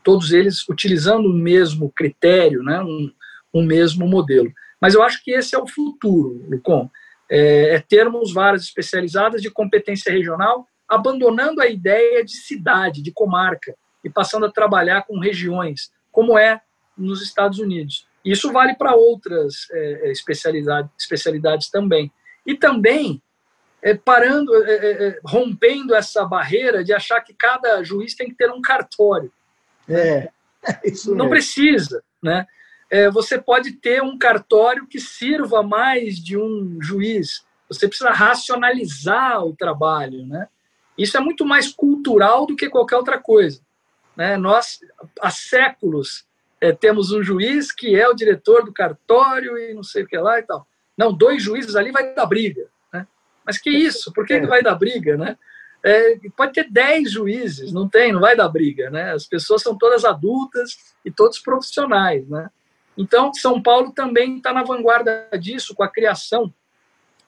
[0.01, 3.11] todos eles utilizando o mesmo critério, né, um,
[3.53, 4.49] um mesmo modelo.
[4.79, 6.89] Mas eu acho que esse é o futuro, Lucon,
[7.29, 13.75] é, é termos varas especializadas de competência regional, abandonando a ideia de cidade, de comarca,
[14.01, 16.61] e passando a trabalhar com regiões, como é
[16.97, 18.07] nos Estados Unidos.
[18.23, 22.09] Isso vale para outras é, é especialidades, especialidades também.
[22.45, 23.21] E também
[23.81, 28.35] é, parando, é, é, é, rompendo essa barreira de achar que cada juiz tem que
[28.35, 29.31] ter um cartório.
[29.87, 30.29] É,
[30.83, 32.45] isso Não precisa, né?
[32.89, 37.45] É, você pode ter um cartório que sirva mais de um juiz.
[37.67, 40.47] Você precisa racionalizar o trabalho, né?
[40.97, 43.61] Isso é muito mais cultural do que qualquer outra coisa.
[44.15, 44.35] Né?
[44.35, 44.79] Nós,
[45.21, 46.25] há séculos,
[46.59, 50.17] é, temos um juiz que é o diretor do cartório e não sei o que
[50.17, 50.65] lá e tal.
[50.97, 52.67] Não, dois juízes ali vai dar briga.
[53.47, 54.11] Mas que isso?
[54.11, 55.15] Por que, que vai dar briga?
[55.15, 55.37] Né?
[55.81, 58.89] É, pode ter dez juízes, não tem, não vai dar briga.
[58.89, 59.13] Né?
[59.13, 62.27] As pessoas são todas adultas e todos profissionais.
[62.27, 62.49] Né?
[62.97, 66.53] Então, São Paulo também está na vanguarda disso, com a criação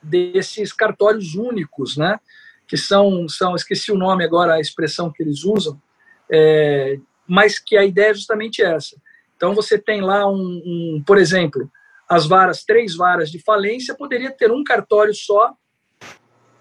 [0.04, 2.20] desses cartórios únicos, né?
[2.68, 5.82] que são, são, esqueci o nome agora, a expressão que eles usam,
[6.30, 8.96] é, mas que a ideia é justamente essa.
[9.36, 11.72] Então você tem lá um, um, por exemplo,
[12.08, 15.56] as varas, três varas de falência, poderia ter um cartório só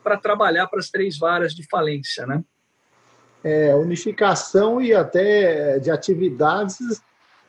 [0.09, 2.43] para trabalhar para as três varas de falência, né?
[3.44, 7.02] É, unificação e até de atividades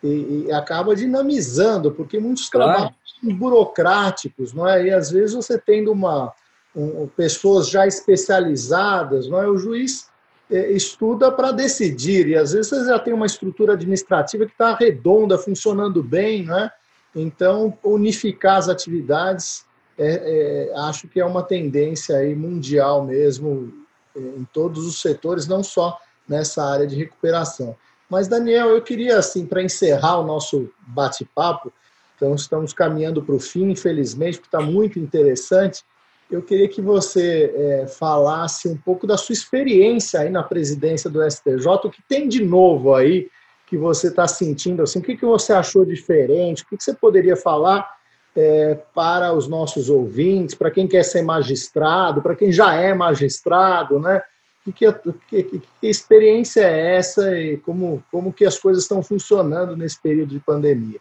[0.03, 2.71] e, e acaba dinamizando, porque muitos claro.
[2.71, 4.87] trabalhos são burocráticos, não é?
[4.87, 6.33] E às vezes você tendo uma
[6.75, 9.47] um, pessoas já especializadas, não é?
[9.47, 10.09] O juiz
[10.51, 14.75] é, estuda para decidir, e às vezes você já tem uma estrutura administrativa que está
[14.75, 16.69] redonda, funcionando bem, né?
[17.15, 19.65] então unificar as atividades
[19.99, 23.73] é, é, acho que é uma tendência aí mundial mesmo,
[24.15, 27.75] é, em todos os setores, não só nessa área de recuperação.
[28.09, 31.71] Mas, Daniel, eu queria, assim, para encerrar o nosso bate-papo,
[32.15, 35.83] então estamos caminhando para o fim, infelizmente, porque está muito interessante,
[36.31, 41.21] eu queria que você é, falasse um pouco da sua experiência aí na presidência do
[41.29, 43.29] STJ, o que tem de novo aí
[43.65, 46.93] que você está sentindo, assim, o que, que você achou diferente, o que, que você
[46.93, 47.98] poderia falar
[48.35, 53.99] é, para os nossos ouvintes, para quem quer ser magistrado, para quem já é magistrado,
[53.99, 54.21] né?
[54.63, 54.93] Que, que,
[55.27, 60.29] que, que, experiência é essa e como, como que as coisas estão funcionando nesse período
[60.29, 60.99] de pandemia?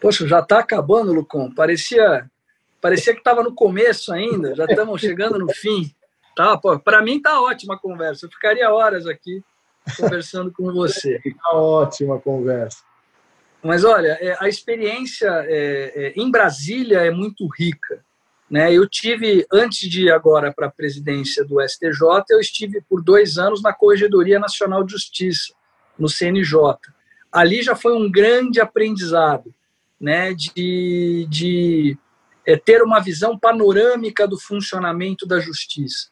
[0.00, 1.50] Poxa, já está acabando, Lucon.
[1.54, 2.28] Parecia,
[2.80, 5.90] parecia que estava no começo ainda, já estamos chegando no fim.
[6.36, 8.26] Tá, Para mim está ótima a conversa.
[8.26, 9.42] Eu ficaria horas aqui
[9.96, 11.20] conversando com você.
[11.24, 12.82] Está ótima a conversa.
[13.62, 18.04] Mas olha, é, a experiência é, é, em Brasília é muito rica.
[18.50, 18.72] Né?
[18.72, 23.38] Eu tive, antes de ir agora para a presidência do STJ, eu estive por dois
[23.38, 25.54] anos na Corregedoria Nacional de Justiça,
[25.96, 26.76] no CNJ.
[27.30, 29.54] Ali já foi um grande aprendizado
[30.00, 30.34] né?
[30.34, 31.96] de, de
[32.44, 36.08] é, ter uma visão panorâmica do funcionamento da justiça.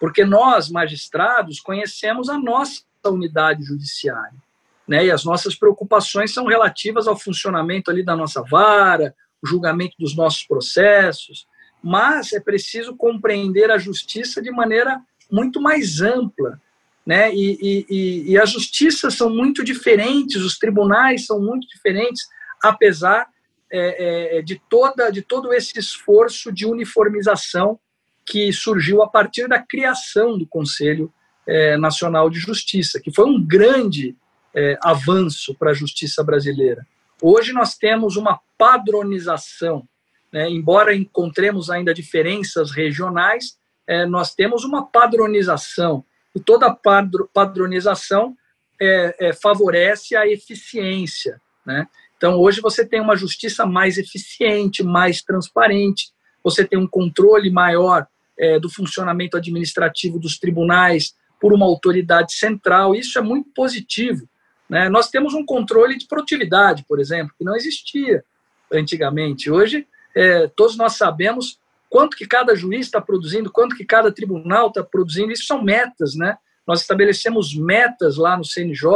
[0.00, 4.49] Porque nós, magistrados, conhecemos a nossa unidade judiciária
[4.90, 5.06] né?
[5.06, 10.16] E as nossas preocupações são relativas ao funcionamento ali da nossa vara, o julgamento dos
[10.16, 11.46] nossos processos,
[11.80, 15.00] mas é preciso compreender a justiça de maneira
[15.30, 16.60] muito mais ampla,
[17.06, 17.32] né?
[17.32, 22.26] E, e, e as justiças são muito diferentes, os tribunais são muito diferentes,
[22.60, 23.28] apesar
[23.70, 27.78] é, é, de toda de todo esse esforço de uniformização
[28.26, 31.12] que surgiu a partir da criação do Conselho
[31.46, 34.16] é, Nacional de Justiça, que foi um grande
[34.54, 36.86] é, avanço para a justiça brasileira.
[37.22, 39.86] Hoje nós temos uma padronização,
[40.32, 40.48] né?
[40.48, 46.04] embora encontremos ainda diferenças regionais, é, nós temos uma padronização
[46.34, 48.36] e toda padro, padronização
[48.80, 51.40] é, é, favorece a eficiência.
[51.66, 51.86] Né?
[52.16, 56.10] Então hoje você tem uma justiça mais eficiente, mais transparente,
[56.42, 58.06] você tem um controle maior
[58.38, 62.94] é, do funcionamento administrativo dos tribunais por uma autoridade central.
[62.94, 64.26] Isso é muito positivo
[64.70, 64.88] né?
[64.88, 68.24] Nós temos um controle de produtividade, por exemplo, que não existia
[68.72, 69.50] antigamente.
[69.50, 69.84] Hoje,
[70.14, 71.58] é, todos nós sabemos
[71.90, 75.32] quanto que cada juiz está produzindo, quanto que cada tribunal está produzindo.
[75.32, 76.38] Isso são metas, né?
[76.64, 78.86] Nós estabelecemos metas lá no CNJ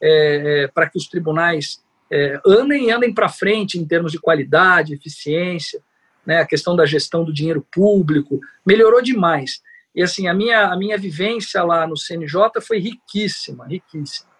[0.00, 4.20] é, é, para que os tribunais é, andem e andem para frente em termos de
[4.20, 5.82] qualidade, eficiência,
[6.24, 6.38] né?
[6.38, 9.60] A questão da gestão do dinheiro público melhorou demais.
[9.92, 14.31] E assim, a minha, a minha vivência lá no CNJ foi riquíssima, riquíssima.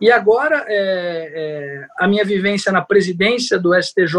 [0.00, 4.16] E agora, é, é, a minha vivência na presidência do STJ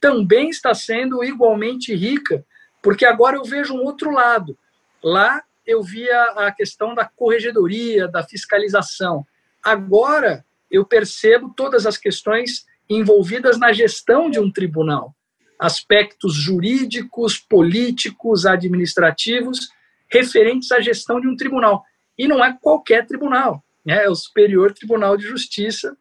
[0.00, 2.42] também está sendo igualmente rica,
[2.82, 4.56] porque agora eu vejo um outro lado.
[5.02, 9.26] Lá eu via a questão da corregedoria, da fiscalização.
[9.62, 15.14] Agora eu percebo todas as questões envolvidas na gestão de um tribunal,
[15.58, 19.68] aspectos jurídicos, políticos, administrativos
[20.08, 21.84] referentes à gestão de um tribunal.
[22.16, 25.96] E não é qualquer tribunal né, é o Superior Tribunal de Justiça,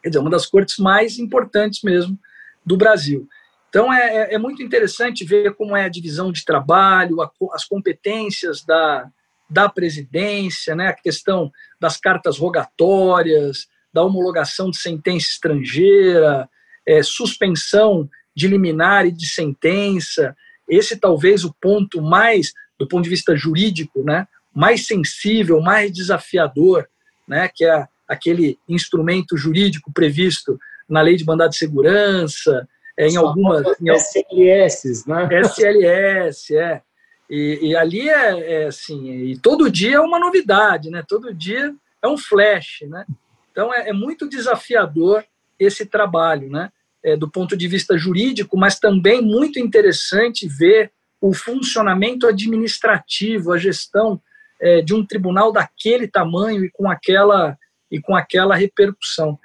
[0.00, 2.16] quer dizer, uma das cortes mais importantes mesmo
[2.64, 3.28] do Brasil.
[3.68, 7.64] Então, é, é, é muito interessante ver como é a divisão de trabalho, a, as
[7.64, 9.10] competências da,
[9.50, 11.50] da presidência, né, a questão
[11.80, 16.48] das cartas rogatórias, da homologação de sentença estrangeira,
[16.86, 20.36] é, suspensão de liminar e de sentença.
[20.68, 26.88] Esse talvez o ponto mais, do ponto de vista jurídico, né, mais sensível, mais desafiador
[27.28, 33.16] né, que é aquele instrumento jurídico previsto na lei de mandado de segurança, é, em
[33.16, 33.64] algumas.
[33.80, 35.28] Em SLS, né?
[35.42, 36.82] SLS, é.
[37.30, 41.04] E, e ali é, é, assim, e todo dia é uma novidade, né?
[41.06, 43.04] Todo dia é um flash, né?
[43.52, 45.24] Então é, é muito desafiador
[45.58, 46.70] esse trabalho, né?
[47.04, 50.90] É, do ponto de vista jurídico, mas também muito interessante ver
[51.20, 54.20] o funcionamento administrativo, a gestão
[54.60, 57.56] é, de um tribunal daquele tamanho e com aquela
[57.90, 59.38] e com aquela repercussão.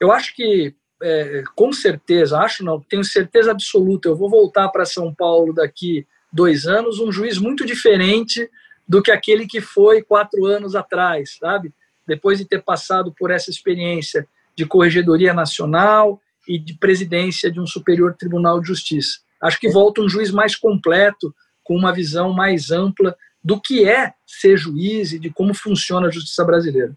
[0.00, 4.86] Eu acho que, é, com certeza, acho não, tenho certeza absoluta, eu vou voltar para
[4.86, 8.48] São Paulo daqui dois anos, um juiz muito diferente
[8.88, 11.72] do que aquele que foi quatro anos atrás, sabe?
[12.06, 17.66] Depois de ter passado por essa experiência de corregedoria nacional e de presidência de um
[17.66, 19.18] superior tribunal de justiça.
[19.42, 23.16] Acho que volta um juiz mais completo, com uma visão mais ampla
[23.46, 26.92] do que é ser juiz e de como funciona a justiça brasileira.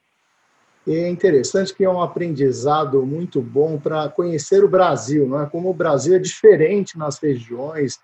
[0.87, 5.45] É interessante que é um aprendizado muito bom para conhecer o Brasil, não é?
[5.45, 7.99] Como o Brasil é diferente nas regiões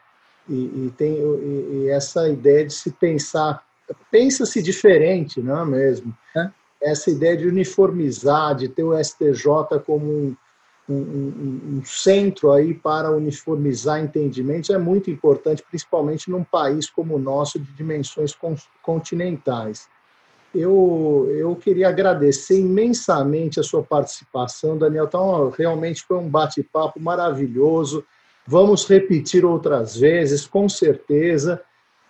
[0.47, 3.63] e, e tem e, e essa ideia de se pensar,
[4.11, 6.15] pensa-se diferente, não é mesmo?
[6.38, 6.51] É.
[6.84, 10.35] Essa ideia de uniformizar, de ter o STJ como um,
[10.93, 17.19] um, um, centro aí para uniformizar entendimentos é muito importante, principalmente num país como o
[17.19, 18.35] nosso, de dimensões
[18.83, 19.87] continentais.
[20.53, 25.05] Eu, eu queria agradecer imensamente a sua participação, Daniel.
[25.05, 28.05] Então, realmente foi um bate-papo maravilhoso.
[28.47, 31.61] Vamos repetir outras vezes, com certeza.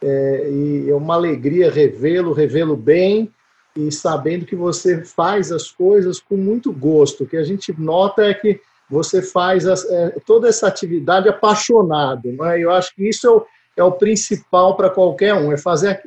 [0.02, 3.34] É, e é uma alegria revê-lo, revê-lo bem
[3.76, 7.24] e sabendo que você faz as coisas com muito gosto.
[7.24, 12.32] O que a gente nota é que você faz as, é, toda essa atividade apaixonado.
[12.32, 12.60] Né?
[12.60, 13.46] Eu acho que isso é o,
[13.78, 16.02] é o principal para qualquer um, é fazer,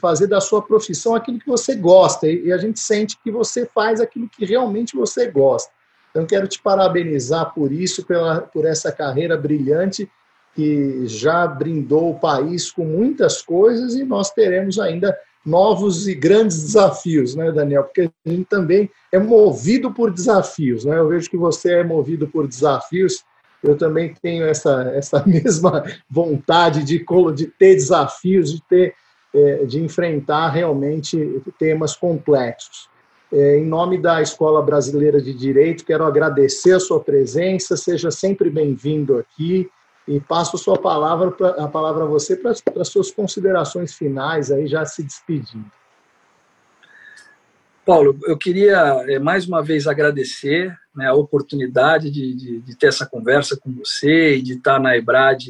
[0.00, 2.28] fazer da sua profissão aquilo que você gosta.
[2.28, 5.72] E, e a gente sente que você faz aquilo que realmente você gosta.
[6.10, 10.08] Então, quero te parabenizar por isso, pela, por essa carreira brilhante
[10.54, 16.62] que já brindou o país com muitas coisas e nós teremos ainda novos e grandes
[16.62, 17.84] desafios, né, Daniel?
[17.84, 20.98] Porque a gente também é movido por desafios, né?
[20.98, 23.24] Eu vejo que você é movido por desafios.
[23.62, 27.04] Eu também tenho essa, essa mesma vontade de,
[27.34, 28.94] de ter desafios, de ter
[29.34, 32.88] é, de enfrentar realmente temas complexos.
[33.32, 37.76] É, em nome da Escola Brasileira de Direito, quero agradecer a sua presença.
[37.76, 39.68] Seja sempre bem-vindo aqui
[40.06, 44.50] e passo a sua palavra pra, a palavra a você para as suas considerações finais
[44.50, 45.70] aí já se despedindo.
[47.86, 52.86] Paulo, eu queria eh, mais uma vez agradecer né, a oportunidade de, de, de, ter
[52.86, 55.42] essa conversa com você e de estar na Ebrad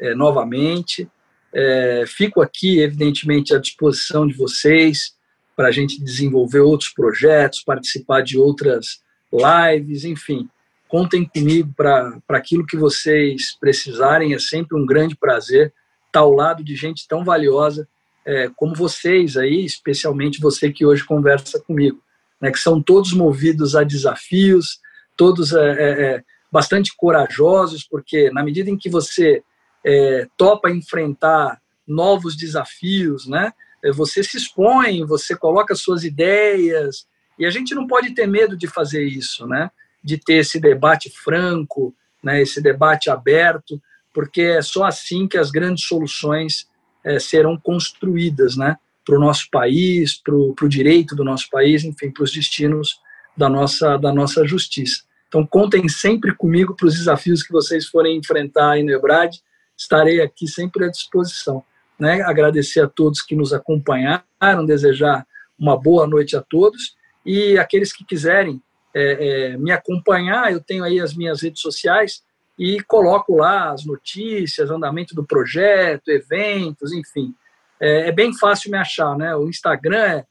[0.00, 1.08] é, novamente.
[1.54, 5.14] É, fico aqui, evidentemente, à disposição de vocês
[5.54, 9.00] para a gente desenvolver outros projetos, participar de outras
[9.32, 10.48] lives, enfim
[10.88, 14.34] contem comigo para aquilo que vocês precisarem.
[14.34, 15.72] É sempre um grande prazer
[16.06, 17.88] estar ao lado de gente tão valiosa
[18.24, 22.02] é, como vocês aí, especialmente você que hoje conversa comigo,
[22.40, 24.80] né, que são todos movidos a desafios,
[25.16, 29.42] todos é, é, é bastante corajosos, porque na medida em que você
[29.84, 33.52] é, topa enfrentar novos desafios, né,
[33.84, 37.06] é, você se expõe, você coloca suas ideias,
[37.38, 39.70] e a gente não pode ter medo de fazer isso, né?
[40.06, 41.92] De ter esse debate franco,
[42.22, 43.82] né, esse debate aberto,
[44.14, 46.68] porque é só assim que as grandes soluções
[47.04, 52.12] é, serão construídas né, para o nosso país, para o direito do nosso país, enfim,
[52.12, 53.00] para os destinos
[53.36, 55.02] da nossa, da nossa justiça.
[55.26, 59.34] Então, contem sempre comigo para os desafios que vocês forem enfrentar aí no Ebrad,
[59.76, 61.64] estarei aqui sempre à disposição.
[61.98, 62.22] Né?
[62.22, 65.26] Agradecer a todos que nos acompanharam, desejar
[65.58, 68.62] uma boa noite a todos e aqueles que quiserem
[68.98, 72.22] é, é, me acompanhar, eu tenho aí as minhas redes sociais
[72.58, 77.34] e coloco lá as notícias, andamento do projeto, eventos, enfim.
[77.78, 79.36] É, é bem fácil me achar, né?
[79.36, 80.24] O Instagram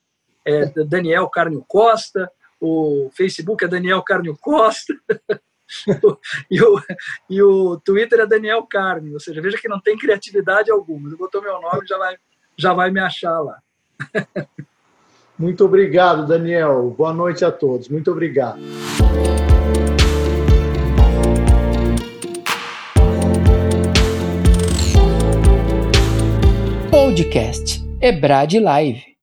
[0.43, 2.27] é, é Daniel Carnio Costa,
[2.59, 4.95] o Facebook é Daniel Carnio Costa,
[6.49, 6.81] e, o,
[7.29, 11.15] e o Twitter é Daniel Carne, ou seja, veja que não tem criatividade alguma.
[11.15, 12.17] Botou meu nome, já vai,
[12.57, 13.59] já vai me achar lá.
[15.37, 16.93] Muito obrigado, Daniel.
[16.97, 17.89] Boa noite a todos.
[17.89, 18.59] Muito obrigado.
[26.91, 29.14] Podcast Ebrad Live.